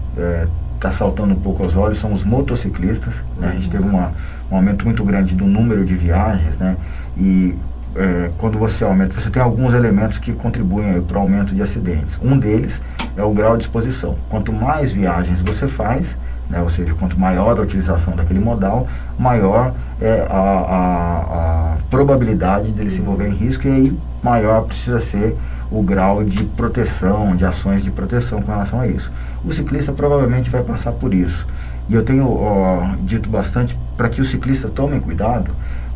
está 0.77 0.89
é, 0.89 0.93
saltando 0.93 1.35
um 1.35 1.41
pouco 1.41 1.63
aos 1.63 1.77
olhos 1.77 1.99
são 1.99 2.13
os 2.13 2.25
motociclistas, 2.25 3.15
né? 3.39 3.49
A 3.49 3.55
gente 3.55 3.71
teve 3.71 3.85
uma, 3.85 4.13
um 4.51 4.57
aumento 4.57 4.85
muito 4.85 5.05
grande 5.05 5.35
do 5.35 5.47
número 5.47 5.85
de 5.85 5.95
viagens, 5.95 6.57
né? 6.57 6.77
E 7.17 7.55
é, 7.97 8.31
quando 8.39 8.59
você 8.59 8.85
aumenta, 8.85 9.15
você 9.21 9.31
tem 9.31 9.43
alguns 9.43 9.75
elementos 9.75 10.19
que 10.19 10.33
contribuem 10.33 11.01
para 11.03 11.19
o 11.19 11.21
aumento 11.21 11.55
de 11.55 11.63
acidentes. 11.63 12.19
Um 12.23 12.39
deles 12.39 12.81
é 13.17 13.23
o 13.23 13.31
grau 13.31 13.57
de 13.57 13.65
exposição. 13.65 14.17
Quanto 14.29 14.53
mais 14.53 14.93
viagens 14.93 15.41
você 15.41 15.69
faz, 15.69 16.17
né, 16.55 16.63
ou 16.63 16.71
seja, 16.71 16.95
quanto 16.95 17.19
maior 17.19 17.59
a 17.59 17.63
utilização 17.63 18.15
daquele 18.15 18.39
modal, 18.39 18.87
maior 19.19 19.75
é 20.01 20.25
a, 20.31 20.39
a, 20.39 21.73
a 21.73 21.77
probabilidade 21.91 22.71
dele 22.71 22.91
se 22.91 23.01
envolver 23.01 23.27
em 23.27 23.35
risco 23.35 23.67
e 23.67 23.71
aí 23.71 23.99
maior 24.23 24.63
precisa 24.63 25.01
ser 25.01 25.37
o 25.71 25.83
grau 25.83 26.23
de 26.23 26.45
proteção, 26.45 27.35
de 27.35 27.45
ações 27.45 27.83
de 27.83 27.91
proteção 27.91 28.41
com 28.41 28.53
relação 28.53 28.81
a 28.81 28.87
isso. 28.87 29.13
O 29.45 29.53
ciclista 29.53 29.93
provavelmente 29.93 30.49
vai 30.49 30.63
passar 30.63 30.93
por 30.93 31.13
isso. 31.13 31.45
E 31.89 31.95
eu 31.95 32.05
tenho 32.05 32.31
ó, 32.31 32.95
dito 33.01 33.29
bastante 33.29 33.77
para 33.97 34.09
que 34.09 34.21
o 34.21 34.25
ciclista 34.25 34.69
tome 34.69 35.01
cuidado, 35.01 35.51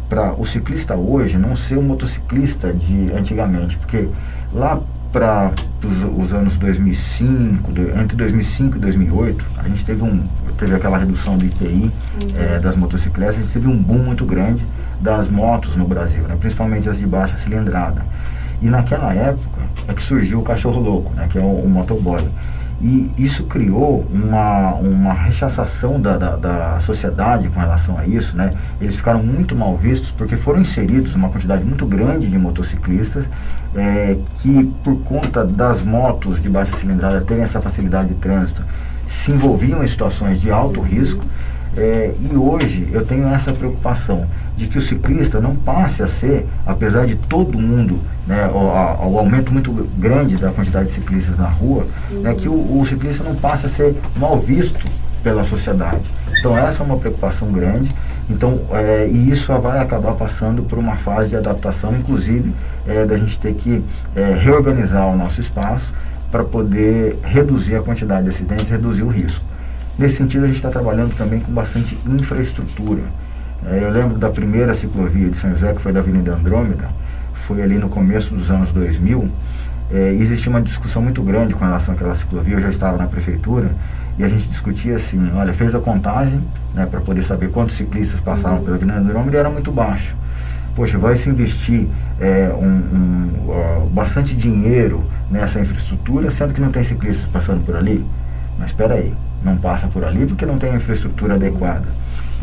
para 0.09 0.32
o 0.32 0.44
ciclista 0.44 0.96
hoje 0.96 1.38
não 1.38 1.54
ser 1.54 1.76
o 1.78 1.82
motociclista 1.82 2.72
de 2.72 3.12
antigamente, 3.12 3.76
porque 3.78 4.09
lá 4.52 4.80
para 5.12 5.52
os, 5.82 6.24
os, 6.24 6.32
anos 6.32 6.56
2005, 6.56 7.72
do, 7.72 8.00
entre 8.00 8.16
2005 8.16 8.76
e 8.76 8.80
2008, 8.80 9.46
a 9.59 9.68
gente 9.68 9.84
teve, 9.84 10.02
um, 10.02 10.22
teve 10.59 10.74
aquela 10.74 10.98
redução 10.98 11.36
do 11.36 11.44
IPI 11.44 11.66
uhum. 11.66 11.90
é, 12.36 12.59
das 12.59 12.76
motocicletas, 12.76 13.36
a 13.36 13.40
gente 13.40 13.52
teve 13.52 13.66
um 13.66 13.76
boom 13.76 13.98
muito 13.98 14.24
grande 14.24 14.64
das 15.00 15.28
motos 15.28 15.76
no 15.76 15.86
Brasil, 15.86 16.22
né, 16.24 16.36
principalmente 16.38 16.88
as 16.88 16.98
de 16.98 17.06
baixa 17.06 17.36
cilindrada. 17.36 18.02
E 18.61 18.68
naquela 18.68 19.14
época 19.14 19.61
é 19.86 19.94
que 19.94 20.02
surgiu 20.02 20.40
o 20.40 20.42
cachorro 20.42 20.80
louco, 20.80 21.14
né, 21.14 21.28
que 21.30 21.38
é 21.38 21.40
o, 21.40 21.44
o 21.44 21.68
motoboy. 21.68 22.22
E 22.81 23.11
isso 23.18 23.45
criou 23.45 24.07
uma, 24.12 24.74
uma 24.74 25.12
rechaçação 25.12 26.01
da, 26.01 26.16
da, 26.16 26.37
da, 26.37 26.81
sociedade 26.81 27.49
com 27.49 27.59
relação 27.59 27.99
a 27.99 28.07
isso, 28.07 28.37
né? 28.37 28.55
Eles 28.81 28.97
ficaram 28.97 29.20
muito 29.20 29.57
mal 29.57 29.76
vistos 29.76 30.12
porque 30.12 30.37
foram 30.37 30.61
inseridos 30.61 31.16
uma 31.16 31.29
quantidade 31.29 31.64
muito 31.64 31.85
grande 31.85 32.29
de 32.29 32.39
motociclistas 32.39 33.24
é, 33.74 34.16
que, 34.39 34.64
por 34.85 34.97
conta 35.01 35.45
das 35.45 35.83
motos 35.83 36.41
de 36.41 36.49
baixa 36.49 36.70
cilindrada 36.76 37.20
terem 37.20 37.43
essa 37.43 37.61
facilidade 37.61 38.09
de 38.11 38.14
trânsito, 38.14 38.62
se 39.09 39.33
envolviam 39.33 39.83
em 39.83 39.89
situações 39.89 40.41
de 40.41 40.51
alto 40.51 40.81
risco. 40.81 41.24
É, 41.76 42.14
e 42.31 42.37
hoje 42.37 42.89
eu 42.93 43.05
tenho 43.05 43.26
essa 43.29 43.53
preocupação 43.53 44.26
de 44.59 44.66
que 44.66 44.76
o 44.76 44.82
ciclista 44.82 45.40
não 45.40 45.54
passe 45.54 46.02
a 46.02 46.09
ser, 46.09 46.44
apesar 46.66 47.06
de 47.06 47.14
todo 47.14 47.56
mundo, 47.56 48.00
né, 48.26 48.50
o, 48.52 48.70
a, 48.70 49.06
o 49.06 49.16
aumento 49.16 49.52
muito 49.52 49.72
grande 49.96 50.36
da 50.36 50.50
quantidade 50.50 50.88
de 50.88 50.94
ciclistas 50.94 51.38
na 51.38 51.46
rua, 51.46 51.86
uhum. 52.11 52.20
né, 52.22 52.34
que 52.34 52.48
o, 52.48 52.80
o, 52.80 52.84
ciclista 52.84 53.22
não 53.22 53.36
passe 53.36 53.66
a 53.66 53.70
ser 53.70 53.94
mal 54.16 54.40
visto 54.40 54.84
pela 55.22 55.44
sociedade. 55.44 56.02
Então 56.40 56.59
essa 56.59 56.82
é 56.82 56.86
uma 56.86 56.96
preocupação 56.96 57.52
grande. 57.52 57.94
Então, 58.28 58.61
é, 58.72 59.09
e 59.09 59.30
isso 59.30 59.56
vai 59.61 59.78
acabar 59.78 60.14
passando 60.14 60.62
por 60.64 60.76
uma 60.76 60.96
fase 60.96 61.28
de 61.28 61.36
adaptação, 61.36 61.96
inclusive 61.96 62.52
é, 62.86 63.06
da 63.06 63.16
gente 63.16 63.38
ter 63.38 63.54
que 63.54 63.82
é, 64.14 64.34
reorganizar 64.34 65.06
o 65.06 65.16
nosso 65.16 65.40
espaço 65.40 65.94
para 66.32 66.42
poder 66.42 67.16
reduzir 67.22 67.76
a 67.76 67.80
quantidade 67.80 68.24
de 68.24 68.30
acidentes, 68.30 68.68
reduzir 68.68 69.02
o 69.02 69.09
risco. 69.09 69.42
Nesse 69.96 70.16
sentido, 70.16 70.44
a 70.44 70.46
gente 70.46 70.56
está 70.56 70.68
trabalhando 70.68 71.16
também 71.16 71.40
com 71.40 71.52
bastante 71.52 71.96
infraestrutura. 72.06 73.02
É, 73.66 73.82
eu 73.82 73.90
lembro 73.90 74.18
da 74.18 74.30
primeira 74.30 74.74
ciclovia 74.74 75.28
de 75.30 75.36
São 75.36 75.50
José, 75.50 75.72
que 75.74 75.80
foi 75.80 75.92
da 75.92 76.00
Avenida 76.00 76.34
Andrômeda, 76.34 76.88
foi 77.46 77.62
ali 77.62 77.76
no 77.76 77.88
começo 77.88 78.34
dos 78.34 78.50
anos 78.50 78.70
2000. 78.72 79.28
É, 79.90 80.12
existia 80.14 80.50
uma 80.50 80.61
discussão 80.61 81.02
muito 81.02 81.22
grande 81.22 81.54
com 81.54 81.64
relação 81.64 81.94
àquela 81.94 82.14
ciclovia, 82.14 82.54
eu 82.54 82.61
já 82.61 82.68
estava 82.68 82.98
na 82.98 83.06
prefeitura, 83.06 83.70
e 84.18 84.24
a 84.24 84.28
gente 84.28 84.48
discutia 84.48 84.96
assim, 84.96 85.32
olha, 85.34 85.52
fez 85.52 85.74
a 85.74 85.78
contagem, 85.78 86.40
né, 86.74 86.86
para 86.86 87.00
poder 87.00 87.22
saber 87.22 87.50
quantos 87.50 87.76
ciclistas 87.76 88.20
passavam 88.20 88.62
pela 88.62 88.76
Avenida 88.76 88.98
Andrômeda 88.98 89.36
e 89.36 89.40
era 89.40 89.50
muito 89.50 89.72
baixo. 89.72 90.14
Poxa, 90.76 90.98
vai 90.98 91.16
se 91.16 91.28
investir 91.28 91.88
é, 92.20 92.50
um, 92.54 92.64
um, 92.64 93.50
uh, 93.50 93.90
bastante 93.90 94.34
dinheiro 94.36 95.02
nessa 95.30 95.59
infraestrutura, 95.59 96.30
sendo 96.30 96.54
que 96.54 96.61
não 96.61 96.70
tem 96.70 96.84
ciclistas 96.84 97.28
passando 97.30 97.64
por 97.64 97.74
ali? 97.74 98.04
Mas 98.59 98.68
espera 98.68 98.94
aí, 98.94 99.12
não 99.42 99.56
passa 99.56 99.88
por 99.88 100.04
ali 100.04 100.26
porque 100.26 100.46
não 100.46 100.59
tem 100.59 100.74
infraestrutura 100.74 101.34
adequada. 101.34 101.86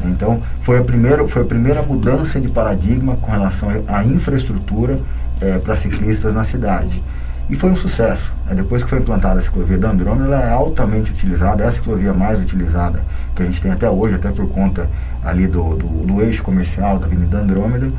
Então, 0.03 0.41
foi 0.61 0.79
a 0.79 0.83
primeira, 0.83 1.27
foi 1.27 1.41
a 1.41 1.45
primeira 1.45 1.81
mudança 1.81 2.39
de 2.39 2.49
paradigma 2.49 3.15
com 3.17 3.31
relação 3.31 3.69
à 3.87 4.03
infraestrutura 4.03 4.97
é, 5.41 5.57
para 5.57 5.75
ciclistas 5.75 6.33
na 6.33 6.43
cidade. 6.43 7.01
E 7.49 7.55
foi 7.55 7.69
um 7.69 7.75
sucesso. 7.75 8.33
Né? 8.47 8.55
Depois 8.55 8.83
que 8.83 8.89
foi 8.89 8.99
implantada 8.99 9.39
a 9.39 9.43
ciclovia 9.43 9.77
da 9.77 9.91
Andrômeda, 9.91 10.25
ela 10.25 10.43
é 10.43 10.51
altamente 10.51 11.11
utilizada, 11.11 11.63
é 11.63 11.67
a 11.67 11.71
ciclovia 11.71 12.13
mais 12.13 12.39
utilizada 12.39 13.03
que 13.35 13.43
a 13.43 13.45
gente 13.45 13.61
tem 13.61 13.71
até 13.71 13.89
hoje, 13.89 14.15
até 14.15 14.31
por 14.31 14.47
conta 14.49 14.89
ali 15.23 15.47
do, 15.47 15.75
do, 15.75 15.87
do 16.05 16.21
eixo 16.21 16.41
comercial 16.41 16.97
da 16.97 17.05
Avenida 17.05 17.37
Andrômeda. 17.37 17.89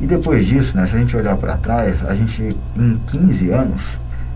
E 0.00 0.06
depois 0.06 0.44
disso, 0.44 0.76
né, 0.76 0.86
se 0.86 0.94
a 0.94 0.98
gente 0.98 1.16
olhar 1.16 1.36
para 1.36 1.56
trás, 1.56 2.04
a 2.04 2.14
gente 2.14 2.56
em 2.76 3.00
15 3.06 3.50
anos 3.50 3.82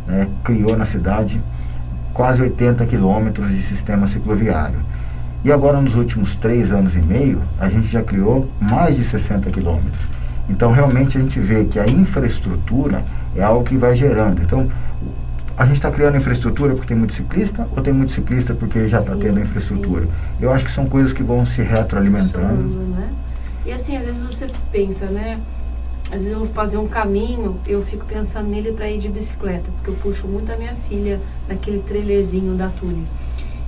né, 0.07 0.29
criou 0.45 0.77
na 0.77 0.87
cidade 0.87 1.41
quase 2.15 2.41
80 2.41 2.87
quilômetros 2.87 3.51
de 3.51 3.63
sistema 3.63 4.07
cicloviário. 4.09 4.79
E 5.47 5.53
agora, 5.53 5.81
nos 5.81 5.95
últimos 5.95 6.35
três 6.35 6.73
anos 6.73 6.97
e 6.97 6.99
meio, 6.99 7.41
a 7.57 7.69
gente 7.69 7.87
já 7.87 8.03
criou 8.03 8.49
mais 8.59 8.97
de 8.97 9.05
60 9.05 9.49
quilômetros. 9.53 10.09
Então, 10.51 10.73
realmente, 10.73 11.17
a 11.17 11.21
gente 11.21 11.39
vê 11.39 11.65
que 11.67 11.79
a 11.79 11.87
infraestrutura 11.87 13.05
é 13.37 13.45
algo 13.45 13.63
que 13.63 13.77
vai 13.77 13.95
gerando. 13.95 14.43
Então, 14.43 14.69
a 15.57 15.65
gente 15.65 15.77
está 15.77 15.89
criando 15.89 16.17
infraestrutura 16.17 16.75
porque 16.75 16.89
tem 16.89 16.97
muito 16.97 17.15
ciclista 17.15 17.65
ou 17.77 17.81
tem 17.81 17.93
muito 17.93 18.11
ciclista 18.11 18.55
porque 18.55 18.89
já 18.89 18.99
está 18.99 19.15
tendo 19.15 19.39
infraestrutura? 19.39 20.07
Sim. 20.07 20.13
Eu 20.41 20.53
acho 20.53 20.65
que 20.65 20.71
são 20.73 20.87
coisas 20.87 21.13
que 21.13 21.23
vão 21.23 21.47
se 21.47 21.63
retroalimentando. 21.63 22.65
né? 22.97 23.09
E 23.65 23.71
assim, 23.71 23.97
às 23.97 24.05
vezes 24.05 24.23
você 24.23 24.49
pensa, 24.73 25.07
né? 25.07 25.39
Às 26.07 26.23
vezes 26.23 26.33
eu 26.33 26.41
vou 26.41 26.49
fazer 26.49 26.79
um 26.79 26.89
caminho, 26.89 27.57
eu 27.69 27.85
fico 27.85 28.05
pensando 28.05 28.49
nele 28.49 28.73
para 28.73 28.91
ir 28.91 28.99
de 28.99 29.09
bicicleta, 29.09 29.71
porque 29.77 29.91
eu 29.91 29.95
puxo 29.95 30.27
muito 30.27 30.51
a 30.51 30.57
minha 30.57 30.75
filha 30.75 31.21
naquele 31.49 31.79
trailerzinho 31.79 32.57
da 32.57 32.67
Tule. 32.67 33.05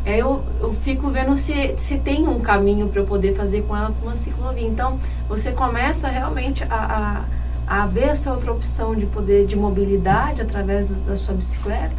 Aí 0.08 0.20
eu, 0.20 0.42
eu 0.58 0.72
fico 0.72 1.10
vendo 1.10 1.36
se, 1.36 1.76
se 1.76 1.98
tem 1.98 2.26
um 2.26 2.40
caminho 2.40 2.88
para 2.88 3.02
eu 3.02 3.06
poder 3.06 3.34
fazer 3.34 3.60
com 3.62 3.76
ela 3.76 3.92
uma 4.02 4.16
ciclovia. 4.16 4.66
Então, 4.66 4.98
você 5.28 5.52
começa 5.52 6.08
realmente 6.08 6.64
a, 6.64 7.24
a, 7.68 7.82
a 7.82 7.86
ver 7.86 8.08
essa 8.08 8.32
outra 8.32 8.50
opção 8.50 8.94
de 8.94 9.04
poder 9.04 9.46
de 9.46 9.54
mobilidade 9.54 10.40
através 10.40 10.88
da 10.88 11.14
sua 11.14 11.34
bicicleta 11.34 11.94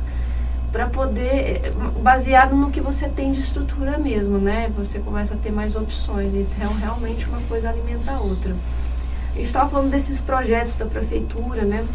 para 0.71 0.87
poder, 0.87 1.71
baseado 2.01 2.55
no 2.55 2.71
que 2.71 2.81
você 2.81 3.07
tem 3.07 3.31
de 3.31 3.41
estrutura 3.41 3.99
mesmo, 3.99 4.39
né? 4.39 4.71
Você 4.75 4.97
começa 4.97 5.35
a 5.35 5.37
ter 5.37 5.51
mais 5.51 5.75
opções. 5.75 6.33
Então, 6.33 6.73
realmente, 6.79 7.27
uma 7.27 7.41
coisa 7.41 7.69
alimenta 7.69 8.13
a 8.13 8.19
outra. 8.19 8.55
Estava 9.35 9.69
falando 9.69 9.91
desses 9.91 10.19
projetos 10.19 10.75
da 10.77 10.85
prefeitura, 10.85 11.63
né? 11.63 11.85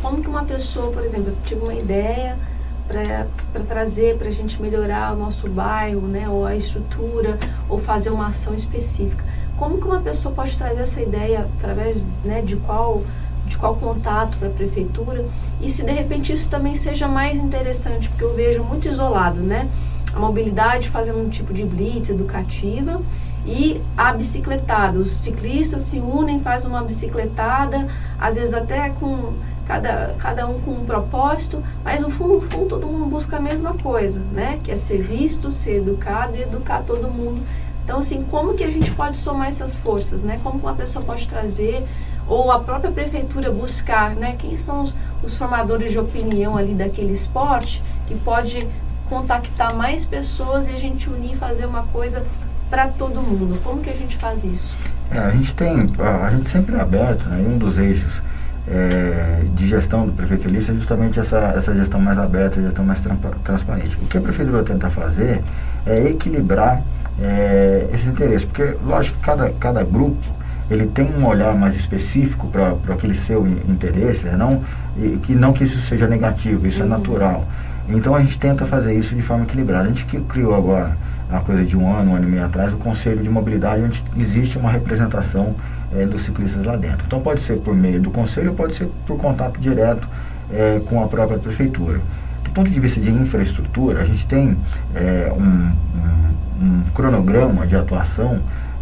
Como 0.00 0.22
que 0.22 0.28
uma 0.28 0.44
pessoa, 0.44 0.90
por 0.90 1.04
exemplo, 1.04 1.28
eu 1.28 1.36
tive 1.44 1.62
uma 1.62 1.74
ideia 1.74 2.38
para 2.86 3.62
trazer, 3.66 4.16
para 4.16 4.28
a 4.28 4.32
gente 4.32 4.60
melhorar 4.60 5.12
o 5.14 5.16
nosso 5.16 5.48
bairro, 5.48 6.02
né? 6.02 6.28
Ou 6.28 6.44
a 6.44 6.54
estrutura, 6.54 7.38
ou 7.68 7.78
fazer 7.78 8.10
uma 8.10 8.28
ação 8.28 8.54
específica. 8.54 9.24
Como 9.56 9.78
que 9.78 9.86
uma 9.86 10.00
pessoa 10.00 10.34
pode 10.34 10.56
trazer 10.56 10.82
essa 10.82 11.00
ideia 11.00 11.48
através 11.58 12.04
né, 12.24 12.42
de 12.42 12.56
qual 12.56 13.02
de 13.46 13.58
qual 13.58 13.76
contato 13.76 14.38
para 14.38 14.48
a 14.48 14.50
prefeitura 14.50 15.26
e 15.60 15.68
se 15.68 15.84
de 15.84 15.92
repente 15.92 16.32
isso 16.32 16.48
também 16.48 16.74
seja 16.76 17.06
mais 17.06 17.36
interessante, 17.36 18.08
porque 18.08 18.24
eu 18.24 18.34
vejo 18.34 18.64
muito 18.64 18.88
isolado, 18.88 19.38
né? 19.40 19.68
A 20.14 20.18
mobilidade 20.18 20.88
fazendo 20.88 21.18
um 21.18 21.28
tipo 21.28 21.52
de 21.52 21.62
blitz 21.62 22.08
educativa 22.08 23.02
e 23.44 23.80
a 23.96 24.12
bicicletada. 24.12 24.98
Os 24.98 25.12
ciclistas 25.12 25.82
se 25.82 25.98
unem, 25.98 26.40
fazem 26.40 26.70
uma 26.70 26.82
bicicletada, 26.82 27.86
às 28.18 28.36
vezes 28.36 28.54
até 28.54 28.90
com 28.90 29.34
cada, 29.66 30.14
cada 30.18 30.46
um 30.46 30.60
com 30.60 30.72
um 30.72 30.84
propósito, 30.84 31.62
mas 31.82 32.00
no 32.00 32.10
fundo, 32.10 32.34
no 32.34 32.40
fundo 32.40 32.66
todo 32.66 32.86
mundo 32.86 33.06
busca 33.06 33.36
a 33.36 33.40
mesma 33.40 33.74
coisa, 33.74 34.20
né? 34.32 34.60
Que 34.62 34.70
é 34.70 34.76
ser 34.76 35.02
visto, 35.02 35.52
ser 35.52 35.78
educado 35.78 36.36
e 36.36 36.42
educar 36.42 36.82
todo 36.82 37.08
mundo. 37.08 37.42
Então, 37.84 37.98
assim, 37.98 38.24
como 38.30 38.54
que 38.54 38.64
a 38.64 38.70
gente 38.70 38.90
pode 38.92 39.16
somar 39.16 39.48
essas 39.48 39.78
forças, 39.78 40.22
né? 40.22 40.40
Como 40.42 40.58
uma 40.58 40.74
pessoa 40.74 41.04
pode 41.04 41.28
trazer 41.28 41.84
ou 42.26 42.50
a 42.50 42.60
própria 42.60 42.90
prefeitura 42.90 43.50
buscar, 43.50 44.14
né, 44.16 44.34
quem 44.38 44.56
são 44.56 44.82
os, 44.82 44.94
os, 45.22 45.36
formadores 45.36 45.92
de 45.92 45.98
opinião 45.98 46.56
ali 46.56 46.74
daquele 46.74 47.12
esporte 47.12 47.82
que 48.06 48.14
pode 48.14 48.66
contactar 49.08 49.74
mais 49.74 50.04
pessoas 50.06 50.66
e 50.66 50.70
a 50.70 50.78
gente 50.78 51.10
unir 51.10 51.34
e 51.34 51.36
fazer 51.36 51.66
uma 51.66 51.82
coisa 51.82 52.24
para 52.70 52.88
todo 52.88 53.20
mundo. 53.20 53.60
Como 53.62 53.82
que 53.82 53.90
a 53.90 53.94
gente 53.94 54.16
faz 54.16 54.44
isso? 54.44 54.74
É, 55.10 55.18
a 55.18 55.30
gente 55.30 55.54
tem, 55.54 55.86
a, 55.98 56.30
gente 56.30 56.48
sempre 56.48 56.76
é 56.76 56.80
aberto, 56.80 57.28
né, 57.28 57.44
um 57.46 57.58
dos 57.58 57.76
eixos 57.76 58.22
é, 58.66 59.42
de 59.54 59.68
gestão 59.68 60.06
do 60.06 60.12
prefeito 60.12 60.48
Elício 60.48 60.72
é 60.72 60.76
justamente 60.76 61.20
essa, 61.20 61.52
essa 61.56 61.74
gestão 61.74 62.00
mais 62.00 62.18
aberta, 62.18 62.60
gestão 62.60 62.84
mais 62.84 63.00
transparente. 63.42 63.96
O 64.00 64.06
que 64.06 64.16
a 64.16 64.20
prefeitura 64.20 64.62
tenta 64.62 64.88
fazer 64.90 65.42
é 65.86 66.08
equilibrar 66.08 66.82
é, 67.20 67.88
esses 67.92 68.06
interesses, 68.06 68.44
porque 68.44 68.76
lógico 68.84 69.18
que 69.18 69.24
cada, 69.24 69.50
cada 69.50 69.84
grupo 69.84 70.22
ele 70.70 70.86
tem 70.86 71.04
um 71.04 71.26
olhar 71.26 71.54
mais 71.54 71.76
específico 71.76 72.48
para 72.48 72.74
aquele 72.94 73.14
seu 73.14 73.46
interesse, 73.46 74.24
né? 74.24 74.36
não, 74.36 74.62
e, 74.96 75.18
que 75.18 75.34
não 75.34 75.52
que 75.52 75.64
isso 75.64 75.80
seja 75.82 76.06
negativo, 76.06 76.66
isso 76.66 76.80
é 76.80 76.84
uhum. 76.84 76.94
é 76.94 76.96
natural. 76.96 77.44
Então 77.88 78.14
a 78.14 78.20
gente 78.20 78.38
tenta 78.38 78.64
fazer 78.64 78.94
isso 78.94 79.14
de 79.14 79.20
forma 79.20 79.44
equilibrada. 79.44 79.84
A 79.84 79.88
gente 79.88 80.04
criou 80.04 80.54
agora, 80.54 80.96
a 81.30 81.40
coisa 81.40 81.64
de 81.64 81.76
um 81.76 81.92
ano, 81.92 82.12
um 82.12 82.16
ano 82.16 82.26
e 82.26 82.30
meio 82.30 82.44
atrás, 82.46 82.72
o 82.72 82.76
Conselho 82.76 83.22
de 83.22 83.28
Mobilidade, 83.28 83.82
onde 83.82 84.02
existe 84.16 84.56
uma 84.56 84.70
representação 84.70 85.54
é, 85.94 86.06
dos 86.06 86.24
ciclistas 86.24 86.64
lá 86.64 86.76
dentro. 86.76 87.04
Então 87.06 87.20
pode 87.20 87.40
ser 87.40 87.58
por 87.58 87.74
meio 87.74 88.00
do 88.00 88.10
Conselho, 88.10 88.54
pode 88.54 88.74
ser 88.74 88.88
por 89.06 89.16
contato 89.18 89.60
direto 89.60 90.08
é, 90.52 90.80
com 90.86 91.02
a 91.02 91.08
própria 91.08 91.38
Prefeitura. 91.38 92.00
Do 92.42 92.50
ponto 92.50 92.70
de 92.70 92.78
vista 92.78 93.00
de 93.00 93.10
infraestrutura, 93.10 94.00
a 94.00 94.04
gente 94.04 94.26
tem 94.26 94.56
é, 94.94 95.32
um, 95.36 95.42
um, 95.42 96.64
um 96.64 96.82
cronograma 96.94 97.66
de 97.66 97.74
atuação 97.74 98.40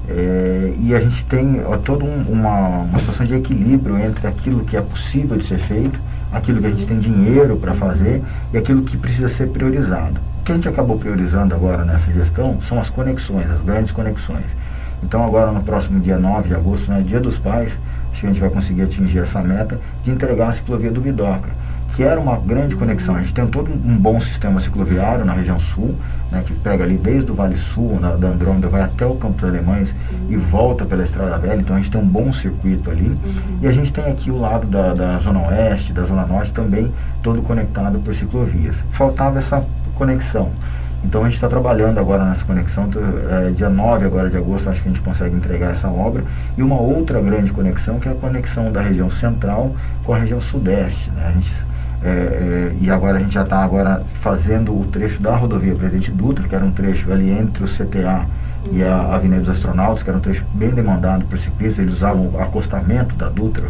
é, 0.09 0.75
e 0.81 0.95
a 0.95 1.01
gente 1.01 1.25
tem 1.27 1.63
ó, 1.65 1.77
toda 1.77 2.05
um, 2.05 2.23
uma, 2.29 2.81
uma 2.81 2.99
situação 2.99 3.25
de 3.25 3.35
equilíbrio 3.35 3.99
entre 3.99 4.27
aquilo 4.27 4.65
que 4.65 4.77
é 4.77 4.81
possível 4.81 5.37
de 5.37 5.47
ser 5.47 5.59
feito, 5.59 6.01
aquilo 6.33 6.61
que 6.61 6.67
a 6.67 6.71
gente 6.71 6.87
tem 6.87 6.99
dinheiro 6.99 7.57
para 7.57 7.75
fazer 7.75 8.23
e 8.53 8.59
aquilo 8.59 8.83
que 8.83 8.97
precisa 8.97 9.29
ser 9.29 9.49
priorizado. 9.49 10.21
O 10.41 10.45
que 10.45 10.53
a 10.53 10.55
gente 10.57 10.69
acabou 10.69 10.99
priorizando 10.99 11.55
agora 11.55 11.85
nessa 11.85 12.13
gestão 12.13 12.61
são 12.63 12.81
as 12.81 12.91
conexões, 12.91 13.49
as 13.49 13.61
grandes 13.63 13.93
conexões. 13.93 14.45
Então 15.03 15.25
agora 15.25 15.51
no 15.51 15.63
próximo 15.63 16.01
dia 16.01 16.19
9 16.19 16.49
de 16.49 16.55
agosto, 16.55 16.91
né, 16.91 17.03
dia 17.07 17.21
dos 17.21 17.39
pais, 17.39 17.73
acho 18.11 18.21
que 18.21 18.27
a 18.27 18.31
gente 18.31 18.41
vai 18.41 18.51
conseguir 18.51 18.83
atingir 18.83 19.19
essa 19.19 19.43
meta 19.43 19.79
de 20.05 20.11
entregar 20.11 20.49
a 20.49 20.53
ciclovia 20.53 20.91
do 20.91 21.01
Vidoca 21.01 21.51
que 21.95 22.03
era 22.03 22.19
uma 22.19 22.37
grande 22.37 22.75
conexão. 22.75 23.15
A 23.15 23.19
gente 23.21 23.35
tem 23.35 23.47
todo 23.47 23.71
um 23.71 23.97
bom 23.97 24.21
sistema 24.21 24.61
cicloviário 24.61 25.25
na 25.25 25.33
região 25.33 25.59
sul, 25.59 25.95
né, 26.31 26.43
que 26.45 26.53
pega 26.55 26.85
ali 26.85 26.97
desde 26.97 27.31
o 27.31 27.35
Vale 27.35 27.57
Sul, 27.57 27.99
na, 28.01 28.17
da 28.17 28.29
Andrômeda, 28.29 28.69
vai 28.69 28.83
até 28.83 29.05
o 29.05 29.15
Campo 29.15 29.35
dos 29.35 29.49
Alemães 29.49 29.95
e 30.29 30.37
volta 30.37 30.85
pela 30.85 31.05
Estrada 31.05 31.39
Velha, 31.39 31.61
então 31.61 31.77
a 31.77 31.79
gente 31.79 31.91
tem 31.91 32.01
um 32.01 32.09
bom 32.09 32.33
circuito 32.33 32.91
ali. 32.91 33.17
E 33.61 33.67
a 33.67 33.73
gente 33.73 33.93
tem 33.93 34.05
aqui 34.05 34.31
o 34.31 34.39
lado 34.39 34.67
da, 34.67 34.95
da 34.95 35.19
Zona 35.19 35.47
Oeste, 35.49 35.93
da 35.93 36.03
Zona 36.03 36.25
Norte 36.25 36.53
também, 36.53 36.91
todo 37.23 37.43
conectado 37.43 37.99
por 38.01 38.15
ciclovias. 38.15 38.77
Faltava 38.91 39.39
essa 39.39 39.65
conexão. 39.95 40.51
Então 41.05 41.23
a 41.23 41.25
gente 41.25 41.35
está 41.35 41.49
trabalhando 41.49 41.99
agora 41.99 42.25
nessa 42.25 42.45
conexão, 42.45 42.89
é, 43.31 43.51
dia 43.51 43.69
9 43.69 44.07
agora 44.07 44.31
de 44.31 44.37
agosto 44.37 44.71
acho 44.71 44.83
que 44.83 44.89
a 44.89 44.93
gente 44.93 45.03
consegue 45.03 45.35
entregar 45.35 45.73
essa 45.73 45.89
obra. 45.89 46.25
E 46.57 46.63
uma 46.63 46.81
outra 46.81 47.21
grande 47.21 47.53
conexão 47.53 47.99
que 47.99 48.09
é 48.09 48.13
a 48.13 48.15
conexão 48.15 48.71
da 48.71 48.81
região 48.81 49.11
central 49.11 49.75
com 50.05 50.15
a 50.15 50.19
região 50.19 50.41
sudeste. 50.41 51.11
Né? 51.11 51.33
Gente 51.35 51.73
é, 52.05 52.09
é, 52.09 52.77
e 52.81 52.91
agora 52.91 53.19
a 53.19 53.21
gente 53.21 53.35
já 53.35 53.43
está 53.45 53.63
agora 53.63 54.03
fazendo 54.21 54.77
o 54.77 54.85
trecho 54.87 55.23
da 55.23 55.37
rodovia 55.37 55.75
Presidente 55.75 56.11
Dutra, 56.11 56.49
que 56.49 56.55
era 56.55 56.65
um 56.65 56.73
trecho 56.73 57.13
ali 57.13 57.31
entre 57.31 57.63
o 57.63 57.69
CTA 57.69 58.27
e 58.73 58.83
a 58.83 59.15
Avenida 59.15 59.41
dos 59.41 59.51
Astronautas, 59.51 60.03
que 60.03 60.11
era 60.11 60.19
um 60.19 60.21
trecho 60.21 60.45
bem 60.53 60.71
demandado 60.71 61.25
por 61.27 61.39
ciclistas, 61.39 61.79
eles 61.79 61.95
usavam 61.95 62.29
o 62.33 62.41
acostamento 62.41 63.15
da 63.15 63.29
Dutra 63.29 63.67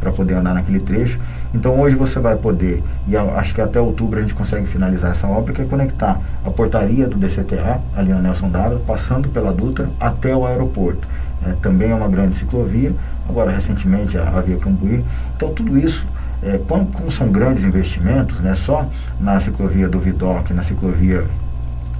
para 0.00 0.10
poder 0.12 0.34
andar 0.34 0.54
naquele 0.54 0.80
trecho. 0.80 1.18
Então 1.54 1.78
hoje 1.80 1.94
você 1.94 2.18
vai 2.18 2.36
poder, 2.36 2.82
e 3.06 3.16
acho 3.16 3.54
que 3.54 3.60
até 3.60 3.80
outubro 3.80 4.18
a 4.18 4.22
gente 4.22 4.34
consegue 4.34 4.66
finalizar 4.66 5.12
essa 5.12 5.28
obra, 5.28 5.54
que 5.54 5.62
é 5.62 5.64
conectar 5.64 6.20
a 6.44 6.50
portaria 6.50 7.06
do 7.06 7.16
DCTA, 7.16 7.80
ali 7.96 8.10
na 8.10 8.20
Nelson 8.20 8.48
Dávila, 8.48 8.80
passando 8.84 9.28
pela 9.28 9.52
Dutra 9.52 9.88
até 10.00 10.34
o 10.34 10.44
aeroporto. 10.44 11.06
É, 11.46 11.52
também 11.62 11.92
é 11.92 11.94
uma 11.94 12.08
grande 12.08 12.36
ciclovia, 12.36 12.92
agora 13.28 13.52
recentemente 13.52 14.18
a, 14.18 14.28
a 14.30 14.40
Via 14.40 14.56
Cambuí. 14.56 15.04
Então 15.36 15.54
tudo 15.54 15.78
isso 15.78 16.04
é, 16.42 16.58
como, 16.66 16.86
como, 16.86 17.10
são 17.12 17.30
grandes 17.30 17.62
investimentos, 17.62 18.40
né, 18.40 18.56
só 18.56 18.88
na 19.20 19.38
ciclovia 19.38 19.88
do 19.88 20.00
Vidoc, 20.00 20.50
na 20.50 20.64
ciclovia 20.64 21.24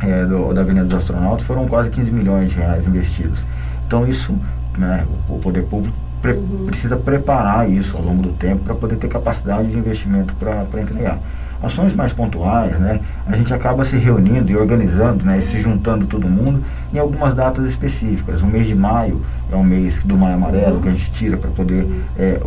é, 0.00 0.26
do, 0.26 0.52
da 0.52 0.62
Avenida 0.62 0.84
dos 0.84 0.96
Astronautas, 0.96 1.46
foram 1.46 1.68
quase 1.68 1.90
15 1.90 2.10
milhões 2.10 2.50
de 2.50 2.56
reais 2.56 2.88
investidos. 2.88 3.38
Então 3.86 4.04
isso, 4.04 4.34
né, 4.76 5.06
o, 5.28 5.36
o 5.36 5.38
poder 5.38 5.62
público 5.62 6.03
pre 6.24 6.32
uhum. 6.32 6.64
precisa 6.66 6.96
preparar 6.96 7.70
isso 7.70 7.94
ao 7.98 8.02
longo 8.02 8.22
do 8.22 8.32
tempo 8.32 8.64
para 8.64 8.74
poder 8.74 8.96
ter 8.96 9.08
capacidade 9.08 9.70
de 9.70 9.76
investimento 9.76 10.34
para 10.34 10.80
entregar. 10.80 11.18
Ações 11.62 11.94
mais 11.94 12.12
pontuais, 12.12 12.78
né, 12.78 13.00
a 13.26 13.36
gente 13.36 13.52
acaba 13.52 13.84
se 13.84 13.96
reunindo 13.96 14.50
e 14.50 14.56
organizando, 14.56 15.24
né, 15.24 15.38
e 15.38 15.42
se 15.42 15.60
juntando 15.60 16.06
todo 16.06 16.26
mundo 16.26 16.62
em 16.92 16.98
algumas 16.98 17.34
datas 17.34 17.64
específicas. 17.66 18.42
O 18.42 18.46
mês 18.46 18.66
de 18.66 18.74
maio 18.74 19.22
é 19.52 19.56
o 19.56 19.62
mês 19.62 19.98
do 19.98 20.16
Maio 20.16 20.34
Amarelo, 20.34 20.80
que 20.80 20.88
a 20.88 20.90
gente 20.90 21.10
tira 21.12 21.36
para 21.36 21.50
poder 21.50 21.86
é, 22.18 22.40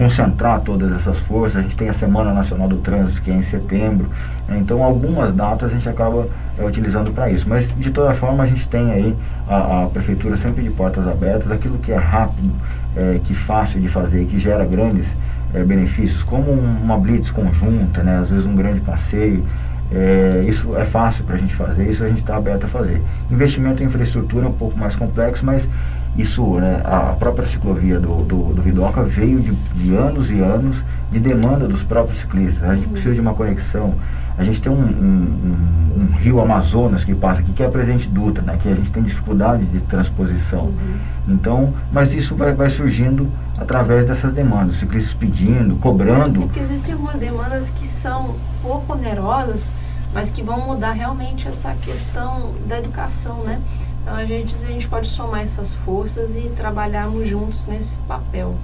concentrar 0.00 0.60
todas 0.60 0.92
essas 0.92 1.18
forças. 1.18 1.58
A 1.58 1.62
gente 1.62 1.76
tem 1.76 1.88
a 1.88 1.92
Semana 1.92 2.32
Nacional 2.32 2.66
do 2.66 2.78
Trânsito, 2.78 3.20
que 3.22 3.30
é 3.30 3.34
em 3.34 3.42
setembro. 3.42 4.08
Né? 4.48 4.58
Então, 4.58 4.82
algumas 4.82 5.34
datas 5.34 5.70
a 5.70 5.74
gente 5.74 5.88
acaba 5.88 6.26
é, 6.58 6.64
utilizando 6.64 7.12
para 7.12 7.30
isso. 7.30 7.46
Mas, 7.48 7.68
de 7.76 7.90
toda 7.90 8.14
forma, 8.14 8.42
a 8.42 8.46
gente 8.46 8.66
tem 8.66 8.90
aí 8.90 9.16
a, 9.46 9.84
a, 9.84 9.86
Prefeitura 9.88 10.36
sempre 10.36 10.62
de 10.62 10.70
portas 10.70 11.06
abertas, 11.06 11.52
aquilo 11.52 11.78
que 11.78 11.92
é 11.92 11.98
rápido, 11.98 12.50
é, 12.96 13.20
que 13.22 13.34
fácil 13.34 13.80
de 13.80 13.88
fazer, 13.88 14.24
que 14.26 14.38
gera 14.38 14.64
grandes 14.64 15.16
é, 15.54 15.62
benefícios, 15.64 16.22
como 16.22 16.50
uma 16.52 16.98
blitz 16.98 17.30
conjunta, 17.30 18.02
né? 18.02 18.18
às 18.18 18.30
vezes 18.30 18.46
um 18.46 18.54
grande 18.54 18.80
passeio. 18.80 19.44
É, 19.92 20.44
isso 20.46 20.76
é 20.76 20.84
fácil 20.84 21.24
para 21.24 21.34
a 21.34 21.38
gente 21.38 21.54
fazer, 21.54 21.90
isso 21.90 22.04
a 22.04 22.08
gente 22.08 22.18
está 22.18 22.36
aberto 22.36 22.64
a 22.64 22.68
fazer. 22.68 23.02
Investimento 23.30 23.82
em 23.82 23.86
infraestrutura 23.86 24.46
é 24.46 24.48
um 24.48 24.52
pouco 24.52 24.78
mais 24.78 24.94
complexo, 24.94 25.44
mas 25.44 25.68
isso, 26.16 26.56
né, 26.56 26.80
a 26.84 27.14
própria 27.18 27.46
ciclovia 27.46 27.98
do, 27.98 28.22
do, 28.22 28.54
do 28.54 28.62
Vidoca 28.62 29.02
veio 29.02 29.40
de, 29.40 29.52
de, 29.52 29.94
anos 29.94 30.30
e 30.30 30.40
anos 30.40 30.82
de 31.10 31.18
demanda 31.18 31.66
dos 31.66 31.82
próprios 31.82 32.20
ciclistas. 32.20 32.68
A 32.68 32.74
gente 32.74 32.88
precisa 32.88 33.14
de 33.14 33.20
uma 33.20 33.34
conexão. 33.34 33.94
A 34.40 34.44
gente 34.44 34.62
tem 34.62 34.72
um, 34.72 34.80
um, 34.80 35.96
um, 35.98 36.02
um 36.02 36.16
rio 36.16 36.40
Amazonas 36.40 37.04
que 37.04 37.14
passa 37.14 37.42
aqui, 37.42 37.52
que 37.52 37.62
é 37.62 37.66
a 37.66 37.70
Presidente 37.70 38.08
Dutra, 38.08 38.42
né, 38.42 38.58
que 38.60 38.70
a 38.70 38.74
gente 38.74 38.90
tem 38.90 39.02
dificuldade 39.02 39.66
de 39.66 39.80
transposição. 39.80 40.64
Uhum. 40.64 40.98
Então, 41.28 41.74
mas 41.92 42.14
isso 42.14 42.34
vai, 42.34 42.54
vai 42.54 42.70
surgindo 42.70 43.30
através 43.58 44.06
dessas 44.06 44.32
demandas, 44.32 44.76
ciclistas 44.76 45.12
pedindo, 45.12 45.76
cobrando. 45.76 46.40
Porque 46.40 46.58
existem 46.58 46.94
algumas 46.94 47.18
demandas 47.18 47.68
que 47.68 47.86
são 47.86 48.34
pouco 48.62 48.94
onerosas, 48.94 49.74
mas 50.14 50.30
que 50.30 50.42
vão 50.42 50.66
mudar 50.66 50.92
realmente 50.92 51.46
essa 51.46 51.74
questão 51.74 52.54
da 52.66 52.78
educação, 52.78 53.44
né? 53.44 53.60
Então 54.00 54.14
a 54.14 54.24
gente, 54.24 54.54
a 54.54 54.68
gente 54.68 54.88
pode 54.88 55.06
somar 55.06 55.42
essas 55.42 55.74
forças 55.74 56.34
e 56.34 56.48
trabalharmos 56.56 57.28
juntos 57.28 57.66
nesse 57.66 57.98
papel 58.08 58.56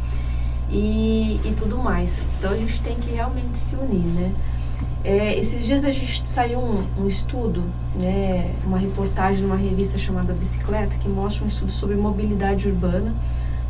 e, 0.70 1.39
e 1.45 1.55
tudo 1.55 1.77
mais. 1.77 2.22
Então 2.39 2.51
a 2.53 2.57
gente 2.57 2.81
tem 2.81 2.97
que 2.97 3.11
realmente 3.11 3.59
se 3.59 3.77
unir, 3.77 4.07
né? 4.07 4.33
É, 5.05 5.39
esses 5.39 5.64
dias 5.64 5.85
a 5.85 5.91
gente 5.91 6.29
saiu 6.29 6.59
um, 6.59 6.85
um, 6.99 7.07
estudo, 7.07 7.62
né, 7.95 8.53
uma 8.64 8.77
reportagem 8.77 9.43
numa 9.43 9.57
revista 9.57 9.99
chamada 9.99 10.33
Bicicleta, 10.33 10.97
que 10.97 11.09
mostra 11.09 11.45
um 11.45 11.47
estudo 11.47 11.70
sobre 11.70 11.97
mobilidade 11.97 12.68
urbana 12.68 13.14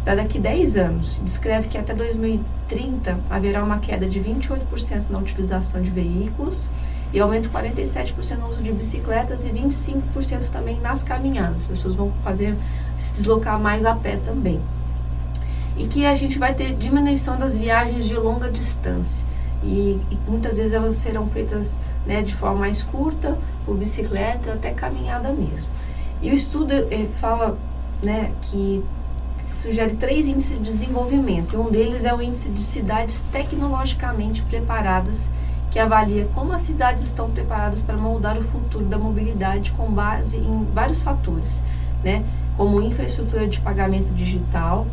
para 0.03 0.15
daqui 0.15 0.39
10 0.39 0.77
anos. 0.77 1.21
Descreve 1.23 1.69
que 1.69 1.77
até 1.77 1.93
2030 1.93 3.19
haverá 3.29 3.63
uma 3.63 3.79
queda 3.81 4.09
de 4.09 4.21
28% 4.21 5.11
na 5.11 5.19
utilização 5.19 5.83
de 5.83 5.91
veículos 5.91 6.71
e 7.13 7.21
aumento 7.21 7.49
de 7.49 7.49
47% 7.51 8.39
no 8.39 8.49
uso 8.49 8.63
de 8.63 8.73
bicicletas 8.73 9.45
e 9.45 9.51
25% 9.51 10.49
também 10.51 10.81
nas 10.81 11.03
caminhadas. 11.03 11.63
As 11.63 11.67
pessoas 11.67 11.95
vão 11.95 12.13
fazer 12.25 12.57
se 12.97 13.15
deslocar 13.15 13.59
mais 13.61 13.85
a 13.85 13.95
pé 13.95 14.19
também. 14.25 14.61
E 15.77 15.87
que 15.87 16.07
a 16.07 16.15
gente 16.15 16.39
vai 16.39 16.55
ter 16.55 16.75
diminuição 16.75 17.37
das 17.37 17.59
viagens 17.59 18.07
de 18.07 18.15
longa 18.15 18.51
distância. 18.51 19.27
E, 19.67 20.01
e 20.11 20.19
muitas 20.29 20.57
vezes 20.57 20.73
elas 20.73 20.95
serão 20.95 21.27
feitas 21.29 21.81
né, 22.07 22.23
de 22.23 22.35
forma 22.35 22.61
mais 22.61 22.83
curta, 22.83 23.37
por 23.65 23.77
bicicleta, 23.77 24.53
até 24.53 24.71
caminhada 24.71 25.31
mesmo. 25.31 25.69
E 26.23 26.31
o 26.31 26.35
estudo 26.35 26.73
eh, 26.73 27.09
fala 27.15 27.59
né, 28.03 28.33
que 28.43 28.83
sugere 29.39 29.97
três 29.97 30.27
índices 30.29 30.59
de 30.59 30.65
desenvolvimento. 30.65 31.55
E 31.55 31.57
um 31.57 31.71
deles 31.71 32.05
é 32.05 32.15
o 32.15 32.23
índice 32.23 32.51
de 32.51 32.63
cidades 32.63 33.23
tecnologicamente 33.33 34.43
preparadas, 34.43 35.31
que 35.71 35.79
avalia 35.79 36.27
como 36.35 36.53
as 36.53 36.63
cidades 36.63 37.05
estão 37.05 37.31
preparadas 37.31 37.83
para 37.83 37.97
moldar 37.97 38.39
o 38.39 38.43
futuro 38.43 38.85
da 38.87 38.97
mobilidade 38.97 39.73
com 39.73 39.91
base 39.91 40.39
em 40.39 40.65
vários 40.73 41.03
fatores, 41.03 41.61
né? 42.03 42.25
como 42.57 42.81
infraestrutura 42.81 43.47
de 43.47 43.61
pagamento 43.61 44.15
digital, 44.15 44.87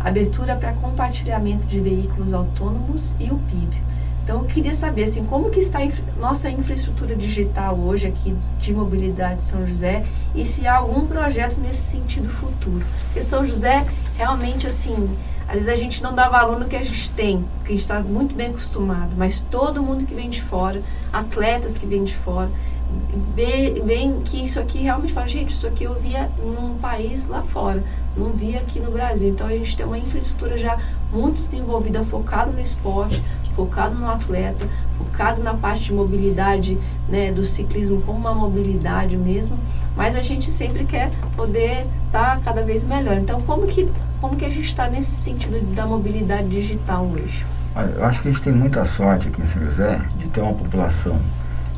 abertura 0.00 0.56
para 0.56 0.72
compartilhamento 0.72 1.66
de 1.66 1.78
veículos 1.80 2.32
autônomos 2.32 3.14
e 3.20 3.30
o 3.30 3.38
PIB. 3.38 3.83
Então 4.24 4.38
eu 4.38 4.46
queria 4.46 4.72
saber 4.72 5.04
assim, 5.04 5.22
como 5.26 5.50
que 5.50 5.60
está 5.60 5.80
a 5.80 5.84
infra 5.84 6.02
nossa 6.18 6.50
infraestrutura 6.50 7.14
digital 7.14 7.78
hoje 7.78 8.06
aqui 8.06 8.34
de 8.58 8.72
mobilidade 8.72 9.40
de 9.40 9.44
São 9.44 9.66
José 9.66 10.06
e 10.34 10.46
se 10.46 10.66
há 10.66 10.76
algum 10.76 11.06
projeto 11.06 11.60
nesse 11.60 11.82
sentido 11.82 12.28
futuro. 12.30 12.82
Porque 13.04 13.20
São 13.20 13.46
José 13.46 13.86
realmente 14.16 14.66
assim, 14.66 15.14
às 15.46 15.54
vezes 15.54 15.68
a 15.68 15.76
gente 15.76 16.02
não 16.02 16.14
dá 16.14 16.30
valor 16.30 16.58
no 16.58 16.64
que 16.64 16.74
a 16.74 16.82
gente 16.82 17.10
tem, 17.10 17.44
porque 17.58 17.74
a 17.74 17.76
gente 17.76 17.82
está 17.82 18.00
muito 18.00 18.34
bem 18.34 18.48
acostumado, 18.48 19.12
mas 19.14 19.40
todo 19.50 19.82
mundo 19.82 20.06
que 20.06 20.14
vem 20.14 20.30
de 20.30 20.40
fora, 20.40 20.82
atletas 21.12 21.76
que 21.76 21.86
vêm 21.86 22.02
de 22.02 22.16
fora, 22.16 22.50
veem 23.34 24.20
que 24.20 24.42
isso 24.42 24.58
aqui 24.58 24.78
realmente 24.78 25.12
fala, 25.12 25.26
gente, 25.26 25.52
isso 25.52 25.66
aqui 25.66 25.84
eu 25.84 25.94
via 26.00 26.30
num 26.38 26.78
país 26.78 27.28
lá 27.28 27.42
fora, 27.42 27.82
não 28.16 28.30
via 28.30 28.60
aqui 28.60 28.80
no 28.80 28.90
Brasil. 28.90 29.28
Então 29.28 29.46
a 29.46 29.50
gente 29.50 29.76
tem 29.76 29.84
uma 29.84 29.98
infraestrutura 29.98 30.56
já 30.56 30.78
muito 31.12 31.40
desenvolvida, 31.40 32.04
focada 32.04 32.50
no 32.50 32.60
esporte, 32.60 33.22
focado 33.54 33.94
no 33.94 34.08
atleta, 34.08 34.66
focado 34.98 35.42
na 35.42 35.54
parte 35.54 35.84
de 35.84 35.92
mobilidade, 35.92 36.78
né, 37.08 37.32
do 37.32 37.44
ciclismo 37.44 38.00
como 38.02 38.18
uma 38.18 38.34
mobilidade 38.34 39.16
mesmo, 39.16 39.58
mas 39.96 40.16
a 40.16 40.22
gente 40.22 40.50
sempre 40.50 40.84
quer 40.84 41.10
poder 41.36 41.86
estar 42.06 42.36
tá 42.36 42.40
cada 42.44 42.62
vez 42.62 42.84
melhor. 42.84 43.16
Então, 43.16 43.40
como 43.42 43.66
que, 43.66 43.88
como 44.20 44.36
que 44.36 44.44
a 44.44 44.50
gente 44.50 44.66
está 44.66 44.88
nesse 44.88 45.10
sentido 45.10 45.60
da 45.74 45.86
mobilidade 45.86 46.48
digital 46.48 47.04
hoje? 47.04 47.44
Olha, 47.76 47.86
eu 47.86 48.04
acho 48.04 48.22
que 48.22 48.28
a 48.28 48.30
gente 48.30 48.42
tem 48.42 48.52
muita 48.52 48.84
sorte 48.84 49.28
aqui 49.28 49.42
em 49.42 49.46
São 49.46 49.62
José 49.62 50.00
de 50.16 50.28
ter 50.28 50.40
uma 50.40 50.54
população 50.54 51.18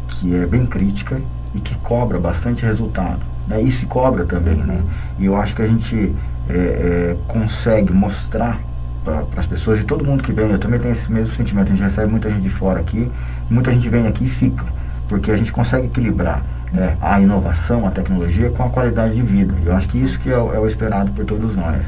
que 0.09 0.35
é 0.35 0.47
bem 0.47 0.67
crítica 0.67 1.21
e 1.55 1.61
que 1.61 1.75
cobra 1.77 2.19
bastante 2.19 2.65
resultado. 2.65 3.21
Né? 3.47 3.63
E 3.63 3.73
se 3.73 3.87
cobra 3.87 4.25
também, 4.25 4.57
né? 4.57 4.83
E 5.19 5.27
eu 5.27 5.37
acho 5.37 5.55
que 5.55 5.63
a 5.63 5.67
gente 5.67 6.15
é, 6.49 6.53
é, 6.53 7.17
consegue 7.27 7.93
mostrar 7.93 8.61
para 9.07 9.41
as 9.41 9.47
pessoas 9.47 9.81
e 9.81 9.85
todo 9.85 10.05
mundo 10.05 10.23
que 10.23 10.33
vem, 10.33 10.51
eu 10.51 10.59
também 10.59 10.81
tenho 10.81 10.93
esse 10.93 11.11
mesmo 11.11 11.33
sentimento. 11.35 11.69
A 11.69 11.71
gente 11.71 11.83
recebe 11.83 12.11
muita 12.11 12.29
gente 12.29 12.43
de 12.43 12.51
fora 12.51 12.81
aqui, 12.81 13.11
muita 13.49 13.71
gente 13.71 13.89
vem 13.89 14.09
aqui 14.09 14.25
e 14.25 14.29
fica, 14.29 14.65
porque 15.09 15.31
a 15.31 15.37
gente 15.37 15.53
consegue 15.53 15.87
equilibrar 15.87 16.43
né, 16.73 16.97
a 17.01 17.21
inovação, 17.21 17.87
a 17.87 17.91
tecnologia 17.91 18.51
com 18.51 18.65
a 18.65 18.69
qualidade 18.69 19.15
de 19.15 19.23
vida. 19.23 19.55
Eu 19.65 19.77
acho 19.77 19.89
que 19.89 19.99
isso 19.99 20.19
que 20.19 20.29
é, 20.29 20.35
é 20.35 20.59
o 20.59 20.67
esperado 20.67 21.13
por 21.13 21.25
todos 21.25 21.55
nós. 21.55 21.81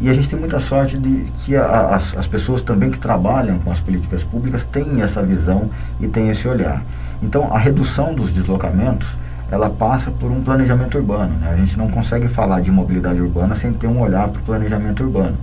E 0.00 0.08
a 0.08 0.12
gente 0.12 0.28
tem 0.28 0.38
muita 0.38 0.58
sorte 0.58 0.98
de 0.98 1.30
que 1.38 1.56
a, 1.56 1.94
as, 1.94 2.16
as 2.16 2.26
pessoas 2.26 2.62
também 2.62 2.90
que 2.90 2.98
trabalham 2.98 3.58
com 3.58 3.70
as 3.70 3.80
políticas 3.80 4.22
públicas 4.22 4.64
têm 4.64 5.02
essa 5.02 5.22
visão 5.22 5.70
e 6.00 6.06
têm 6.06 6.30
esse 6.30 6.46
olhar. 6.48 6.82
Então, 7.22 7.54
a 7.54 7.58
redução 7.58 8.14
dos 8.14 8.32
deslocamentos, 8.32 9.08
ela 9.50 9.70
passa 9.70 10.10
por 10.10 10.30
um 10.30 10.42
planejamento 10.42 10.98
urbano. 10.98 11.34
Né? 11.38 11.50
A 11.52 11.56
gente 11.56 11.78
não 11.78 11.88
consegue 11.88 12.28
falar 12.28 12.60
de 12.60 12.70
mobilidade 12.70 13.20
urbana 13.20 13.54
sem 13.54 13.72
ter 13.72 13.86
um 13.86 14.00
olhar 14.00 14.28
para 14.28 14.40
o 14.40 14.44
planejamento 14.44 15.04
urbano. 15.04 15.36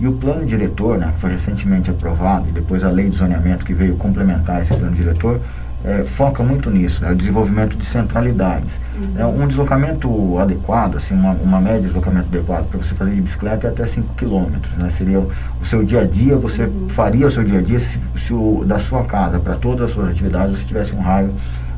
E 0.00 0.06
o 0.06 0.12
plano 0.12 0.44
diretor, 0.44 0.98
né, 0.98 1.12
que 1.14 1.20
foi 1.20 1.32
recentemente 1.32 1.90
aprovado, 1.90 2.48
e 2.48 2.52
depois 2.52 2.82
a 2.82 2.88
lei 2.88 3.08
de 3.08 3.16
zoneamento 3.16 3.64
que 3.64 3.74
veio 3.74 3.96
complementar 3.96 4.62
esse 4.62 4.74
plano 4.74 4.94
diretor, 4.94 5.40
é, 5.84 6.04
foca 6.04 6.42
muito 6.42 6.70
nisso, 6.70 7.02
né, 7.02 7.10
o 7.10 7.14
desenvolvimento 7.14 7.76
de 7.76 7.84
centralidades. 7.84 8.72
Uhum. 8.96 9.14
É, 9.20 9.26
um 9.26 9.46
deslocamento 9.46 10.38
adequado, 10.38 10.96
assim, 10.96 11.14
uma, 11.14 11.32
uma 11.32 11.60
média 11.60 11.80
de 11.80 11.86
deslocamento 11.86 12.28
adequado 12.28 12.68
para 12.68 12.78
você 12.78 12.94
fazer 12.94 13.14
de 13.14 13.20
bicicleta 13.20 13.66
é 13.66 13.70
até 13.70 13.86
5 13.86 14.14
km. 14.14 14.58
Né, 14.76 14.90
seria 14.96 15.20
o, 15.20 15.30
o, 15.60 15.66
seu 15.66 15.84
dia 15.84 16.02
a 16.02 16.06
dia, 16.06 16.36
você 16.36 16.64
uhum. 16.64 16.88
faria 16.88 17.26
o 17.26 17.30
seu 17.30 17.42
dia 17.42 17.58
a 17.58 17.62
dia 17.62 17.80
se, 17.80 17.98
se 18.16 18.32
o, 18.32 18.64
da 18.64 18.78
sua 18.78 19.04
casa 19.04 19.40
para 19.40 19.56
todas 19.56 19.88
as 19.88 19.94
suas 19.94 20.10
atividades 20.10 20.58
você 20.58 20.64
tivesse 20.64 20.94
um 20.94 21.00
raio 21.00 21.32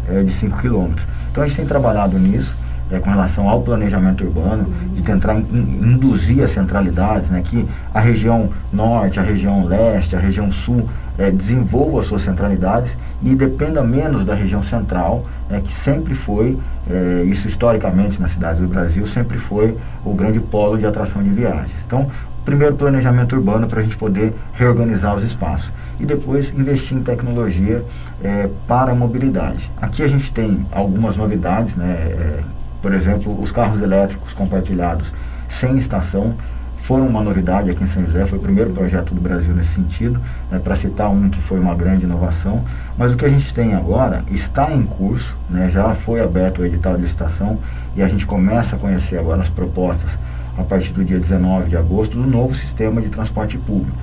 é, 0.09 0.23
de 0.23 0.33
5 0.33 0.59
km. 0.59 0.93
Então 1.31 1.43
a 1.43 1.47
gente 1.47 1.57
tem 1.57 1.67
trabalhado 1.67 2.19
nisso 2.19 2.55
é, 2.95 3.01
com 3.01 3.11
relação 3.11 3.49
ao 3.49 3.61
planejamento 3.63 4.25
urbano, 4.25 4.67
de 4.95 5.03
tentar 5.03 5.35
in, 5.35 5.81
induzir 5.83 6.45
as 6.45 6.53
centralidades, 6.53 7.29
né, 7.29 7.43
que 7.45 7.67
a 7.93 8.01
região 8.01 8.51
norte, 8.73 9.19
a 9.19 9.23
região 9.23 9.65
leste, 9.65 10.15
a 10.15 10.19
região 10.19 10.51
sul 10.53 10.89
é, 11.19 11.31
desenvolva 11.31 12.01
as 12.01 12.07
suas 12.07 12.23
centralidades 12.23 12.97
e 13.23 13.35
dependa 13.35 13.83
menos 13.83 14.25
da 14.25 14.35
região 14.35 14.63
central, 14.63 15.27
é, 15.51 15.61
que 15.61 15.73
sempre 15.73 16.15
foi, 16.15 16.59
é, 16.89 17.25
isso 17.25 17.49
historicamente 17.49 18.21
nas 18.21 18.33
cidades 18.33 18.61
do 18.61 18.69
Brasil, 18.69 19.07
sempre 19.07 19.39
foi 19.39 19.77
o 20.05 20.15
grande 20.15 20.41
polo 20.41 20.79
de 20.79 20.87
atração 20.87 21.23
de 21.23 21.31
viagens. 21.31 21.77
Então, 21.87 22.09
primeiro 22.45 22.75
planejamento 22.75 23.35
urbano 23.35 23.67
para 23.67 23.81
a 23.81 23.83
gente 23.83 23.97
poder 23.97 24.35
reorganizar 24.53 25.17
os 25.17 25.25
espaços 25.25 25.73
e 25.99 26.05
depois 26.05 26.53
investir 26.57 26.97
em 26.97 27.03
tecnologia 27.03 27.83
é, 28.23 28.49
para 28.67 28.93
a 28.93 28.95
mobilidade. 28.95 29.71
Aqui 29.81 30.03
a 30.03 30.07
gente 30.07 30.33
tem 30.33 30.67
algumas 30.71 31.17
novidades, 31.17 31.77
né, 31.77 31.91
é, 31.91 32.41
por 32.85 32.93
exemplo, 32.93 33.41
os 33.41 33.51
carros 33.51 33.81
elétricos 33.81 34.35
compartilhados 34.35 35.11
sem 35.49 35.79
estação 35.79 36.35
foram 36.83 37.07
uma 37.07 37.23
novidade 37.23 37.71
aqui 37.71 37.83
em 37.83 37.87
São 37.87 38.05
José, 38.05 38.27
foi 38.27 38.39
o 38.39 38.43
primeiro 38.43 38.75
projeto 38.75 39.15
do 39.15 39.23
Brasil 39.23 39.55
nesse 39.55 39.71
sentido, 39.71 40.21
né, 40.51 40.61
para 40.63 40.77
citar 40.77 41.11
um 41.11 41.31
que 41.31 41.41
foi 41.41 41.59
uma 41.59 41.75
grande 41.75 42.05
inovação. 42.05 42.63
Mas 42.99 43.15
o 43.15 43.17
que 43.17 43.25
a 43.25 43.29
gente 43.31 43.55
tem 43.55 43.73
agora 43.73 44.23
está 44.31 44.71
em 44.71 44.83
curso, 44.83 45.35
né, 45.49 45.71
já 45.73 45.95
foi 45.95 46.21
aberto 46.21 46.61
o 46.61 46.67
edital 46.67 46.95
de 46.97 47.05
licitação 47.05 47.59
e 47.97 48.03
a 48.03 48.07
gente 48.07 48.27
começa 48.27 48.77
a 48.77 48.79
conhecer 48.79 49.17
agora 49.17 49.41
as 49.41 49.49
propostas 49.49 50.11
a 50.59 50.63
partir 50.63 50.93
do 50.93 51.03
dia 51.03 51.19
19 51.19 51.71
de 51.71 51.79
agosto 51.79 52.19
do 52.19 52.29
novo 52.29 52.55
sistema 52.55 53.01
de 53.01 53.09
transporte 53.09 53.57
público. 53.57 53.97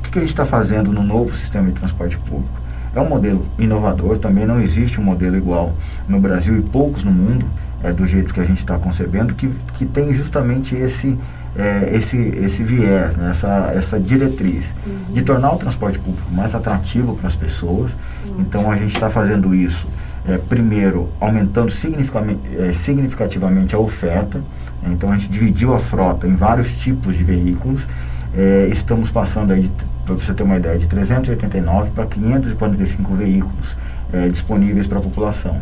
O 0.00 0.02
que, 0.02 0.10
que 0.10 0.18
a 0.18 0.22
gente 0.22 0.30
está 0.30 0.44
fazendo 0.44 0.92
no 0.92 1.04
novo 1.04 1.32
sistema 1.36 1.68
de 1.68 1.78
transporte 1.78 2.18
público? 2.18 2.64
É 2.96 3.00
um 3.00 3.08
modelo 3.08 3.46
inovador, 3.60 4.18
também 4.18 4.44
não 4.44 4.58
existe 4.58 5.00
um 5.00 5.04
modelo 5.04 5.36
igual 5.36 5.72
no 6.08 6.18
Brasil 6.18 6.58
e 6.58 6.62
poucos 6.62 7.04
no 7.04 7.12
mundo 7.12 7.46
é, 7.84 7.92
do 7.92 8.08
jeito 8.08 8.32
que 8.32 8.40
a 8.40 8.44
gente 8.44 8.60
está 8.60 8.78
concebendo, 8.78 9.34
que, 9.34 9.48
que 9.74 9.84
tem 9.84 10.12
justamente 10.14 10.74
esse, 10.74 11.16
é, 11.54 11.90
esse, 11.92 12.16
esse 12.16 12.64
viés, 12.64 13.14
né, 13.14 13.30
essa, 13.30 13.72
essa 13.76 14.00
diretriz 14.00 14.64
uhum. 14.86 15.12
de 15.12 15.22
tornar 15.22 15.52
o 15.52 15.58
transporte 15.58 15.98
público 15.98 16.32
mais 16.32 16.54
atrativo 16.54 17.14
para 17.14 17.28
as 17.28 17.36
pessoas. 17.36 17.92
Uhum. 18.26 18.36
Então 18.40 18.70
a 18.70 18.76
gente 18.76 18.94
está 18.94 19.10
fazendo 19.10 19.54
isso, 19.54 19.86
é, 20.26 20.38
primeiro, 20.38 21.10
aumentando 21.20 21.70
significativamente, 21.70 22.56
é, 22.56 22.72
significativamente 22.72 23.74
a 23.74 23.78
oferta. 23.78 24.38
Né, 24.82 24.90
então 24.92 25.12
a 25.12 25.16
gente 25.18 25.28
dividiu 25.28 25.74
a 25.74 25.78
frota 25.78 26.26
em 26.26 26.34
vários 26.34 26.74
tipos 26.78 27.16
de 27.18 27.22
veículos. 27.22 27.86
É, 28.34 28.68
estamos 28.72 29.10
passando 29.10 29.52
aí, 29.52 29.70
para 30.06 30.14
você 30.14 30.32
ter 30.32 30.42
uma 30.42 30.56
ideia, 30.56 30.78
de 30.78 30.88
389 30.88 31.90
para 31.90 32.06
545 32.06 33.14
veículos 33.14 33.76
é, 34.10 34.28
disponíveis 34.28 34.86
para 34.86 34.98
a 34.98 35.02
população 35.02 35.60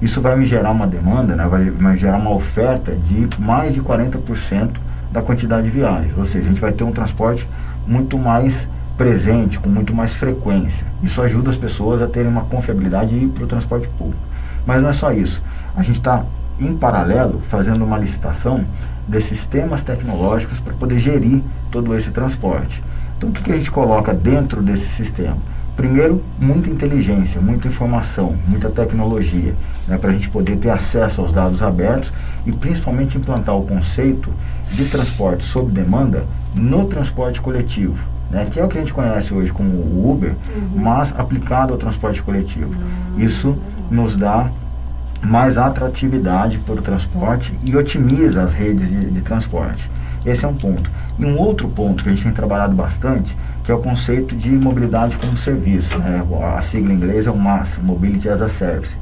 isso 0.00 0.20
vai 0.20 0.36
me 0.36 0.44
gerar 0.44 0.70
uma 0.70 0.86
demanda, 0.86 1.34
né, 1.34 1.46
vai, 1.48 1.70
vai 1.70 1.96
gerar 1.96 2.18
uma 2.18 2.34
oferta 2.34 2.94
de 2.94 3.28
mais 3.38 3.74
de 3.74 3.80
40% 3.80 4.70
da 5.10 5.22
quantidade 5.22 5.64
de 5.64 5.70
viagens. 5.70 6.16
Ou 6.16 6.24
seja, 6.24 6.44
a 6.46 6.48
gente 6.48 6.60
vai 6.60 6.72
ter 6.72 6.84
um 6.84 6.92
transporte 6.92 7.48
muito 7.86 8.18
mais 8.18 8.68
presente, 8.96 9.58
com 9.58 9.68
muito 9.68 9.94
mais 9.94 10.12
frequência. 10.12 10.86
Isso 11.02 11.20
ajuda 11.22 11.50
as 11.50 11.56
pessoas 11.56 12.02
a 12.02 12.06
terem 12.06 12.30
uma 12.30 12.44
confiabilidade 12.44 13.14
e 13.14 13.24
ir 13.24 13.28
para 13.28 13.44
o 13.44 13.46
transporte 13.46 13.88
público. 13.88 14.20
Mas 14.66 14.82
não 14.82 14.88
é 14.88 14.92
só 14.92 15.12
isso. 15.12 15.42
A 15.74 15.82
gente 15.82 15.96
está, 15.96 16.24
em 16.58 16.76
paralelo, 16.76 17.42
fazendo 17.48 17.84
uma 17.84 17.98
licitação 17.98 18.64
de 19.06 19.20
sistemas 19.20 19.82
tecnológicos 19.82 20.58
para 20.58 20.72
poder 20.74 20.98
gerir 20.98 21.42
todo 21.70 21.96
esse 21.96 22.10
transporte. 22.10 22.82
Então, 23.16 23.30
o 23.30 23.32
que, 23.32 23.42
que 23.42 23.52
a 23.52 23.56
gente 23.56 23.70
coloca 23.70 24.12
dentro 24.12 24.62
desse 24.62 24.88
sistema? 24.88 25.38
Primeiro, 25.76 26.22
muita 26.38 26.70
inteligência, 26.70 27.38
muita 27.38 27.68
informação, 27.68 28.34
muita 28.48 28.70
tecnologia, 28.70 29.54
né, 29.86 29.98
para 29.98 30.10
a 30.10 30.12
gente 30.12 30.30
poder 30.30 30.56
ter 30.56 30.70
acesso 30.70 31.20
aos 31.20 31.32
dados 31.32 31.62
abertos 31.62 32.10
e 32.46 32.52
principalmente 32.52 33.18
implantar 33.18 33.54
o 33.54 33.66
conceito 33.66 34.30
de 34.72 34.86
transporte 34.86 35.44
sob 35.44 35.70
demanda 35.70 36.24
no 36.54 36.86
transporte 36.86 37.42
coletivo, 37.42 38.08
né, 38.30 38.46
que 38.50 38.58
é 38.58 38.64
o 38.64 38.68
que 38.68 38.78
a 38.78 38.80
gente 38.80 38.94
conhece 38.94 39.34
hoje 39.34 39.52
como 39.52 39.68
o 39.68 40.10
Uber, 40.10 40.34
uhum. 40.56 40.82
mas 40.82 41.14
aplicado 41.14 41.74
ao 41.74 41.78
transporte 41.78 42.22
coletivo. 42.22 42.70
Uhum. 42.70 43.22
Isso 43.22 43.58
nos 43.90 44.16
dá 44.16 44.50
mais 45.22 45.58
atratividade 45.58 46.58
para 46.58 46.76
o 46.76 46.82
transporte 46.82 47.52
e 47.62 47.76
otimiza 47.76 48.42
as 48.42 48.54
redes 48.54 48.88
de, 48.88 49.10
de 49.10 49.20
transporte. 49.20 49.90
Esse 50.24 50.44
é 50.44 50.48
um 50.48 50.54
ponto. 50.54 50.90
E 51.18 51.24
um 51.24 51.38
outro 51.38 51.68
ponto 51.68 52.02
que 52.02 52.08
a 52.08 52.12
gente 52.12 52.24
tem 52.24 52.32
trabalhado 52.32 52.74
bastante, 52.74 53.36
que 53.66 53.72
é 53.72 53.74
o 53.74 53.80
conceito 53.80 54.36
de 54.36 54.48
mobilidade 54.48 55.16
como 55.18 55.36
serviço. 55.36 55.98
Né? 55.98 56.24
A 56.56 56.62
sigla 56.62 56.92
em 56.92 56.96
inglês 56.96 57.26
é 57.26 57.30
o 57.32 57.36
MAS, 57.36 57.76
Mobility 57.82 58.28
as 58.28 58.40
a 58.40 58.48
Service. 58.48 58.94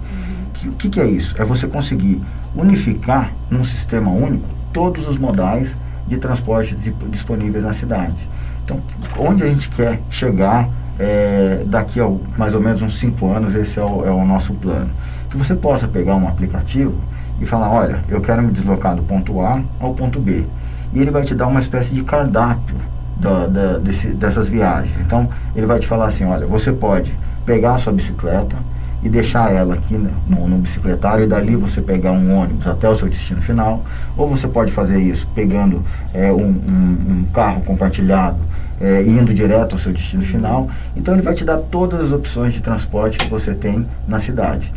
Uhum. 0.65 0.71
o 0.71 0.73
que, 0.77 0.89
que 0.89 0.99
é 0.99 1.07
isso? 1.07 1.35
É 1.39 1.45
você 1.45 1.67
conseguir 1.67 2.23
unificar 2.57 3.31
num 3.51 3.63
sistema 3.63 4.11
único 4.11 4.49
todos 4.73 5.07
os 5.07 5.19
modais 5.19 5.77
de 6.09 6.17
transporte 6.17 6.75
disponíveis 7.11 7.63
na 7.63 7.75
cidade. 7.75 8.27
Então, 8.65 8.81
onde 9.19 9.43
a 9.43 9.47
gente 9.47 9.69
quer 9.69 10.01
chegar 10.09 10.71
é, 10.99 11.63
daqui 11.67 12.01
a 12.01 12.11
mais 12.39 12.55
ou 12.55 12.61
menos 12.63 12.81
uns 12.81 12.99
5 12.99 13.31
anos, 13.31 13.55
esse 13.55 13.79
é 13.79 13.85
o, 13.85 14.07
é 14.07 14.11
o 14.11 14.25
nosso 14.25 14.55
plano. 14.55 14.89
Que 15.29 15.37
você 15.37 15.55
possa 15.55 15.87
pegar 15.87 16.17
um 16.17 16.27
aplicativo 16.27 16.95
e 17.39 17.45
falar, 17.45 17.71
olha, 17.71 18.03
eu 18.09 18.23
quero 18.23 18.43
me 18.43 18.51
deslocar 18.51 18.97
do 18.97 19.03
ponto 19.03 19.43
A 19.43 19.61
ao 19.79 19.93
ponto 19.93 20.19
B 20.19 20.47
e 20.95 20.99
ele 21.01 21.11
vai 21.11 21.23
te 21.23 21.35
dar 21.35 21.49
uma 21.49 21.61
espécie 21.61 21.95
de 21.95 22.03
cardápio 22.03 22.94
da, 23.25 23.47
da, 23.47 23.79
desse, 23.79 24.09
dessas 24.09 24.49
viagens. 24.49 25.01
Então, 25.01 25.29
ele 25.57 25.65
vai 25.65 25.79
te 25.79 25.87
falar 25.87 26.07
assim: 26.07 26.25
olha, 26.25 26.47
você 26.47 26.71
pode 26.71 27.13
pegar 27.47 27.75
a 27.75 27.79
sua 27.79 27.93
bicicleta 27.93 28.57
e 29.03 29.09
deixar 29.09 29.53
ela 29.53 29.75
aqui 29.75 29.95
no, 29.95 30.49
no 30.49 30.59
bicicletário 30.59 31.25
e 31.25 31.27
dali 31.27 31.57
você 31.57 31.81
pegar 31.81 32.13
um 32.13 32.39
ônibus 32.39 32.67
até 32.67 32.89
o 32.89 32.97
seu 32.97 33.09
destino 33.09 33.41
final, 33.41 33.83
ou 34.17 34.29
você 34.29 34.47
pode 34.47 34.71
fazer 34.73 34.99
isso 34.99 35.27
pegando 35.35 35.83
é, 36.13 36.33
um, 36.33 36.47
um, 36.47 36.99
um, 37.11 37.27
carro 37.33 37.61
compartilhado 37.63 38.39
é, 38.81 39.03
indo 39.03 39.33
direto 39.35 39.73
ao 39.73 39.79
seu 39.79 39.93
destino 39.93 40.23
final. 40.23 40.69
Então, 40.97 41.15
ele 41.15 41.23
vai 41.23 41.35
te 41.35 41.45
dar 41.45 41.59
todas 41.59 42.01
as 42.01 42.13
opções 42.13 42.53
de 42.53 42.61
transporte 42.61 43.19
que 43.19 43.29
você 43.29 43.53
tem 43.53 43.87
na 44.07 44.21
cidade 44.21 44.73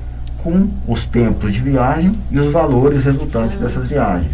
com 0.48 0.66
os 0.88 1.06
tempos 1.06 1.54
de 1.54 1.62
viagem 1.62 2.18
e 2.32 2.40
os 2.40 2.54
valores 2.54 3.04
resultantes 3.04 3.58
ah, 3.58 3.66
dessas 3.66 3.90
viagens. 3.90 4.32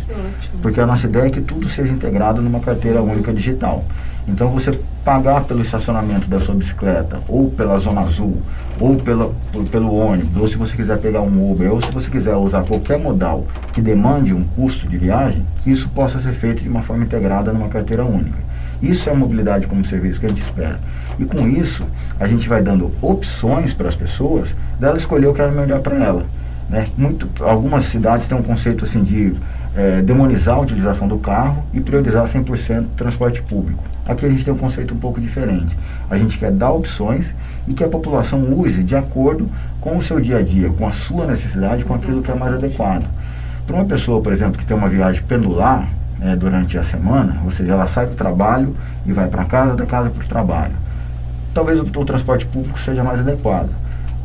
Porque 0.62 0.80
a 0.80 0.86
nossa 0.86 1.08
ideia 1.08 1.26
é 1.26 1.30
que 1.32 1.42
tudo 1.42 1.68
seja 1.68 1.92
integrado 1.92 2.40
numa 2.40 2.60
carteira 2.60 3.02
única 3.02 3.34
digital. 3.34 3.84
Então 4.28 4.52
você 4.52 4.80
pagar 5.04 5.44
pelo 5.46 5.64
estacionamento 5.64 6.28
da 6.28 6.40
sua 6.40 6.54
bicicleta, 6.54 7.20
ou 7.28 7.50
pela 7.50 7.80
zona 7.80 8.02
azul, 8.02 8.38
ou 8.80 8.96
pela, 8.96 9.34
por, 9.52 9.66
pelo 9.66 9.96
ônibus, 9.96 10.40
ou 10.40 10.48
se 10.48 10.56
você 10.56 10.76
quiser 10.76 11.00
pegar 11.00 11.22
um 11.22 11.52
Uber, 11.52 11.74
ou 11.74 11.82
se 11.82 11.92
você 11.92 12.10
quiser 12.10 12.36
usar 12.36 12.64
qualquer 12.64 13.00
modal 13.00 13.48
que 13.74 13.82
demande 13.82 14.36
um 14.36 14.44
custo 14.44 14.88
de 14.88 14.98
viagem, 15.00 15.44
que 15.64 15.72
isso 15.72 15.90
possa 15.90 16.22
ser 16.22 16.34
feito 16.34 16.62
de 16.62 16.70
uma 16.70 16.84
forma 16.84 17.04
integrada 17.04 17.52
numa 17.52 17.70
carteira 17.70 18.06
única. 18.06 18.38
Isso 18.84 19.10
é 19.10 19.14
a 19.14 19.16
mobilidade 19.16 19.66
como 19.66 19.84
serviço 19.84 20.20
que 20.20 20.28
a 20.28 20.30
gente 20.30 20.44
espera. 20.44 20.80
E 21.20 21.26
com 21.26 21.48
isso, 21.48 21.86
a 22.20 22.28
gente 22.28 22.48
vai 22.48 22.62
dando 22.62 22.92
opções 23.02 23.74
para 23.74 23.88
as 23.88 23.96
pessoas 23.96 24.50
dela 24.80 24.98
escolher 24.98 25.28
o 25.28 25.34
que 25.34 25.42
é 25.42 25.50
melhor 25.50 25.82
para 25.82 25.96
ela. 25.96 26.26
Né? 26.70 26.88
Muito, 26.98 27.30
algumas 27.44 27.86
cidades 27.86 28.28
têm 28.28 28.38
um 28.38 28.44
conceito 28.44 28.86
assim 28.86 29.04
de 29.04 29.36
é, 29.76 30.02
demonizar 30.02 30.56
a 30.56 30.62
utilização 30.62 31.08
do 31.08 31.18
carro 31.18 31.64
e 31.74 31.82
priorizar 31.82 32.26
100% 32.26 32.86
transporte 32.98 33.42
público. 33.42 33.84
Aqui 34.06 34.26
a 34.26 34.30
gente 34.30 34.44
tem 34.44 34.54
um 34.54 34.58
conceito 34.58 34.94
um 34.94 34.98
pouco 34.98 35.20
diferente. 35.20 35.78
A 36.10 36.18
gente 36.18 36.38
quer 36.38 36.52
dar 36.52 36.72
opções 36.72 37.34
e 37.68 37.74
que 37.74 37.84
a 37.84 37.88
população 37.88 38.54
use 38.54 38.84
de 38.84 38.96
acordo 38.96 39.50
com 39.80 39.98
o 39.98 40.04
seu 40.04 40.20
dia 40.20 40.38
a 40.38 40.42
dia, 40.42 40.70
com 40.70 40.88
a 40.88 40.92
sua 40.92 41.26
necessidade, 41.26 41.86
com 41.86 41.94
aquilo 41.94 42.22
que 42.22 42.32
é 42.32 42.36
mais 42.36 42.54
adequado. 42.54 43.08
Para 43.66 43.76
uma 43.78 43.86
pessoa, 43.86 44.22
por 44.22 44.34
exemplo, 44.34 44.58
que 44.58 44.66
tem 44.66 44.76
uma 44.76 44.90
viagem 44.90 45.24
pendular, 45.24 45.88
é, 46.24 46.36
durante 46.36 46.78
a 46.78 46.84
semana, 46.84 47.42
ou 47.44 47.52
seja, 47.52 47.74
ela 47.74 47.88
sai 47.88 48.08
do 48.08 48.16
trabalho 48.16 48.76
e 49.06 49.12
vai 49.12 49.28
para 49.28 49.44
casa, 49.44 49.76
da 49.76 49.86
casa 49.86 50.10
para 50.10 50.24
o 50.24 50.28
trabalho. 50.28 50.74
Talvez 51.54 51.80
o, 51.80 51.84
o 51.84 52.06
transporte 52.06 52.46
público 52.46 52.80
seja 52.80 53.04
mais 53.04 53.20
adequado. 53.20 53.70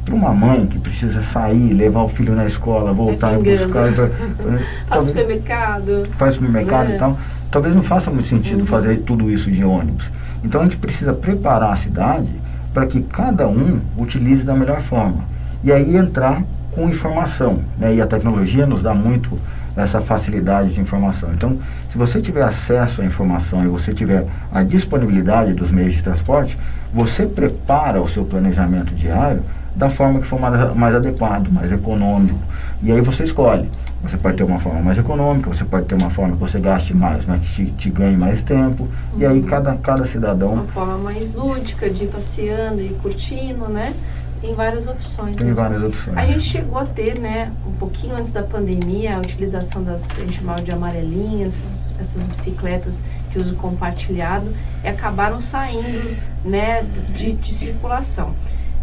Para 0.04 0.14
uma 0.14 0.32
mãe 0.32 0.66
que 0.66 0.78
precisa 0.78 1.22
sair, 1.22 1.74
levar 1.74 2.02
o 2.02 2.08
filho 2.08 2.34
na 2.34 2.46
escola, 2.46 2.92
voltar 2.92 3.34
e 3.34 3.42
buscar. 3.42 3.92
Faz 4.88 5.04
supermercado. 5.04 6.06
Faz 6.16 6.34
supermercado 6.34 6.92
é. 6.92 6.96
e 6.96 6.98
tal. 6.98 7.18
Talvez 7.50 7.74
não 7.74 7.82
faça 7.82 8.10
muito 8.10 8.28
sentido 8.28 8.60
uhum. 8.60 8.66
fazer 8.66 8.98
tudo 8.98 9.30
isso 9.30 9.50
de 9.50 9.64
ônibus. 9.64 10.10
Então 10.42 10.60
a 10.60 10.64
gente 10.64 10.76
precisa 10.76 11.12
preparar 11.12 11.72
a 11.72 11.76
cidade 11.76 12.32
para 12.72 12.86
que 12.86 13.02
cada 13.02 13.48
um 13.48 13.80
utilize 13.96 14.44
da 14.44 14.54
melhor 14.54 14.80
forma. 14.80 15.24
E 15.64 15.72
aí 15.72 15.96
entrar 15.96 16.42
com 16.72 16.88
informação. 16.88 17.60
Né? 17.78 17.96
E 17.96 18.00
a 18.00 18.06
tecnologia 18.06 18.66
nos 18.66 18.82
dá 18.82 18.94
muito 18.94 19.38
essa 19.76 20.00
facilidade 20.00 20.74
de 20.74 20.80
informação. 20.80 21.30
Então, 21.32 21.58
se 21.90 21.96
você 21.96 22.20
tiver 22.20 22.42
acesso 22.42 23.00
à 23.00 23.04
informação 23.04 23.64
e 23.64 23.68
você 23.68 23.92
tiver 23.92 24.26
a 24.52 24.62
disponibilidade 24.62 25.54
dos 25.54 25.70
meios 25.70 25.94
de 25.94 26.02
transporte, 26.02 26.58
você 26.92 27.26
prepara 27.26 28.00
o 28.00 28.08
seu 28.08 28.24
planejamento 28.24 28.94
diário 28.94 29.42
da 29.74 29.88
forma 29.88 30.18
que 30.18 30.26
for 30.26 30.40
mais, 30.40 30.74
mais 30.74 30.94
adequado, 30.94 31.48
mais 31.48 31.70
econômico. 31.70 32.38
E 32.82 32.90
aí 32.90 33.00
você 33.00 33.24
escolhe. 33.24 33.68
Você 34.02 34.16
pode 34.16 34.36
ter 34.36 34.44
uma 34.44 34.60
forma 34.60 34.80
mais 34.80 34.96
econômica, 34.96 35.50
você 35.50 35.64
pode 35.64 35.86
ter 35.86 35.96
uma 35.96 36.10
forma 36.10 36.34
que 36.34 36.40
você 36.40 36.60
gaste 36.60 36.94
mais, 36.94 37.26
mas 37.26 37.40
que 37.40 37.48
te, 37.48 37.70
te 37.72 37.90
ganhe 37.90 38.16
mais 38.16 38.42
tempo. 38.42 38.84
Uhum. 38.84 39.20
E 39.20 39.26
aí 39.26 39.42
cada, 39.42 39.74
cada 39.76 40.06
cidadão. 40.06 40.52
Uma 40.52 40.64
forma 40.64 40.98
mais 40.98 41.34
lúdica 41.34 41.90
de 41.90 42.04
ir 42.04 42.08
passeando 42.08 42.80
e 42.80 42.90
curtindo, 43.02 43.68
né? 43.68 43.92
Tem 44.40 44.54
várias 44.54 44.86
opções. 44.86 45.36
Tem 45.36 45.46
mesmo. 45.46 45.62
várias 45.62 45.82
opções. 45.82 46.16
A 46.16 46.26
gente 46.26 46.42
chegou 46.42 46.78
a 46.78 46.84
ter, 46.84 47.18
né, 47.18 47.52
um 47.66 47.72
pouquinho 47.72 48.16
antes 48.16 48.32
da 48.32 48.42
pandemia, 48.42 49.16
a 49.16 49.20
utilização 49.20 49.82
das, 49.82 50.10
a 50.16 50.20
gente 50.20 50.38
chamava 50.38 50.62
de 50.62 50.70
amarelinhas, 50.70 51.54
essas, 51.54 51.94
essas 52.00 52.26
bicicletas 52.26 53.02
de 53.30 53.38
uso 53.38 53.56
compartilhado, 53.56 54.52
e 54.84 54.88
acabaram 54.88 55.40
saindo, 55.40 56.16
né, 56.44 56.82
de, 57.16 57.32
de 57.32 57.54
circulação. 57.54 58.34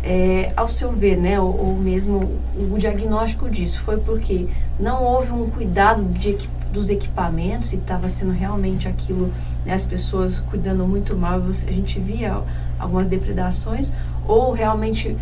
É, 0.03 0.53
ao 0.55 0.67
seu 0.67 0.91
ver, 0.91 1.17
né, 1.17 1.39
ou, 1.39 1.57
ou, 1.57 1.75
mesmo 1.75 2.39
o 2.55 2.77
diagnóstico 2.77 3.49
disso, 3.49 3.79
foi 3.79 3.97
porque 3.97 4.45
não 4.79 5.03
houve 5.03 5.31
um 5.31 5.49
cuidado 5.49 6.03
de, 6.13 6.37
dos 6.71 6.91
equipamentos 6.91 7.73
e 7.73 7.77
estava 7.77 8.07
sendo 8.07 8.31
realmente 8.31 8.87
aquilo, 8.87 9.33
né, 9.65 9.73
as 9.73 9.85
pessoas 9.85 10.41
cuidando 10.41 10.85
muito 10.85 11.15
mal, 11.15 11.41
a 11.41 11.71
gente 11.71 11.99
via 11.99 12.39
algumas 12.77 13.07
depredações, 13.07 13.91
ou 14.27 14.51
realmente 14.51 15.17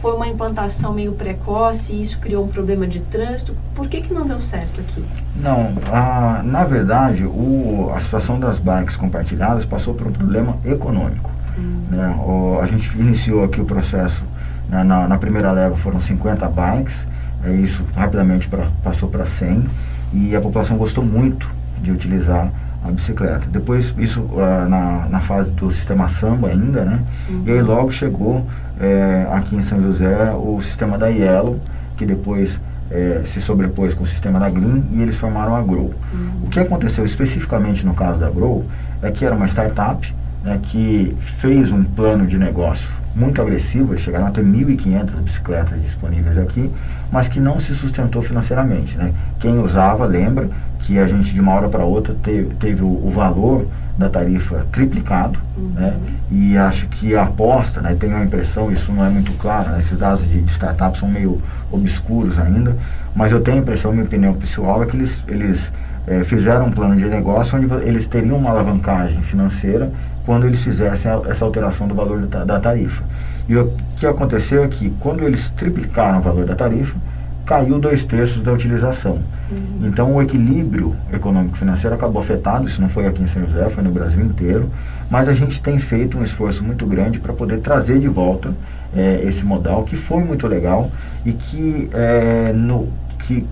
foi 0.00 0.12
uma 0.14 0.26
implantação 0.26 0.92
meio 0.92 1.12
precoce 1.12 1.92
e 1.92 2.02
isso 2.02 2.18
criou 2.18 2.44
um 2.44 2.48
problema 2.48 2.86
de 2.86 3.00
trânsito. 3.00 3.56
Por 3.74 3.88
que, 3.88 4.00
que 4.00 4.12
não 4.12 4.26
deu 4.26 4.40
certo 4.40 4.80
aqui? 4.80 5.04
Não, 5.36 5.74
a, 5.92 6.42
na 6.42 6.64
verdade, 6.64 7.24
o, 7.24 7.92
a 7.94 8.00
situação 8.00 8.38
das 8.38 8.58
bikes 8.58 8.96
compartilhadas 8.96 9.64
passou 9.64 9.94
por 9.94 10.06
um 10.06 10.12
problema 10.12 10.56
econômico. 10.64 11.30
Hum. 11.58 11.82
Né? 11.90 12.16
O, 12.18 12.58
a 12.60 12.66
gente 12.66 12.96
iniciou 12.98 13.44
aqui 13.44 13.60
o 13.60 13.64
processo, 13.64 14.24
né, 14.68 14.84
na, 14.84 15.08
na, 15.08 15.18
primeira 15.18 15.50
leva 15.52 15.76
foram 15.76 16.00
50 16.00 16.48
bikes, 16.48 17.06
é, 17.44 17.52
isso 17.52 17.84
rapidamente 17.94 18.48
pra, 18.48 18.66
passou 18.82 19.08
para 19.08 19.26
100 19.26 19.66
e 20.12 20.36
a 20.36 20.40
população 20.40 20.76
gostou 20.76 21.04
muito 21.04 21.50
de 21.80 21.90
utilizar 21.90 22.50
a 22.84 22.90
bicicleta. 22.90 23.46
Depois, 23.48 23.94
isso 23.98 24.20
uh, 24.20 24.68
na, 24.68 25.08
na 25.08 25.20
fase 25.20 25.50
do 25.50 25.70
sistema 25.70 26.08
samba 26.08 26.48
ainda, 26.48 26.84
né? 26.84 27.00
Uhum. 27.28 27.42
E 27.46 27.50
aí 27.52 27.62
logo 27.62 27.92
chegou 27.92 28.46
é, 28.80 29.26
aqui 29.32 29.54
em 29.54 29.62
São 29.62 29.80
José 29.82 30.32
o 30.32 30.60
sistema 30.62 30.96
da 30.96 31.08
Yellow, 31.08 31.60
que 31.96 32.06
depois 32.06 32.58
é, 32.90 33.22
se 33.26 33.40
sobrepôs 33.40 33.94
com 33.94 34.04
o 34.04 34.06
sistema 34.06 34.40
da 34.40 34.48
Green 34.48 34.84
e 34.92 35.02
eles 35.02 35.16
formaram 35.16 35.54
a 35.54 35.62
Grow. 35.62 35.94
Uhum. 36.12 36.30
O 36.44 36.48
que 36.48 36.58
aconteceu 36.58 37.04
especificamente 37.04 37.84
no 37.84 37.94
caso 37.94 38.18
da 38.18 38.30
Grow 38.30 38.64
é 39.02 39.10
que 39.10 39.24
era 39.24 39.34
uma 39.34 39.46
startup 39.46 40.12
né, 40.42 40.58
que 40.62 41.16
fez 41.20 41.70
um 41.70 41.84
plano 41.84 42.26
de 42.26 42.38
negócio 42.38 42.99
muito 43.14 43.42
agressivo, 43.42 43.92
eles 43.92 44.02
chegaram 44.02 44.26
a 44.26 44.30
ter 44.30 44.44
1.500 44.44 45.10
bicicletas 45.22 45.82
disponíveis 45.82 46.38
aqui, 46.38 46.70
mas 47.10 47.28
que 47.28 47.40
não 47.40 47.58
se 47.58 47.74
sustentou 47.74 48.22
financeiramente. 48.22 48.96
Né? 48.96 49.12
Quem 49.38 49.58
usava 49.58 50.04
lembra 50.04 50.48
que 50.80 50.98
a 50.98 51.06
gente 51.06 51.32
de 51.32 51.40
uma 51.40 51.52
hora 51.52 51.68
para 51.68 51.84
outra 51.84 52.14
teve, 52.22 52.54
teve 52.54 52.82
o, 52.82 52.86
o, 52.86 53.10
valor 53.10 53.66
da 53.98 54.08
tarifa 54.08 54.66
triplicado, 54.72 55.38
uhum. 55.56 55.72
né? 55.74 55.94
E 56.30 56.56
acho 56.56 56.88
que 56.88 57.14
a 57.14 57.24
aposta, 57.24 57.82
né? 57.82 57.94
Tenho 57.98 58.16
a 58.16 58.24
impressão, 58.24 58.72
isso 58.72 58.90
não 58.92 59.04
é 59.04 59.10
muito 59.10 59.30
claro, 59.32 59.70
né? 59.70 59.80
esses 59.80 59.98
dados 59.98 60.26
de, 60.26 60.40
de 60.40 60.50
startups 60.50 61.00
são 61.00 61.08
meio 61.08 61.40
obscuros 61.70 62.38
ainda, 62.38 62.74
mas 63.14 63.30
eu 63.30 63.42
tenho 63.42 63.58
a 63.58 63.60
impressão, 63.60 63.92
minha 63.92 64.04
opinião 64.04 64.32
pessoal, 64.32 64.82
é 64.82 64.86
que 64.86 64.96
eles, 64.96 65.22
eles 65.28 65.70
é, 66.06 66.24
fizeram 66.24 66.66
um 66.66 66.70
plano 66.70 66.96
de 66.96 67.04
negócio 67.04 67.58
onde 67.58 67.72
eles 67.86 68.06
teriam 68.06 68.38
uma 68.38 68.50
alavancagem 68.50 69.20
financeira 69.22 69.92
quando 70.30 70.46
eles 70.46 70.62
fizessem 70.62 71.10
a, 71.10 71.20
essa 71.28 71.44
alteração 71.44 71.88
do 71.88 71.94
valor 71.96 72.20
da, 72.20 72.44
da 72.44 72.60
tarifa. 72.60 73.02
E 73.48 73.56
o 73.56 73.72
que 73.96 74.06
aconteceu 74.06 74.62
é 74.62 74.68
que 74.68 74.90
quando 75.00 75.24
eles 75.24 75.50
triplicaram 75.50 76.20
o 76.20 76.22
valor 76.22 76.46
da 76.46 76.54
tarifa, 76.54 76.96
caiu 77.44 77.80
dois 77.80 78.04
terços 78.04 78.40
da 78.40 78.52
utilização. 78.52 79.18
Uhum. 79.50 79.88
Então 79.88 80.14
o 80.14 80.22
equilíbrio 80.22 80.94
econômico-financeiro 81.12 81.96
acabou 81.96 82.22
afetado, 82.22 82.64
isso 82.66 82.80
não 82.80 82.88
foi 82.88 83.08
aqui 83.08 83.24
em 83.24 83.26
São 83.26 83.44
José, 83.44 83.68
foi 83.70 83.82
no 83.82 83.90
Brasil 83.90 84.24
inteiro, 84.24 84.70
mas 85.10 85.28
a 85.28 85.34
gente 85.34 85.60
tem 85.60 85.80
feito 85.80 86.16
um 86.16 86.22
esforço 86.22 86.62
muito 86.62 86.86
grande 86.86 87.18
para 87.18 87.32
poder 87.32 87.58
trazer 87.58 87.98
de 87.98 88.06
volta 88.06 88.54
é, 88.94 89.22
esse 89.24 89.44
modal, 89.44 89.82
que 89.82 89.96
foi 89.96 90.22
muito 90.22 90.46
legal 90.46 90.88
e 91.26 91.32
que, 91.32 91.90
é, 91.92 92.52
no, 92.52 92.88
que 93.18 93.44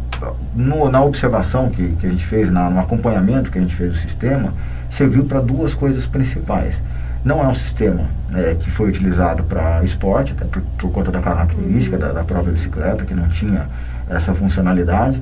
no, 0.54 0.88
na 0.88 1.02
observação 1.02 1.70
que, 1.70 1.96
que 1.96 2.06
a 2.06 2.08
gente 2.08 2.24
fez, 2.24 2.52
na, 2.52 2.70
no 2.70 2.78
acompanhamento 2.78 3.50
que 3.50 3.58
a 3.58 3.60
gente 3.60 3.74
fez 3.74 3.90
do 3.90 3.98
sistema, 3.98 4.54
serviu 4.90 5.24
para 5.24 5.40
duas 5.40 5.74
coisas 5.74 6.06
principais. 6.06 6.80
Não 7.24 7.42
é 7.42 7.48
um 7.48 7.54
sistema 7.54 8.04
é, 8.34 8.54
que 8.54 8.70
foi 8.70 8.88
utilizado 8.88 9.42
para 9.44 9.82
esporte, 9.82 10.32
até 10.32 10.44
por, 10.44 10.62
por, 10.78 10.90
conta 10.90 11.10
da 11.10 11.20
característica 11.20 11.98
da, 11.98 12.12
da 12.12 12.24
própria 12.24 12.52
bicicleta, 12.52 13.04
que 13.04 13.14
não 13.14 13.28
tinha 13.28 13.68
essa 14.08 14.34
funcionalidade, 14.34 15.20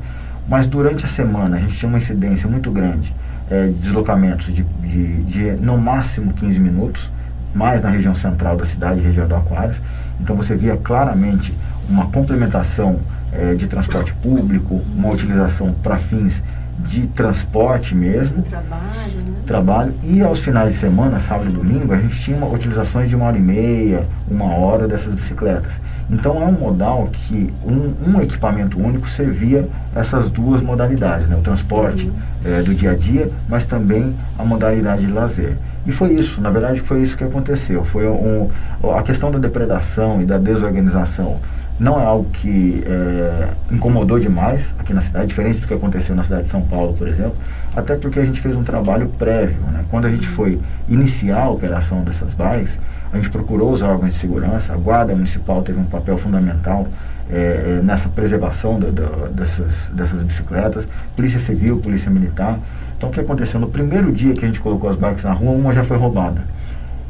mas 0.48 0.66
durante 0.66 1.04
a 1.04 1.08
semana 1.08 1.56
a 1.56 1.60
gente 1.60 1.76
tinha 1.76 1.88
uma 1.88 1.98
incidência 1.98 2.48
muito 2.48 2.70
grande 2.70 3.14
é, 3.50 3.66
de 3.66 3.72
deslocamentos 3.72 4.54
de, 4.54 4.62
de, 4.62 5.22
de, 5.24 5.50
no 5.52 5.78
máximo 5.78 6.32
15 6.32 6.58
minutos, 6.60 7.10
mais 7.54 7.82
na 7.82 7.88
região 7.88 8.14
central 8.14 8.56
da 8.56 8.66
cidade, 8.66 9.00
região 9.00 9.26
do 9.26 9.34
Aquários. 9.34 9.80
Então 10.20 10.36
você 10.36 10.54
via 10.54 10.76
claramente 10.76 11.54
uma 11.88 12.06
complementação 12.06 13.00
é, 13.32 13.54
de 13.54 13.66
transporte 13.66 14.14
público, 14.14 14.82
uma 14.94 15.10
utilização 15.10 15.72
para 15.82 15.96
fins 15.96 16.42
de 16.78 17.06
transporte 17.08 17.94
mesmo. 17.94 18.42
Trabalho, 18.42 19.16
né? 19.26 19.34
Trabalho. 19.46 19.94
E 20.02 20.22
aos 20.22 20.40
finais 20.40 20.74
de 20.74 20.78
semana, 20.78 21.20
sábado 21.20 21.50
e 21.50 21.52
domingo, 21.52 21.92
a 21.92 21.98
gente 21.98 22.20
tinha 22.20 22.36
uma, 22.36 22.48
utilizações 22.48 23.08
de 23.08 23.16
uma 23.16 23.26
hora 23.26 23.38
e 23.38 23.42
meia, 23.42 24.06
uma 24.30 24.54
hora 24.54 24.86
dessas 24.86 25.14
bicicletas. 25.14 25.72
Então 26.08 26.40
é 26.40 26.46
um 26.46 26.52
modal 26.52 27.08
que 27.12 27.52
um, 27.64 27.92
um 28.10 28.20
equipamento 28.20 28.78
único 28.78 29.08
servia 29.08 29.68
essas 29.94 30.30
duas 30.30 30.62
modalidades, 30.62 31.26
né? 31.26 31.36
o 31.36 31.40
transporte 31.40 32.06
uhum. 32.06 32.14
é, 32.44 32.62
do 32.62 32.74
dia 32.74 32.92
a 32.92 32.94
dia, 32.94 33.30
mas 33.48 33.66
também 33.66 34.14
a 34.38 34.44
modalidade 34.44 35.04
de 35.04 35.12
lazer. 35.12 35.56
E 35.84 35.92
foi 35.92 36.14
isso, 36.14 36.40
na 36.40 36.50
verdade 36.50 36.80
foi 36.80 37.02
isso 37.02 37.16
que 37.16 37.24
aconteceu. 37.24 37.84
Foi 37.84 38.06
um, 38.08 38.48
a 38.96 39.02
questão 39.02 39.30
da 39.30 39.38
depredação 39.38 40.20
e 40.20 40.24
da 40.24 40.38
desorganização 40.38 41.40
não 41.78 42.00
é 42.00 42.04
algo 42.04 42.28
que 42.30 42.82
é, 42.86 43.50
incomodou 43.70 44.18
demais 44.18 44.72
aqui 44.78 44.94
na 44.94 45.02
cidade, 45.02 45.26
diferente 45.26 45.60
do 45.60 45.66
que 45.66 45.74
aconteceu 45.74 46.14
na 46.14 46.22
cidade 46.22 46.44
de 46.44 46.48
São 46.48 46.62
Paulo, 46.62 46.94
por 46.94 47.06
exemplo, 47.06 47.34
até 47.74 47.96
porque 47.96 48.18
a 48.18 48.24
gente 48.24 48.40
fez 48.40 48.56
um 48.56 48.64
trabalho 48.64 49.08
prévio. 49.18 49.60
Né? 49.72 49.84
Quando 49.90 50.06
a 50.06 50.10
gente 50.10 50.26
foi 50.26 50.58
iniciar 50.88 51.42
a 51.42 51.50
operação 51.50 52.02
dessas 52.02 52.32
bikes, 52.32 52.78
a 53.12 53.16
gente 53.16 53.30
procurou 53.30 53.72
os 53.72 53.82
órgãos 53.82 54.14
de 54.14 54.18
segurança, 54.18 54.72
a 54.72 54.76
Guarda 54.76 55.14
Municipal 55.14 55.62
teve 55.62 55.78
um 55.78 55.84
papel 55.84 56.16
fundamental 56.18 56.88
é, 57.30 57.80
nessa 57.82 58.08
preservação 58.08 58.78
do, 58.78 58.92
do, 58.92 59.28
dessas, 59.32 59.72
dessas 59.92 60.22
bicicletas, 60.22 60.88
Polícia 61.14 61.40
Civil, 61.40 61.78
Polícia 61.78 62.10
Militar. 62.10 62.58
Então 62.96 63.10
o 63.10 63.12
que 63.12 63.20
aconteceu? 63.20 63.60
No 63.60 63.68
primeiro 63.68 64.10
dia 64.10 64.32
que 64.34 64.44
a 64.44 64.48
gente 64.48 64.60
colocou 64.60 64.88
as 64.88 64.96
bikes 64.96 65.24
na 65.24 65.32
rua, 65.32 65.52
uma 65.52 65.72
já 65.72 65.84
foi 65.84 65.96
roubada. 65.98 66.40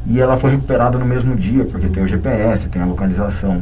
E 0.05 0.19
ela 0.19 0.37
foi 0.37 0.51
recuperada 0.51 0.97
no 0.97 1.05
mesmo 1.05 1.35
dia, 1.35 1.65
porque 1.65 1.87
tem 1.87 2.03
o 2.03 2.07
GPS, 2.07 2.67
tem 2.69 2.81
a 2.81 2.85
localização. 2.85 3.61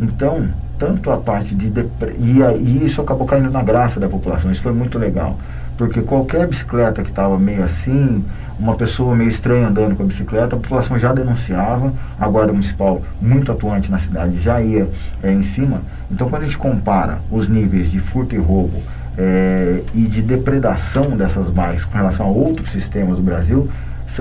Então, 0.00 0.48
tanto 0.78 1.10
a 1.10 1.16
parte 1.16 1.54
de. 1.54 1.72
E, 2.18 2.40
e 2.40 2.84
isso 2.84 3.00
acabou 3.00 3.26
caindo 3.26 3.50
na 3.50 3.62
graça 3.62 3.98
da 3.98 4.08
população, 4.08 4.50
isso 4.50 4.62
foi 4.62 4.72
muito 4.72 4.98
legal. 4.98 5.38
Porque 5.76 6.00
qualquer 6.00 6.46
bicicleta 6.46 7.02
que 7.02 7.10
estava 7.10 7.38
meio 7.38 7.62
assim, 7.62 8.24
uma 8.58 8.74
pessoa 8.74 9.14
meio 9.14 9.28
estranha 9.28 9.68
andando 9.68 9.94
com 9.94 10.02
a 10.02 10.06
bicicleta, 10.06 10.56
a 10.56 10.58
população 10.58 10.98
já 10.98 11.12
denunciava, 11.12 11.92
a 12.18 12.28
Guarda 12.28 12.52
Municipal, 12.52 13.02
muito 13.20 13.52
atuante 13.52 13.90
na 13.90 13.98
cidade, 13.98 14.38
já 14.38 14.60
ia 14.62 14.88
é, 15.22 15.30
em 15.30 15.42
cima. 15.42 15.82
Então, 16.10 16.28
quando 16.30 16.42
a 16.42 16.44
gente 16.46 16.56
compara 16.56 17.18
os 17.30 17.48
níveis 17.48 17.90
de 17.90 18.00
furto 18.00 18.34
e 18.34 18.38
roubo 18.38 18.82
é, 19.18 19.82
e 19.94 20.02
de 20.02 20.22
depredação 20.22 21.10
dessas 21.10 21.50
bikes 21.50 21.84
com 21.84 21.96
relação 21.96 22.26
a 22.26 22.30
outros 22.30 22.70
sistemas 22.70 23.16
do 23.16 23.22
Brasil, 23.22 23.68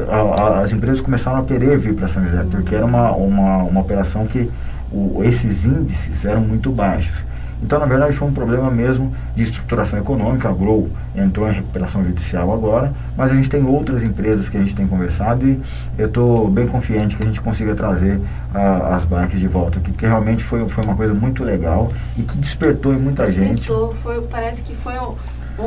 a, 0.10 0.42
a, 0.42 0.60
as 0.60 0.74
empresas 0.74 1.00
começaram 1.00 1.40
a 1.40 1.44
querer 1.44 1.78
vir 1.78 1.94
para 1.94 2.10
São 2.10 2.24
José, 2.26 2.46
porque 2.52 2.76
era 2.76 2.86
uma, 2.86 3.12
uma, 3.12 3.64
uma 3.64 3.80
operação 3.80 4.26
que 4.28 4.52
o, 4.92 5.24
esses 5.24 5.66
índices 5.66 6.26
eram 6.26 6.42
muito 6.42 6.72
baixos. 6.72 7.24
Então, 7.62 7.80
na 7.80 7.86
verdade, 7.86 8.14
foi 8.14 8.28
um 8.28 8.34
problema 8.34 8.70
mesmo 8.70 9.14
de 9.36 9.44
estruturação 9.44 9.98
econômica. 9.98 10.50
A 10.50 10.52
Grow 10.52 10.90
entrou 11.16 11.50
em 11.50 11.54
recuperação 11.54 12.04
judicial 12.04 12.54
agora, 12.54 12.94
mas 13.16 13.32
a 13.32 13.36
gente 13.36 13.50
tem 13.50 13.66
outras 13.66 14.04
empresas 14.04 14.50
que 14.50 14.58
a 14.58 14.60
gente 14.60 14.76
tem 14.76 14.86
conversado 14.86 15.48
e 15.48 15.62
eu 15.98 16.08
estou 16.08 16.50
bem 16.50 16.68
confiante 16.68 17.16
que 17.16 17.24
a 17.24 17.26
gente 17.26 17.40
consiga 17.42 17.74
trazer 17.74 18.18
uh, 18.18 18.94
as 18.94 19.06
bikes 19.06 19.40
de 19.40 19.48
volta, 19.48 19.80
que, 19.80 19.92
que, 19.92 20.06
realmente 20.06 20.44
foi, 20.44 20.68
foi 20.68 20.84
uma 20.84 20.96
coisa 20.96 21.14
muito 21.14 21.44
legal 21.44 21.92
e 22.18 22.24
que 22.24 22.38
despertou 22.38 22.94
em 22.94 23.00
muita 23.00 23.26
despertou, 23.26 23.48
gente. 23.48 23.60
Despertou, 23.60 23.96
foi, 23.96 24.22
parece 24.22 24.64
que 24.64 24.76
foi 24.76 24.98
o, 24.98 25.16
o, 25.58 25.64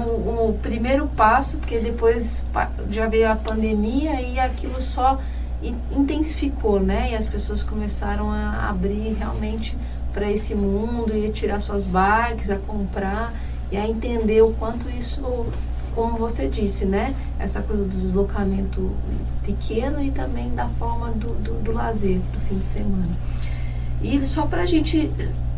o 0.51 0.59
primeiro 0.62 1.07
passo, 1.09 1.57
porque 1.57 1.79
depois 1.79 2.47
já 2.91 3.07
veio 3.07 3.33
a 3.33 3.37
pandemia 3.37 4.21
e 4.21 4.39
aquilo 4.39 4.81
só 4.81 5.19
intensificou, 5.91 6.81
né? 6.81 7.13
E 7.13 7.17
as 7.17 7.27
pessoas 7.27 7.63
começaram 7.63 8.31
a 8.31 8.69
abrir 8.69 9.15
realmente 9.15 9.77
para 10.13 10.31
esse 10.31 10.55
mundo 10.55 11.15
e 11.15 11.27
a 11.27 11.33
tirar 11.33 11.61
suas 11.61 11.87
bikes, 11.87 12.51
a 12.51 12.57
comprar 12.57 13.33
e 13.71 13.77
a 13.77 13.87
entender 13.87 14.43
o 14.43 14.53
quanto 14.55 14.89
isso, 14.89 15.21
como 15.95 16.17
você 16.17 16.49
disse, 16.49 16.87
né? 16.87 17.15
Essa 17.39 17.61
coisa 17.61 17.83
do 17.83 17.91
deslocamento 17.91 18.93
pequeno 19.45 20.03
e 20.03 20.11
também 20.11 20.55
da 20.55 20.69
forma 20.69 21.11
do, 21.11 21.35
do, 21.35 21.63
do 21.63 21.73
lazer, 21.73 22.19
do 22.33 22.41
fim 22.49 22.59
de 22.59 22.65
semana. 22.65 23.11
E 24.01 24.25
só 24.25 24.47
para 24.47 24.63
a 24.63 24.67
gente 24.67 25.11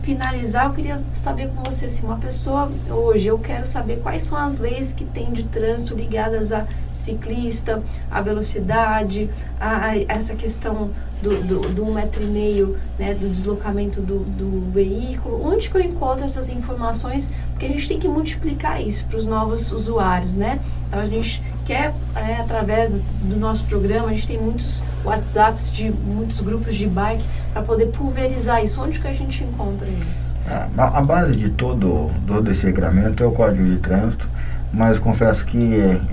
finalizar, 0.03 0.67
eu 0.67 0.73
queria 0.73 1.03
saber 1.13 1.49
com 1.49 1.63
você, 1.63 1.89
se 1.89 1.99
assim, 1.99 2.07
uma 2.07 2.17
pessoa 2.17 2.71
hoje, 2.89 3.27
eu 3.27 3.39
quero 3.39 3.67
saber 3.67 4.01
quais 4.01 4.23
são 4.23 4.39
as 4.39 4.59
leis 4.59 4.93
que 4.93 5.05
tem 5.05 5.31
de 5.33 5.45
trânsito 5.45 5.95
ligadas 5.95 6.53
a 6.53 6.67
ciclista, 6.93 7.83
a 8.11 8.21
velocidade, 8.21 9.29
a, 9.61 9.89
a 9.89 9.97
essa 10.09 10.35
questão 10.35 10.91
do, 11.23 11.43
do, 11.43 11.61
do, 11.75 11.85
um 11.85 11.93
metro 11.93 12.23
e 12.23 12.27
meio, 12.27 12.79
né, 12.99 13.13
do 13.13 13.29
deslocamento 13.29 14.01
do, 14.01 14.21
do 14.21 14.71
veículo. 14.73 15.47
Onde 15.47 15.69
que 15.69 15.77
eu 15.77 15.83
encontro 15.83 16.25
essas 16.25 16.49
informações? 16.49 17.31
Porque 17.51 17.67
a 17.67 17.69
gente 17.69 17.87
tem 17.87 17.99
que 17.99 18.09
multiplicar 18.09 18.83
isso 18.83 19.05
para 19.07 19.19
os 19.19 19.27
novos 19.27 19.71
usuários, 19.71 20.35
né? 20.35 20.61
Então 20.89 21.01
a 21.01 21.07
gente 21.07 21.43
quer, 21.67 21.95
é, 22.17 22.37
através 22.37 22.91
do 22.91 23.37
nosso 23.37 23.65
programa, 23.65 24.09
a 24.09 24.13
gente 24.13 24.27
tem 24.27 24.39
muitos 24.39 24.83
WhatsApps 25.05 25.71
de 25.71 25.91
muitos 25.91 26.41
grupos 26.41 26.75
de 26.75 26.87
bike 26.87 27.25
para 27.53 27.63
poder 27.63 27.87
pulverizar 27.87 28.65
isso. 28.65 28.83
Onde 28.83 29.01
que 29.01 29.09
a 29.09 29.13
gente 29.13 29.45
encontra 29.45 29.89
isso? 29.89 30.35
É, 30.49 30.67
a, 30.77 30.99
a, 30.99 31.03
base 31.03 31.33
de 31.37 31.51
todo, 31.51 32.11
todo 32.27 32.51
esse 32.51 32.65
regramento 32.67 33.23
é 33.23 33.27
o 33.27 33.33
Código 33.33 33.65
de 33.65 33.77
Trânsito, 33.77 34.29
mas 34.73 34.99
confesso 34.99 35.45
que 35.45 35.57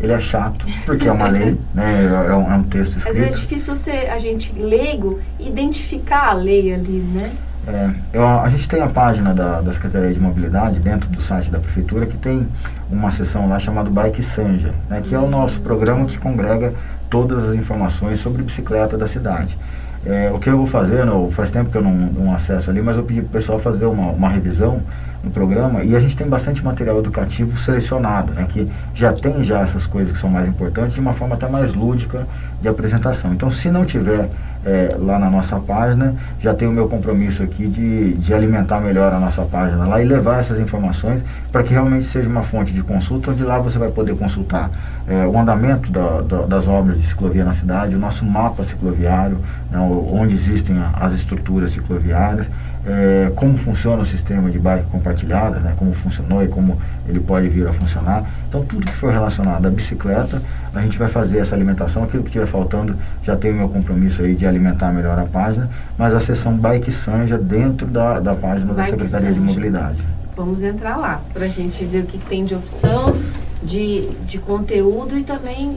ele 0.01 0.11
é 0.11 0.19
chato, 0.19 0.65
porque 0.85 1.07
é 1.07 1.11
uma 1.11 1.27
lei, 1.29 1.57
né, 1.73 2.05
é, 2.05 2.33
um, 2.33 2.51
é 2.51 2.55
um 2.55 2.63
texto 2.63 2.97
escrito. 2.97 3.17
Mas 3.17 3.31
é 3.31 3.33
difícil 3.33 3.75
ser 3.75 4.09
a 4.09 4.17
gente 4.17 4.53
leigo 4.57 5.19
identificar 5.39 6.29
a 6.29 6.33
lei 6.33 6.73
ali, 6.73 6.99
né? 7.13 7.31
É, 7.67 7.89
eu, 8.13 8.25
a 8.25 8.49
gente 8.49 8.67
tem 8.69 8.81
a 8.81 8.87
página 8.87 9.33
da, 9.33 9.59
da 9.59 9.73
Secretaria 9.73 10.13
de 10.13 10.19
Mobilidade 10.19 10.79
dentro 10.79 11.09
do 11.09 11.21
site 11.21 11.51
da 11.51 11.59
Prefeitura 11.59 12.05
que 12.05 12.15
tem 12.15 12.47
uma 12.89 13.11
seção 13.11 13.49
lá 13.49 13.59
chamada 13.59 13.89
Bike 13.89 14.23
Sanja, 14.23 14.73
né, 14.89 15.01
que 15.01 15.13
é 15.13 15.19
o 15.19 15.27
nosso 15.27 15.59
programa 15.59 16.05
que 16.05 16.17
congrega 16.17 16.73
todas 17.09 17.49
as 17.49 17.55
informações 17.55 18.19
sobre 18.19 18.41
bicicleta 18.41 18.97
da 18.97 19.07
cidade. 19.07 19.57
É, 20.05 20.31
o 20.33 20.39
que 20.39 20.49
eu 20.49 20.57
vou 20.57 20.67
fazer, 20.67 21.05
não, 21.05 21.29
faz 21.31 21.51
tempo 21.51 21.69
que 21.69 21.77
eu 21.77 21.81
não, 21.81 21.93
não 21.93 22.33
acesso 22.33 22.69
ali, 22.69 22.81
mas 22.81 22.97
eu 22.97 23.03
pedi 23.03 23.21
para 23.21 23.27
o 23.27 23.31
pessoal 23.31 23.59
fazer 23.59 23.85
uma, 23.85 24.11
uma 24.11 24.29
revisão 24.29 24.81
no 25.23 25.31
programa 25.31 25.83
e 25.83 25.95
a 25.95 25.99
gente 25.99 26.15
tem 26.15 26.27
bastante 26.27 26.63
material 26.63 26.99
educativo 26.99 27.57
selecionado, 27.57 28.33
né, 28.33 28.45
que 28.47 28.69
já 28.93 29.11
tem 29.11 29.43
já 29.43 29.61
essas 29.61 29.85
coisas 29.85 30.13
que 30.13 30.19
são 30.19 30.29
mais 30.29 30.47
importantes 30.47 30.93
de 30.93 31.01
uma 31.01 31.13
forma 31.13 31.35
até 31.35 31.47
mais 31.47 31.73
lúdica 31.73 32.25
de 32.61 32.67
apresentação. 32.67 33.33
Então, 33.33 33.51
se 33.51 33.69
não 33.69 33.85
tiver 33.85 34.29
é, 34.67 34.97
lá 34.99 35.17
na 35.17 35.29
nossa 35.29 35.57
página, 35.61 36.13
já 36.41 36.53
tem 36.53 36.67
o 36.67 36.71
meu 36.71 36.89
compromisso 36.89 37.41
aqui 37.41 37.67
de, 37.67 38.15
de 38.15 38.33
alimentar 38.33 38.81
melhor 38.81 39.13
a 39.13 39.19
nossa 39.19 39.43
página 39.43 39.85
lá 39.85 40.01
e 40.01 40.05
levar 40.05 40.39
essas 40.39 40.59
informações 40.59 41.23
para 41.51 41.63
que 41.63 41.71
realmente 41.71 42.05
seja 42.07 42.27
uma 42.27 42.43
fonte 42.43 42.73
de 42.73 42.83
consulta, 42.83 43.31
onde 43.31 43.43
lá 43.43 43.57
você 43.59 43.79
vai 43.79 43.89
poder 43.89 44.17
consultar 44.17 44.69
é, 45.07 45.25
o 45.25 45.37
andamento 45.39 45.89
da, 45.89 46.21
da, 46.21 46.41
das 46.45 46.67
obras 46.67 46.97
de 46.97 47.07
ciclovia 47.07 47.45
na 47.45 47.53
cidade, 47.53 47.95
o 47.95 47.99
nosso 47.99 48.25
mapa 48.25 48.65
cicloviário, 48.65 49.39
né, 49.71 49.79
onde 49.79 50.35
existem 50.35 50.75
as 50.93 51.13
estruturas 51.13 51.71
cicloviárias, 51.71 52.47
é, 52.87 53.31
como 53.35 53.57
funciona 53.57 54.01
o 54.01 54.05
sistema 54.05 54.49
de 54.49 54.57
bike 54.57 54.85
compartilhadas, 54.85 55.61
né, 55.61 55.73
como 55.77 55.93
funcionou 55.93 56.41
e 56.41 56.47
como 56.47 56.79
ele 57.07 57.19
pode 57.19 57.49
vir 57.49 57.67
a 57.67 57.73
funcionar. 57.73 58.23
Então, 58.47 58.63
tudo 58.63 58.85
que 58.85 58.95
for 58.95 59.11
relacionado 59.11 59.65
à 59.65 59.69
bicicleta, 59.69 60.41
a 60.73 60.81
gente 60.81 60.97
vai 60.97 61.09
fazer 61.09 61.39
essa 61.39 61.53
alimentação. 61.53 62.03
Aquilo 62.03 62.23
que 62.23 62.29
estiver 62.29 62.47
faltando, 62.47 62.95
já 63.23 63.35
tem 63.35 63.51
o 63.51 63.55
meu 63.55 63.67
compromisso 63.67 64.21
aí 64.21 64.35
de 64.35 64.47
alimentar 64.47 64.93
melhor 64.93 65.19
a 65.19 65.25
página, 65.25 65.69
mas 65.97 66.13
a 66.13 66.21
seção 66.21 66.55
Bike 66.55 66.91
Sanja 66.91 67.37
dentro 67.37 67.85
da, 67.85 68.21
da 68.21 68.33
página 68.33 68.73
Bike 68.73 68.77
da 68.77 68.97
Secretaria 68.97 69.29
Sanja. 69.29 69.33
de 69.33 69.39
Mobilidade. 69.39 70.03
Vamos 70.35 70.63
entrar 70.63 70.95
lá 70.95 71.21
para 71.33 71.45
a 71.45 71.49
gente 71.49 71.83
ver 71.83 72.03
o 72.03 72.05
que 72.05 72.17
tem 72.19 72.45
de 72.45 72.55
opção, 72.55 73.17
de, 73.61 74.07
de 74.25 74.37
conteúdo 74.37 75.17
e 75.17 75.23
também 75.23 75.75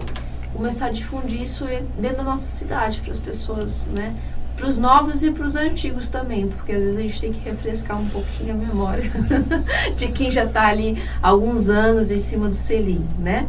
começar 0.53 0.87
a 0.87 0.91
difundir 0.91 1.43
isso 1.43 1.65
dentro 1.99 2.19
da 2.19 2.25
nossa 2.25 2.45
cidade 2.45 3.01
para 3.01 3.13
as 3.13 3.19
pessoas, 3.19 3.89
né? 3.97 4.15
Para 4.61 4.69
os 4.69 4.77
novos 4.77 5.25
e 5.25 5.31
para 5.31 5.47
os 5.47 5.57
antigos 5.57 6.11
também, 6.11 6.47
porque 6.47 6.73
às 6.73 6.85
vezes 6.85 6.99
a 6.99 7.01
gente 7.01 7.19
tem 7.19 7.33
que 7.33 7.41
refrescar 7.41 7.99
um 7.99 8.07
pouquinho 8.11 8.53
a 8.53 8.57
memória 8.57 9.11
de 9.97 10.09
quem 10.09 10.31
já 10.31 10.45
está 10.45 10.67
ali 10.67 11.03
há 11.23 11.29
alguns 11.29 11.71
anos 11.71 12.11
em 12.11 12.19
cima 12.19 12.47
do 12.47 12.55
selim, 12.55 13.03
né? 13.19 13.49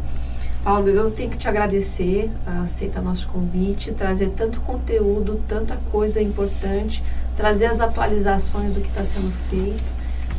Paulo, 0.64 0.88
eu 0.88 1.12
tenho 1.12 1.30
que 1.30 1.38
te 1.38 1.50
agradecer 1.50 2.32
a 2.48 2.62
aceitar 2.62 3.02
nosso 3.02 3.28
convite, 3.28 3.92
trazer 3.92 4.30
tanto 4.30 4.62
conteúdo, 4.62 5.42
tanta 5.50 5.76
coisa 5.92 6.22
importante, 6.22 7.04
trazer 7.36 7.66
as 7.66 7.82
atualizações 7.82 8.72
do 8.72 8.80
que 8.80 8.88
está 8.88 9.04
sendo 9.04 9.34
feito. 9.50 9.84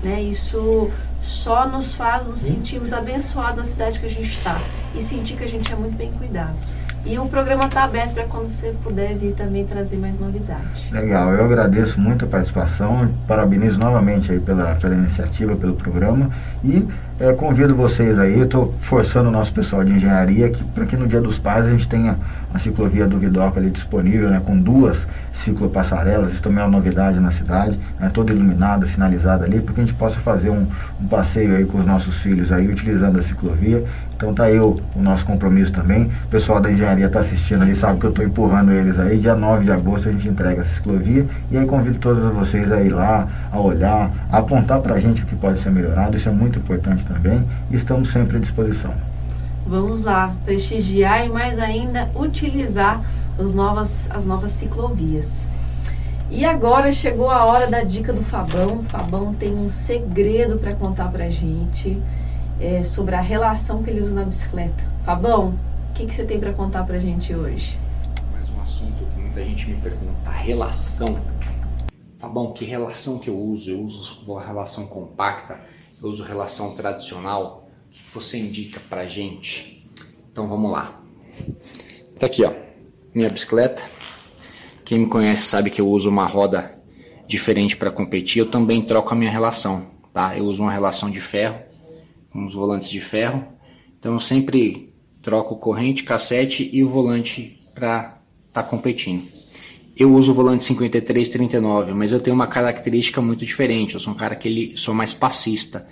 Né? 0.02 0.22
Isso 0.22 0.90
só 1.20 1.68
nos 1.68 1.94
faz 1.94 2.28
nos 2.28 2.40
sentirmos 2.40 2.92
abençoados 2.92 3.58
na 3.58 3.64
cidade 3.64 3.98
que 4.00 4.06
a 4.06 4.10
gente 4.10 4.30
está 4.30 4.62
e 4.94 5.02
sentir 5.02 5.36
que 5.36 5.44
a 5.44 5.48
gente 5.48 5.72
é 5.72 5.76
muito 5.76 5.96
bem 5.96 6.12
cuidado. 6.12 6.56
E 7.04 7.18
o 7.18 7.26
programa 7.26 7.64
está 7.64 7.82
aberto 7.82 8.14
para 8.14 8.24
quando 8.24 8.52
você 8.52 8.72
puder 8.82 9.16
vir 9.16 9.34
também 9.34 9.66
trazer 9.66 9.96
mais 9.96 10.20
novidades. 10.20 10.88
Legal, 10.92 11.34
eu 11.34 11.44
agradeço 11.44 12.00
muito 12.00 12.24
a 12.24 12.28
participação, 12.28 13.10
parabenizo 13.26 13.76
novamente 13.76 14.30
aí 14.30 14.38
pela, 14.38 14.76
pela 14.76 14.94
iniciativa, 14.94 15.56
pelo 15.56 15.74
programa 15.74 16.30
e 16.62 16.86
é, 17.18 17.32
convido 17.32 17.74
vocês 17.74 18.18
aí, 18.18 18.40
estou 18.40 18.74
forçando 18.80 19.28
o 19.28 19.32
nosso 19.32 19.52
pessoal 19.52 19.84
de 19.84 19.92
engenharia 19.92 20.50
para 20.74 20.86
que 20.86 20.96
no 20.96 21.06
Dia 21.06 21.20
dos 21.20 21.38
Pais 21.38 21.66
a 21.66 21.70
gente 21.70 21.88
tenha 21.88 22.16
a 22.52 22.58
ciclovia 22.58 23.06
do 23.06 23.18
Vidoca 23.18 23.60
ali 23.60 23.70
disponível, 23.70 24.28
né, 24.28 24.42
com 24.44 24.58
duas 24.58 25.06
ciclopassarelas, 25.32 26.32
isso 26.32 26.42
também 26.42 26.60
é 26.60 26.66
uma 26.66 26.76
novidade 26.76 27.18
na 27.18 27.30
cidade, 27.30 27.78
né, 27.98 28.10
toda 28.12 28.32
iluminada, 28.32 28.86
sinalizada 28.86 29.44
ali, 29.44 29.60
para 29.60 29.74
que 29.74 29.80
a 29.80 29.84
gente 29.84 29.96
possa 29.96 30.20
fazer 30.20 30.50
um, 30.50 30.66
um, 31.00 31.06
passeio 31.06 31.56
aí 31.56 31.64
com 31.64 31.78
os 31.78 31.86
nossos 31.86 32.16
filhos 32.16 32.52
aí, 32.52 32.68
utilizando 32.68 33.18
a 33.18 33.22
ciclovia. 33.22 33.84
Então 34.22 34.32
tá 34.32 34.44
aí 34.44 34.60
o, 34.60 34.80
o 34.94 35.02
nosso 35.02 35.26
compromisso 35.26 35.72
também. 35.72 36.04
O 36.04 36.28
pessoal 36.28 36.60
da 36.60 36.70
engenharia 36.70 37.06
está 37.06 37.18
assistindo 37.18 37.62
ali, 37.62 37.74
sabe 37.74 37.98
que 37.98 38.06
eu 38.06 38.10
estou 38.10 38.24
empurrando 38.24 38.70
eles 38.70 38.96
aí. 38.96 39.18
Dia 39.18 39.34
9 39.34 39.64
de 39.64 39.72
agosto 39.72 40.08
a 40.08 40.12
gente 40.12 40.28
entrega 40.28 40.62
a 40.62 40.64
ciclovia 40.64 41.26
e 41.50 41.58
aí 41.58 41.66
convido 41.66 41.98
todos 41.98 42.32
vocês 42.32 42.70
a 42.70 42.80
ir 42.80 42.90
lá, 42.90 43.26
a 43.50 43.58
olhar, 43.58 44.12
a 44.30 44.38
apontar 44.38 44.80
para 44.80 44.94
a 44.94 45.00
gente 45.00 45.24
o 45.24 45.26
que 45.26 45.34
pode 45.34 45.60
ser 45.60 45.70
melhorado, 45.70 46.16
isso 46.16 46.28
é 46.28 46.32
muito 46.32 46.60
importante 46.60 47.04
também 47.04 47.42
e 47.68 47.74
estamos 47.74 48.12
sempre 48.12 48.36
à 48.36 48.40
disposição. 48.40 48.92
Vamos 49.66 50.04
lá, 50.04 50.32
prestigiar 50.44 51.26
e 51.26 51.28
mais 51.28 51.58
ainda 51.58 52.08
utilizar 52.14 53.00
os 53.36 53.52
novas, 53.52 54.08
as 54.12 54.24
novas 54.24 54.52
ciclovias. 54.52 55.48
E 56.30 56.44
agora 56.44 56.92
chegou 56.92 57.28
a 57.28 57.44
hora 57.44 57.66
da 57.66 57.82
dica 57.82 58.12
do 58.12 58.22
Fabão. 58.22 58.78
O 58.78 58.84
Fabão 58.84 59.34
tem 59.34 59.52
um 59.52 59.68
segredo 59.68 60.58
para 60.58 60.72
contar 60.74 61.08
para 61.08 61.28
gente 61.28 62.00
é, 62.62 62.84
sobre 62.84 63.16
a 63.16 63.20
relação 63.20 63.82
que 63.82 63.90
ele 63.90 64.00
usa 64.00 64.14
na 64.14 64.24
bicicleta. 64.24 64.88
Fabão, 65.04 65.58
o 65.90 65.94
que, 65.94 66.06
que 66.06 66.14
você 66.14 66.24
tem 66.24 66.38
para 66.38 66.52
contar 66.52 66.84
para 66.84 67.00
gente 67.00 67.34
hoje? 67.34 67.76
Mais 68.32 68.48
um 68.50 68.60
assunto 68.60 69.04
que 69.12 69.20
muita 69.20 69.44
gente 69.44 69.68
me 69.68 69.76
pergunta: 69.80 70.30
relação. 70.30 71.20
Fabão, 72.18 72.52
que 72.52 72.64
relação 72.64 73.18
que 73.18 73.28
eu 73.28 73.36
uso? 73.36 73.68
Eu 73.68 73.80
uso 73.80 74.38
relação 74.38 74.86
compacta, 74.86 75.60
eu 76.00 76.08
uso 76.08 76.22
relação 76.22 76.72
tradicional 76.76 77.68
que 77.90 78.00
você 78.14 78.38
indica 78.38 78.80
pra 78.88 79.06
gente? 79.06 79.84
Então 80.30 80.46
vamos 80.46 80.70
lá. 80.70 81.00
Tá 82.16 82.26
aqui, 82.26 82.44
ó, 82.44 82.52
minha 83.12 83.28
bicicleta. 83.28 83.82
Quem 84.84 85.00
me 85.00 85.06
conhece 85.06 85.42
sabe 85.42 85.68
que 85.68 85.80
eu 85.80 85.88
uso 85.88 86.08
uma 86.08 86.26
roda 86.26 86.78
diferente 87.26 87.76
para 87.76 87.90
competir. 87.90 88.38
Eu 88.38 88.50
também 88.50 88.82
troco 88.82 89.12
a 89.12 89.16
minha 89.16 89.30
relação, 89.30 89.90
tá? 90.12 90.38
Eu 90.38 90.44
uso 90.44 90.62
uma 90.62 90.72
relação 90.72 91.10
de 91.10 91.20
ferro, 91.20 91.71
uns 92.34 92.54
volantes 92.54 92.90
de 92.90 93.00
ferro. 93.00 93.44
Então 93.98 94.14
eu 94.14 94.20
sempre 94.20 94.92
troco 95.20 95.56
corrente, 95.56 96.02
cassete 96.02 96.68
e 96.72 96.82
o 96.82 96.88
volante 96.88 97.60
para 97.74 98.20
estar 98.48 98.62
tá 98.62 98.62
competindo. 98.62 99.22
Eu 99.96 100.14
uso 100.14 100.32
o 100.32 100.34
volante 100.34 100.64
5339, 100.64 101.92
mas 101.92 102.12
eu 102.12 102.20
tenho 102.20 102.34
uma 102.34 102.46
característica 102.46 103.20
muito 103.20 103.44
diferente. 103.44 103.94
Eu 103.94 104.00
sou 104.00 104.14
um 104.14 104.16
cara 104.16 104.34
que 104.34 104.48
ele 104.48 104.76
sou 104.76 104.94
mais 104.94 105.12
passista. 105.12 105.86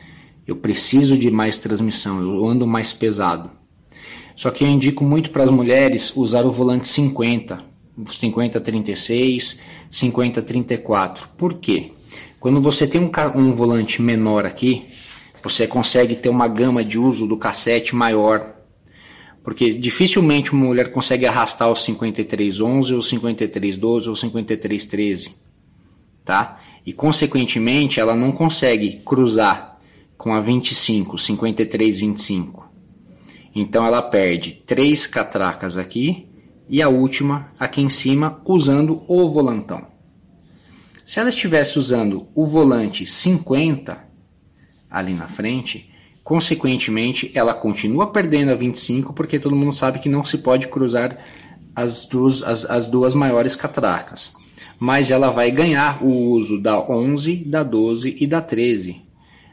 Eu 0.47 0.57
preciso 0.57 1.17
de 1.17 1.31
mais 1.31 1.57
transmissão, 1.57 2.21
eu 2.21 2.47
ando 2.47 2.67
mais 2.67 2.93
pesado. 2.93 3.51
Só 4.35 4.51
que 4.51 4.65
eu 4.65 4.69
indico 4.69 5.05
muito 5.05 5.31
para 5.31 5.45
as 5.45 5.51
mulheres 5.51 6.17
usar 6.17 6.47
o 6.47 6.51
volante 6.51 6.89
50, 6.89 7.63
50 8.11 8.61
36, 8.61 9.61
50 9.91 10.43
34. 10.43 11.29
Por 11.37 11.55
quê? 11.59 11.93
Quando 12.41 12.59
você 12.61 12.87
tem 12.87 13.03
um, 13.03 13.11
um 13.37 13.53
volante 13.53 14.01
menor 14.01 14.47
aqui, 14.47 14.87
você 15.43 15.67
consegue 15.67 16.17
ter 16.17 16.29
uma 16.29 16.47
gama 16.47 16.85
de 16.85 16.99
uso 16.99 17.27
do 17.27 17.37
cassete 17.37 17.95
maior. 17.95 18.57
Porque 19.43 19.73
dificilmente 19.73 20.53
uma 20.53 20.67
mulher 20.67 20.93
consegue 20.93 21.27
arrastar 21.27 21.71
o 21.71 21.77
5311 21.77 22.95
ou 22.95 23.03
5312 23.03 24.09
ou 24.09 24.17
5313, 24.17 25.35
tá? 26.25 26.61
E 26.85 26.93
consequentemente 26.93 27.99
ela 27.99 28.15
não 28.15 28.33
consegue 28.33 29.01
cruzar 29.05 29.79
com 30.17 30.35
a 30.35 30.41
25, 30.41 31.17
53, 31.17 31.99
25. 32.01 32.71
Então 33.55 33.87
ela 33.87 34.03
perde 34.03 34.63
três 34.67 35.07
catracas 35.07 35.79
aqui 35.79 36.29
e 36.69 36.83
a 36.83 36.89
última 36.89 37.51
aqui 37.59 37.81
em 37.81 37.89
cima 37.89 38.41
usando 38.45 39.03
o 39.09 39.29
volantão. 39.31 39.87
Se 41.05 41.19
ela 41.19 41.31
estivesse 41.31 41.79
usando 41.79 42.29
o 42.35 42.47
volante 42.47 43.07
50 43.07 44.10
ali 44.91 45.15
na 45.15 45.29
frente, 45.29 45.91
consequentemente 46.25 47.31
ela 47.35 47.55
continua 47.55 48.09
perdendo 48.13 48.51
a 48.51 48.55
25 48.55 49.13
porque 49.13 49.39
todo 49.39 49.57
mundo 49.57 49.75
sabe 49.75 49.99
que 49.99 50.09
não 50.09 50.25
se 50.25 50.39
pode 50.39 50.69
cruzar 50.69 51.19
as 51.75 52.05
duas, 52.07 52.43
as, 52.43 52.65
as 52.65 52.89
duas 52.89 53.15
maiores 53.15 53.55
catracas. 53.57 54.33
Mas 54.79 55.11
ela 55.11 55.31
vai 55.31 55.51
ganhar 55.51 56.03
o 56.03 56.31
uso 56.31 56.61
da 56.61 56.81
11, 56.81 57.45
da 57.45 57.63
12 57.63 58.17
e 58.19 58.27
da 58.27 58.41
13 58.41 59.11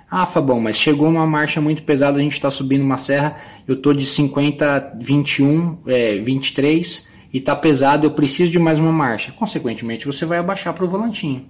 ah, 0.09 0.25
Fabão, 0.25 0.61
mas 0.61 0.77
chegou 0.77 1.09
uma 1.09 1.27
marcha 1.27 1.59
muito 1.59 1.83
pesada, 1.83 2.17
a 2.17 2.21
gente 2.21 2.31
está 2.31 2.49
subindo 2.49 2.81
uma 2.81 2.97
serra, 2.97 3.37
eu 3.67 3.75
tô 3.75 3.91
de 3.91 4.05
50, 4.05 4.93
21, 5.01 5.79
é, 5.85 6.15
23 6.19 7.09
e 7.33 7.41
tá 7.41 7.53
pesado, 7.53 8.07
eu 8.07 8.11
preciso 8.11 8.49
de 8.49 8.57
mais 8.57 8.79
uma 8.79 8.91
marcha. 8.91 9.33
Consequentemente, 9.33 10.05
você 10.05 10.25
vai 10.25 10.37
abaixar 10.37 10.73
para 10.73 10.85
o 10.85 10.87
volantinho. 10.87 11.45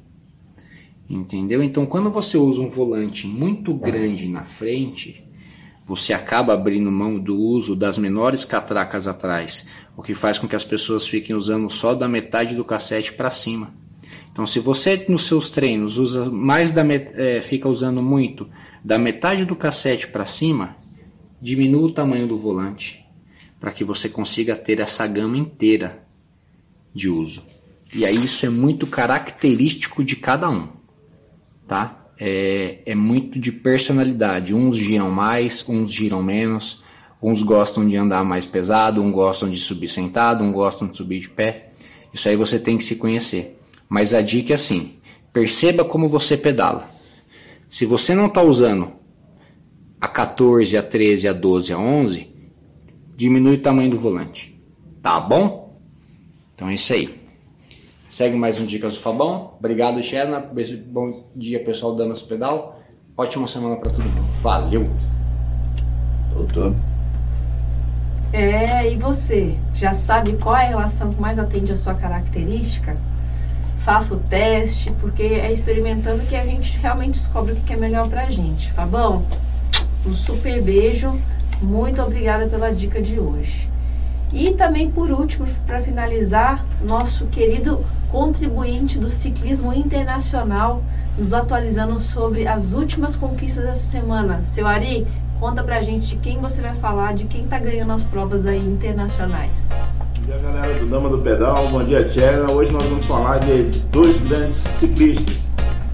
Entendeu? 1.10 1.64
Então, 1.64 1.86
quando 1.86 2.10
você 2.10 2.38
usa 2.38 2.60
um 2.60 2.70
volante 2.70 3.26
muito 3.26 3.74
grande 3.74 4.28
na 4.28 4.44
frente, 4.44 5.24
você 5.86 6.14
acaba 6.14 6.54
abrindo 6.54 6.92
mão 6.92 7.18
do 7.18 7.38
uso 7.38 7.76
das 7.76 7.98
menores 7.98 8.44
catracas 8.44 9.08
atrás, 9.08 9.66
o 9.96 10.04
que 10.04 10.14
faz 10.14 10.38
com 10.38 10.48
que 10.48 10.56
as 10.56 10.66
pessoas 10.66 11.08
fiquem 11.08 11.36
usando 11.36 11.70
só 11.70 11.96
da 11.96 12.10
metade 12.10 12.56
do 12.56 12.66
cassete 12.66 13.14
para 13.14 13.30
cima. 13.30 13.74
Então, 14.32 14.46
se 14.46 14.60
você 14.60 15.06
nos 15.08 15.26
seus 15.26 15.50
treinos 15.50 15.98
usa 15.98 16.30
mais 16.30 16.72
da 16.72 16.86
é, 16.86 17.42
fica 17.42 17.70
usando 17.70 18.02
muito 18.02 18.48
da 18.84 19.00
metade 19.00 19.46
do 19.46 19.56
cassete 19.56 20.08
para 20.08 20.26
cima, 20.26 20.76
diminua 21.42 21.88
o 21.88 21.92
tamanho 21.92 22.28
do 22.28 22.38
volante 22.38 23.06
para 23.60 23.72
que 23.72 23.84
você 23.84 24.08
consiga 24.08 24.56
ter 24.56 24.80
essa 24.80 25.08
gama 25.08 25.38
inteira 25.38 26.06
de 26.94 27.10
uso. 27.10 27.44
E 27.94 28.06
aí 28.06 28.24
isso 28.24 28.46
é 28.46 28.50
muito 28.50 28.86
característico 28.86 30.04
de 30.04 30.16
cada 30.16 30.50
um, 30.50 30.68
tá? 31.68 32.08
É, 32.20 32.80
é 32.86 32.96
muito 32.96 33.38
de 33.38 33.52
personalidade. 33.52 34.54
Uns 34.54 34.76
giram 34.78 35.12
mais, 35.12 35.68
uns 35.68 35.92
giram 35.92 36.24
menos. 36.24 36.84
Uns 37.22 37.42
gostam 37.42 37.88
de 37.88 37.98
andar 37.98 38.24
mais 38.24 38.46
pesado, 38.46 39.02
uns 39.02 39.12
gostam 39.12 39.50
de 39.50 39.60
subir 39.60 39.88
sentado, 39.88 40.44
uns 40.44 40.54
gostam 40.54 40.88
de 40.88 40.96
subir 40.96 41.20
de 41.20 41.30
pé. 41.30 41.72
Isso 42.14 42.30
aí 42.30 42.36
você 42.36 42.60
tem 42.60 42.78
que 42.78 42.84
se 42.84 42.96
conhecer. 42.96 43.60
Mas 43.90 44.14
a 44.14 44.22
dica 44.22 44.54
é 44.54 44.56
assim: 44.56 44.98
perceba 45.34 45.84
como 45.84 46.08
você 46.08 46.38
pedala. 46.38 46.88
Se 47.70 47.86
você 47.86 48.16
não 48.16 48.28
está 48.28 48.42
usando 48.42 48.94
a 50.00 50.08
14, 50.08 50.78
a 50.78 50.84
13, 50.84 51.28
a 51.28 51.34
12, 51.34 51.74
a 51.74 51.78
11, 51.78 52.28
diminui 53.16 53.56
o 53.56 53.62
tamanho 53.62 53.92
do 53.92 54.00
volante. 54.00 54.60
Tá 55.02 55.20
bom? 55.20 55.80
Então 56.54 56.70
é 56.70 56.76
isso 56.76 56.94
aí. 56.94 57.27
Segue 58.10 58.36
mais 58.36 58.60
um 58.60 58.66
Dicas 58.66 58.94
do 58.94 59.00
Fabão. 59.00 59.54
Obrigado, 59.60 60.02
Xerna. 60.02 60.40
Bom 60.88 61.26
dia, 61.36 61.64
pessoal 61.64 61.94
do 61.94 61.98
Damas 61.98 62.22
Pedal. 62.22 62.80
Ótima 63.18 63.48
semana 63.48 63.76
para 63.76 63.92
todo 63.92 64.04
mundo. 64.04 64.42
Valeu! 64.42 64.90
Doutor. 66.34 66.76
É, 68.32 68.92
e 68.92 68.96
você? 68.96 69.56
Já 69.74 69.94
sabe 69.94 70.34
qual 70.38 70.56
é 70.56 70.66
a 70.66 70.70
relação 70.70 71.12
que 71.12 71.20
mais 71.20 71.40
atende 71.40 71.72
a 71.72 71.76
sua 71.76 71.94
característica? 71.94 72.98
faça 73.88 74.16
o 74.16 74.20
teste, 74.20 74.92
porque 75.00 75.24
é 75.24 75.50
experimentando 75.50 76.22
que 76.26 76.36
a 76.36 76.44
gente 76.44 76.78
realmente 76.78 77.12
descobre 77.12 77.54
o 77.54 77.56
que 77.56 77.72
é 77.72 77.78
melhor 77.78 78.10
pra 78.10 78.30
gente. 78.30 78.70
Bom? 78.92 79.26
Um 80.06 80.12
super 80.12 80.62
beijo, 80.62 81.18
muito 81.62 82.02
obrigada 82.02 82.48
pela 82.48 82.70
dica 82.70 83.02
de 83.02 83.18
hoje. 83.18 83.70
E 84.34 84.52
também, 84.52 84.92
por 84.92 85.10
último, 85.10 85.48
para 85.66 85.80
finalizar, 85.80 86.66
nosso 86.82 87.28
querido 87.28 87.80
contribuinte 88.12 88.98
do 88.98 89.10
ciclismo 89.10 89.74
internacional, 89.74 90.84
nos 91.18 91.34
atualizando 91.34 92.00
sobre 92.00 92.48
as 92.48 92.74
últimas 92.74 93.16
conquistas 93.16 93.64
dessa 93.64 93.80
semana. 93.80 94.44
Seu 94.46 94.68
Ari, 94.68 95.06
conta 95.40 95.64
pra 95.64 95.82
gente 95.82 96.08
de 96.08 96.16
quem 96.18 96.40
você 96.40 96.62
vai 96.62 96.76
falar, 96.76 97.14
de 97.14 97.26
quem 97.26 97.46
tá 97.48 97.60
ganhando 97.60 97.92
as 97.92 98.06
provas 98.06 98.46
aí 98.46 98.66
internacionais. 98.66 99.70
Bom 99.98 100.26
dia, 100.26 100.38
galera 100.38 100.80
do 100.80 100.86
Dama 100.88 101.10
do 101.10 101.20
Pedal. 101.20 101.70
Bom 101.70 101.84
dia, 101.84 102.04
Tchela. 102.08 102.52
Hoje 102.52 102.72
nós 102.72 102.84
vamos 102.86 103.06
falar 103.06 103.40
de 103.40 103.64
dois 103.92 104.20
grandes 104.22 104.58
ciclistas. 104.80 105.48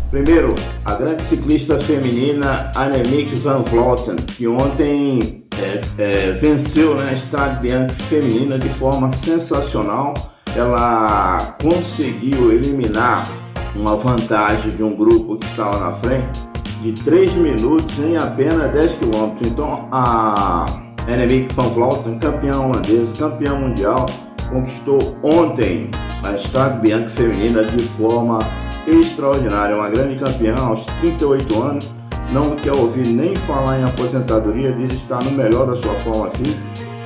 Primeiro, 0.10 0.54
a 0.86 0.94
grande 0.94 1.24
ciclista 1.24 1.80
feminina 1.80 2.72
Annemiek 2.76 3.34
van 3.36 3.64
Vleuten, 3.64 4.18
que 4.18 4.48
ontem 4.48 5.44
é, 5.58 5.82
é, 5.98 6.32
venceu 6.34 6.96
né, 6.96 7.10
a 7.10 7.14
Strade 7.14 7.62
Bianchi 7.62 7.96
feminina 8.04 8.60
de 8.60 8.70
forma 8.70 9.12
sensacional. 9.12 10.14
Ela 10.56 11.56
conseguiu 11.62 12.52
eliminar 12.52 13.28
uma 13.76 13.96
vantagem 13.96 14.72
de 14.72 14.84
um 14.84 14.96
grupo 14.96 15.38
que 15.38 15.48
estava 15.48 15.80
na 15.80 15.92
frente 15.94 16.40
de 16.82 16.94
3 16.94 17.34
minutos 17.34 17.98
em 18.00 18.18
apenas 18.18 18.72
10 18.72 18.96
quilômetros. 18.96 19.52
Então 19.52 19.88
a 19.92 20.66
Annemiek 21.08 21.54
van 21.54 21.70
Vleuten, 21.70 22.20
campeã 22.20 22.60
holandesa, 22.60 23.14
campeã 23.18 23.56
mundial, 23.56 24.06
conquistou 24.50 25.18
ontem 25.24 25.90
a 26.24 26.34
Strade 26.36 26.80
Bianchi 26.82 27.10
feminina 27.10 27.64
de 27.64 27.84
forma 27.84 28.40
extraordinária. 28.88 29.76
Uma 29.76 29.90
grande 29.90 30.16
campeã 30.20 30.56
aos 30.56 30.86
38 31.02 31.62
anos, 31.62 31.94
não 32.32 32.56
quer 32.56 32.74
ouvir 32.74 33.08
nem 33.08 33.36
falar 33.36 33.80
em 33.80 33.84
aposentadoria, 33.84 34.72
diz 34.74 34.92
estar 34.94 35.24
no 35.24 35.32
melhor 35.32 35.68
da 35.68 35.76
sua 35.76 35.94
forma 35.96 36.30
física 36.32 36.62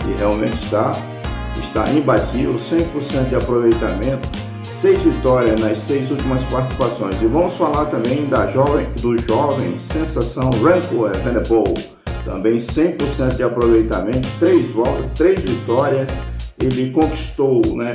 e 0.08 0.18
realmente 0.18 0.54
está, 0.64 0.91
está 1.60 1.89
imbatível, 1.89 2.55
100% 2.55 3.30
de 3.30 3.36
aproveitamento, 3.36 4.28
seis 4.64 5.01
vitórias 5.01 5.60
nas 5.60 5.78
seis 5.78 6.10
últimas 6.12 6.43
participações. 6.43 7.22
E 7.22 7.26
vamos 7.26 7.55
falar 7.55 7.86
também 7.86 8.28
da 8.28 8.47
jovem, 8.51 8.88
do 9.01 9.18
jovem 9.22 9.78
sensação 9.78 10.49
Remco 10.51 11.08
Evenepoel, 11.08 11.74
também 12.24 12.58
100% 12.58 13.36
de 13.36 13.43
aproveitamento, 13.43 14.28
três, 14.39 14.66
três 15.16 15.39
vitórias, 15.39 16.10
ele 16.60 16.91
conquistou 16.91 17.62
né, 17.76 17.93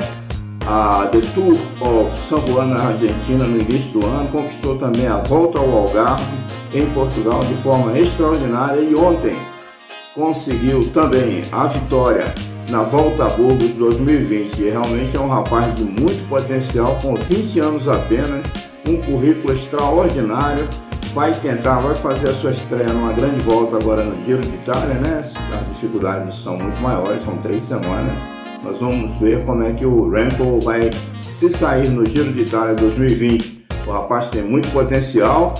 a 0.66 1.06
The 1.06 1.20
Tour 1.34 1.56
of 1.80 2.18
São 2.28 2.46
Juan 2.46 2.66
na 2.66 2.88
Argentina 2.88 3.44
no 3.44 3.60
início 3.60 3.92
do 3.92 4.06
ano, 4.06 4.28
conquistou 4.28 4.78
também 4.78 5.06
a 5.06 5.18
volta 5.18 5.58
ao 5.58 5.70
Algarve 5.70 6.24
em 6.72 6.86
Portugal 6.90 7.40
de 7.40 7.54
forma 7.56 7.98
extraordinária. 7.98 8.80
E 8.80 8.94
ontem 8.94 9.36
conseguiu 10.14 10.80
também 10.92 11.42
a 11.50 11.66
vitória 11.66 12.32
na 12.72 12.82
Volta 12.82 13.26
a 13.26 13.28
Burgos 13.28 13.68
2020. 13.74 14.58
E 14.58 14.70
realmente 14.70 15.16
é 15.16 15.20
um 15.20 15.28
rapaz 15.28 15.72
de 15.76 15.84
muito 15.84 16.28
potencial, 16.28 16.98
com 17.00 17.14
20 17.14 17.60
anos 17.60 17.86
apenas, 17.86 18.44
um 18.88 18.96
currículo 18.96 19.54
extraordinário. 19.54 20.68
Vai 21.14 21.32
tentar, 21.32 21.78
vai 21.80 21.94
fazer 21.94 22.30
a 22.30 22.34
sua 22.34 22.50
estreia 22.50 22.88
numa 22.88 23.12
grande 23.12 23.38
volta 23.40 23.76
agora 23.76 24.02
no 24.02 24.24
Giro 24.24 24.40
de 24.40 24.54
Itália, 24.54 24.94
né? 24.94 25.20
As 25.20 25.68
dificuldades 25.68 26.34
são 26.42 26.56
muito 26.56 26.80
maiores, 26.80 27.22
são 27.22 27.36
três 27.36 27.62
semanas 27.64 28.18
nós 28.62 28.78
vamos 28.78 29.18
ver 29.18 29.44
como 29.44 29.64
é 29.64 29.72
que 29.72 29.84
o 29.84 30.08
Rambo 30.08 30.60
vai 30.60 30.88
se 31.34 31.50
sair 31.50 31.88
no 31.88 32.06
Giro 32.06 32.32
de 32.32 32.42
Itália 32.42 32.74
2020. 32.74 33.66
O 33.84 33.90
rapaz 33.90 34.30
tem 34.30 34.42
muito 34.42 34.70
potencial, 34.70 35.54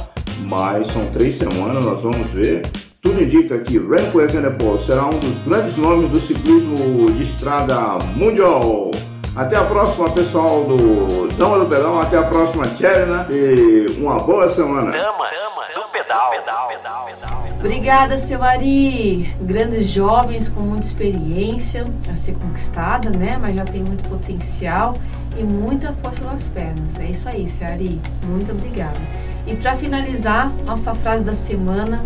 mas 0.45 0.87
são 0.87 1.07
três 1.11 1.37
semanas, 1.37 1.85
nós 1.85 2.01
vamos 2.01 2.31
ver. 2.31 2.63
Tudo 3.03 3.21
indica 3.21 3.59
que 3.59 3.81
Remco 3.81 4.21
Evenepoel 4.21 4.79
será 4.79 5.07
um 5.07 5.19
dos 5.19 5.37
grandes 5.41 5.77
nomes 5.77 6.09
do 6.09 6.21
ciclismo 6.21 7.11
de 7.11 7.25
estrada 7.25 7.99
mundial. 8.15 8.93
Até 9.35 9.57
a 9.57 9.65
próxima, 9.65 10.09
pessoal 10.11 10.63
do 10.63 11.27
Dama 11.37 11.59
do 11.59 11.67
Pedal. 11.67 12.01
Até 12.01 12.17
a 12.17 12.23
próxima, 12.23 12.65
Tcherna. 12.69 13.27
E 13.29 13.97
uma 13.99 14.21
boa 14.21 14.49
semana. 14.49 14.93
Damas, 14.93 15.33
Damas 15.33 15.75
do 15.75 15.93
Pedal. 15.93 16.31
pedal, 16.31 16.69
pedal, 16.69 17.07
pedal. 17.07 17.49
Obrigada, 17.59 18.19
seu 18.19 18.41
Ari. 18.41 19.35
Grandes 19.41 19.89
jovens 19.89 20.49
com 20.49 20.61
muita 20.61 20.87
experiência 20.87 21.85
a 22.09 22.15
ser 22.15 22.37
conquistada, 22.37 23.11
né? 23.11 23.37
Mas 23.43 23.57
já 23.57 23.65
tem 23.65 23.83
muito 23.83 24.09
potencial 24.09 24.95
e 25.37 25.43
muita 25.43 25.93
força 25.95 26.23
nas 26.23 26.49
pernas. 26.51 27.01
É 27.01 27.07
isso 27.07 27.29
aí, 27.29 27.49
seu 27.49 27.67
Ari. 27.67 28.01
Muito 28.27 28.53
obrigada. 28.53 29.01
E 29.45 29.57
para 29.57 29.75
finalizar, 29.75 30.53
nossa 30.65 30.95
frase 30.95 31.25
da 31.25 31.35
semana 31.35 32.01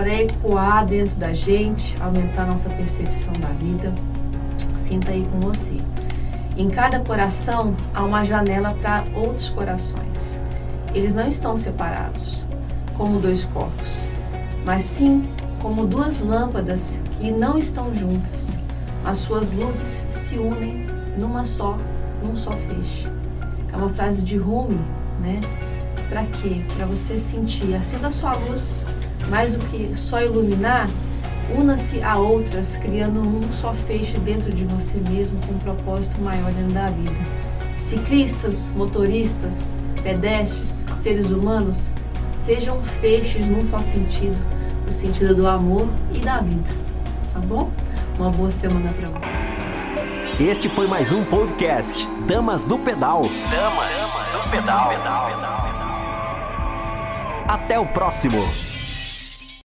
para 0.00 0.22
ecoar 0.22 0.86
dentro 0.86 1.16
da 1.16 1.34
gente, 1.34 1.94
aumentar 2.00 2.46
nossa 2.46 2.70
percepção 2.70 3.34
da 3.34 3.48
vida. 3.48 3.92
Sinta 4.78 5.10
aí 5.10 5.28
com 5.30 5.40
você. 5.40 5.76
Em 6.56 6.70
cada 6.70 7.00
coração 7.00 7.76
há 7.94 8.02
uma 8.02 8.24
janela 8.24 8.74
para 8.80 9.04
outros 9.14 9.50
corações. 9.50 10.40
Eles 10.94 11.14
não 11.14 11.28
estão 11.28 11.54
separados, 11.54 12.42
como 12.96 13.20
dois 13.20 13.44
corpos 13.44 14.10
mas 14.64 14.84
sim 14.84 15.28
como 15.60 15.86
duas 15.86 16.20
lâmpadas 16.20 17.00
que 17.18 17.30
não 17.30 17.58
estão 17.58 17.94
juntas. 17.94 18.58
As 19.04 19.18
suas 19.18 19.52
luzes 19.52 20.06
se 20.08 20.38
unem 20.38 20.86
numa 21.18 21.44
só, 21.44 21.78
num 22.22 22.36
só 22.36 22.52
feixe. 22.52 23.08
É 23.72 23.76
uma 23.76 23.88
frase 23.88 24.24
de 24.24 24.36
Rumi, 24.36 24.80
né? 25.20 25.40
Para 26.08 26.24
quê? 26.24 26.64
Para 26.76 26.86
você 26.86 27.18
sentir, 27.18 27.74
acenda 27.74 28.08
a 28.08 28.12
sua 28.12 28.34
luz, 28.34 28.84
mais 29.28 29.54
do 29.54 29.64
que 29.66 29.92
só 29.96 30.20
iluminar, 30.22 30.88
una-se 31.56 32.02
a 32.02 32.16
outras, 32.16 32.76
criando 32.76 33.20
um 33.20 33.52
só 33.52 33.72
feixe 33.72 34.18
dentro 34.18 34.52
de 34.52 34.64
você 34.64 34.98
mesmo 35.10 35.40
com 35.46 35.54
um 35.54 35.58
propósito 35.58 36.20
maior 36.20 36.52
dentro 36.52 36.72
da 36.72 36.86
vida. 36.86 37.16
Ciclistas, 37.76 38.72
motoristas, 38.74 39.76
pedestres, 40.02 40.86
seres 40.96 41.30
humanos, 41.30 41.92
sejam 42.28 42.80
feixes 43.00 43.48
num 43.48 43.64
só 43.64 43.78
sentido, 43.78 44.36
o 44.88 44.92
sentido 44.92 45.34
do 45.34 45.46
amor 45.46 45.88
e 46.12 46.18
da 46.18 46.38
vida. 46.38 46.70
Tá 47.32 47.40
bom? 47.40 47.70
Uma 48.18 48.30
boa 48.30 48.50
semana 48.50 48.92
para 48.92 49.08
você. 49.08 49.50
Este 50.44 50.68
foi 50.68 50.86
mais 50.86 51.12
um 51.12 51.24
podcast 51.24 52.06
Damas 52.26 52.64
do 52.64 52.78
Pedal. 52.78 53.22
Damas 53.50 54.44
do 54.44 54.50
Pedal. 54.50 54.90
Até 57.46 57.78
o 57.78 57.86
próximo. 57.86 58.69